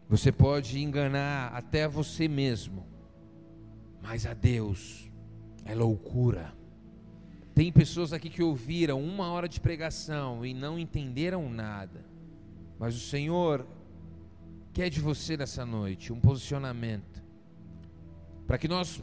Você 0.10 0.34
pode 0.34 0.78
enganar 0.84 1.54
até 1.56 1.88
você 1.88 2.28
mesmo, 2.28 2.86
mas 4.02 4.26
a 4.26 4.34
Deus 4.34 5.10
é 5.64 5.74
loucura. 5.74 6.54
Tem 7.54 7.72
pessoas 7.72 8.12
aqui 8.12 8.30
que 8.30 8.44
ouviram 8.44 9.02
uma 9.02 9.32
hora 9.32 9.48
de 9.48 9.62
pregação 9.62 10.46
e 10.46 10.54
não 10.54 10.78
entenderam 10.78 11.50
nada, 11.50 12.06
mas 12.78 12.94
o 12.94 13.00
Senhor 13.00 13.66
quer 14.74 14.90
de 14.90 15.00
você 15.00 15.38
nessa 15.38 15.66
noite 15.66 16.12
um 16.12 16.20
posicionamento, 16.20 17.24
para 18.46 18.58
que 18.58 18.68
nós 18.68 19.02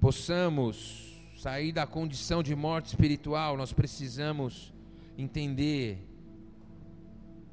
possamos 0.00 1.08
sair 1.38 1.72
da 1.72 1.86
condição 1.86 2.42
de 2.42 2.54
morte 2.54 2.86
espiritual, 2.86 3.56
nós 3.56 3.72
precisamos 3.72 4.72
entender 5.16 6.04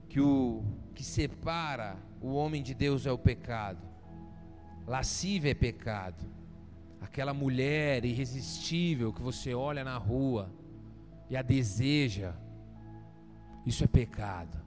que 0.09 0.19
o 0.19 0.63
que 0.93 1.03
separa 1.03 1.97
o 2.21 2.33
homem 2.33 2.63
de 2.63 2.73
Deus 2.73 3.05
é 3.05 3.11
o 3.11 3.17
pecado. 3.17 3.85
Lascívia 4.87 5.51
é 5.51 5.53
pecado. 5.53 6.25
Aquela 7.01 7.33
mulher 7.33 8.05
irresistível 8.05 9.11
que 9.13 9.21
você 9.21 9.53
olha 9.53 9.83
na 9.83 9.97
rua 9.97 10.49
e 11.29 11.35
a 11.35 11.41
deseja, 11.41 12.33
isso 13.65 13.83
é 13.83 13.87
pecado. 13.87 14.57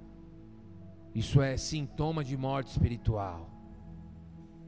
Isso 1.15 1.41
é 1.41 1.57
sintoma 1.57 2.23
de 2.23 2.37
morte 2.37 2.71
espiritual. 2.71 3.51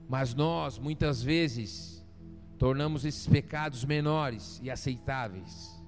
Mas 0.09 0.35
nós, 0.35 0.79
muitas 0.79 1.23
vezes, 1.23 2.00
tornamos 2.61 3.07
esses 3.07 3.27
pecados 3.27 3.87
menores 3.87 4.61
e 4.63 4.71
aceitáveis. 4.71 5.83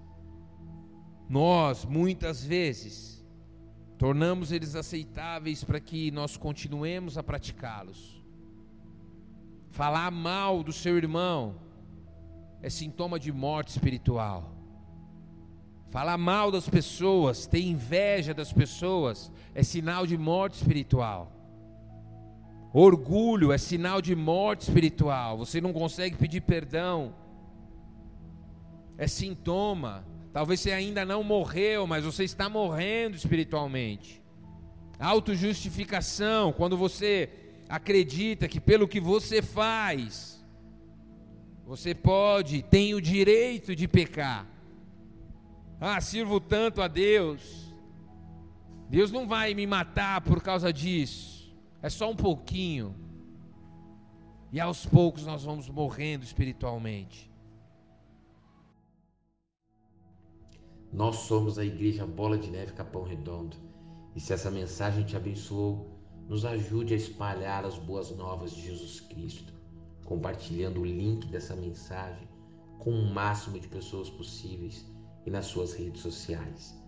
Nós, 1.29 1.85
muitas 1.85 2.43
vezes, 2.43 3.23
tornamos 3.99 4.51
eles 4.51 4.75
aceitáveis 4.75 5.63
para 5.63 5.79
que 5.79 6.11
nós 6.11 6.39
continuemos 6.39 7.19
a 7.19 7.23
praticá-los. 7.23 8.25
Falar 9.69 10.11
mal 10.11 10.63
do 10.63 10.73
seu 10.73 10.97
irmão 10.97 11.61
é 12.63 12.71
sintoma 12.71 13.21
de 13.21 13.31
morte 13.31 13.69
espiritual. 13.69 14.57
Falar 15.91 16.17
mal 16.17 16.51
das 16.51 16.71
pessoas, 16.71 17.47
ter 17.47 17.61
inveja 17.61 18.33
das 18.33 18.51
pessoas, 18.51 19.31
é 19.55 19.63
sinal 19.63 20.07
de 20.07 20.17
morte 20.17 20.55
espiritual. 20.55 21.31
Orgulho 22.73 23.53
é 23.53 23.59
sinal 23.59 24.01
de 24.01 24.15
morte 24.15 24.63
espiritual. 24.63 25.37
Você 25.39 25.61
não 25.61 25.73
consegue 25.73 26.17
pedir 26.17 26.41
perdão, 26.41 27.15
é 28.97 29.07
sintoma 29.07 30.05
Talvez 30.33 30.61
você 30.61 30.73
ainda 30.73 31.05
não 31.05 31.23
morreu, 31.23 31.87
mas 31.87 32.05
você 32.05 32.25
está 32.25 32.49
morrendo 32.49 33.17
espiritualmente. 33.17 34.23
Autojustificação, 34.99 36.53
quando 36.53 36.77
você 36.77 37.29
acredita 37.69 38.49
que 38.49 38.59
pelo 38.59 38.89
que 38.89 38.99
você 38.99 39.43
faz, 39.43 40.43
você 41.67 41.95
pode, 41.95 42.63
tem 42.63 42.95
o 42.95 43.01
direito 43.01 43.77
de 43.77 43.87
pecar. 43.87 44.47
Ah, 45.79 46.01
sirvo 46.01 46.41
tanto 46.41 46.81
a 46.81 46.89
Deus. 46.89 47.75
Deus 48.89 49.13
não 49.13 49.29
vai 49.29 49.53
me 49.53 49.67
matar 49.67 50.23
por 50.23 50.41
causa 50.43 50.73
disso. 50.73 51.42
É 51.83 51.91
só 51.91 52.09
um 52.09 52.17
pouquinho. 52.17 52.95
E 54.53 54.61
aos 54.61 54.87
poucos 54.87 55.27
nós 55.27 55.43
vamos 55.43 55.69
morrendo 55.69 56.25
espiritualmente. 56.25 57.29
Nós 60.93 61.17
somos 61.17 61.59
a 61.59 61.65
Igreja 61.65 62.07
Bola 62.07 62.39
de 62.39 62.51
Neve 62.51 62.73
Capão 62.73 63.03
Redondo. 63.03 63.57
E 64.15 64.21
se 64.21 64.33
essa 64.33 64.51
mensagem 64.51 65.05
te 65.05 65.17
abençoou, 65.17 65.91
nos 66.29 66.45
ajude 66.45 66.95
a 66.95 66.97
espalhar 66.97 67.65
as 67.65 67.79
boas 67.79 68.11
novas 68.11 68.53
de 68.53 68.63
Jesus 68.63 69.01
Cristo, 69.01 69.53
compartilhando 70.05 70.81
o 70.81 70.85
link 70.85 71.27
dessa 71.29 71.57
mensagem 71.57 72.29
com 72.79 72.91
o 72.91 73.13
máximo 73.13 73.59
de 73.59 73.67
pessoas 73.69 74.11
possíveis 74.11 74.87
e 75.25 75.31
nas 75.31 75.47
suas 75.47 75.73
redes 75.73 76.03
sociais. 76.03 76.79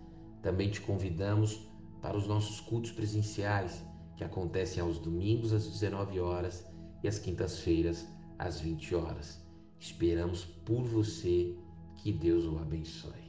Também 0.41 0.69
te 0.69 0.79
convidamos 0.81 1.67
para 2.01 2.15
os 2.15 2.27
nossos 2.27 2.59
cultos 2.59 2.91
presenciais, 2.91 3.83
que 4.15 4.23
acontecem 4.23 4.81
aos 4.81 4.99
domingos 4.99 5.53
às 5.53 5.67
19 5.67 6.19
horas 6.19 6.65
e 7.03 7.07
às 7.07 7.19
quintas-feiras 7.19 8.07
às 8.37 8.59
20 8.59 8.95
horas. 8.95 9.45
Esperamos 9.79 10.45
por 10.45 10.83
você. 10.83 11.55
Que 11.97 12.11
Deus 12.11 12.45
o 12.45 12.59
abençoe. 12.59 13.24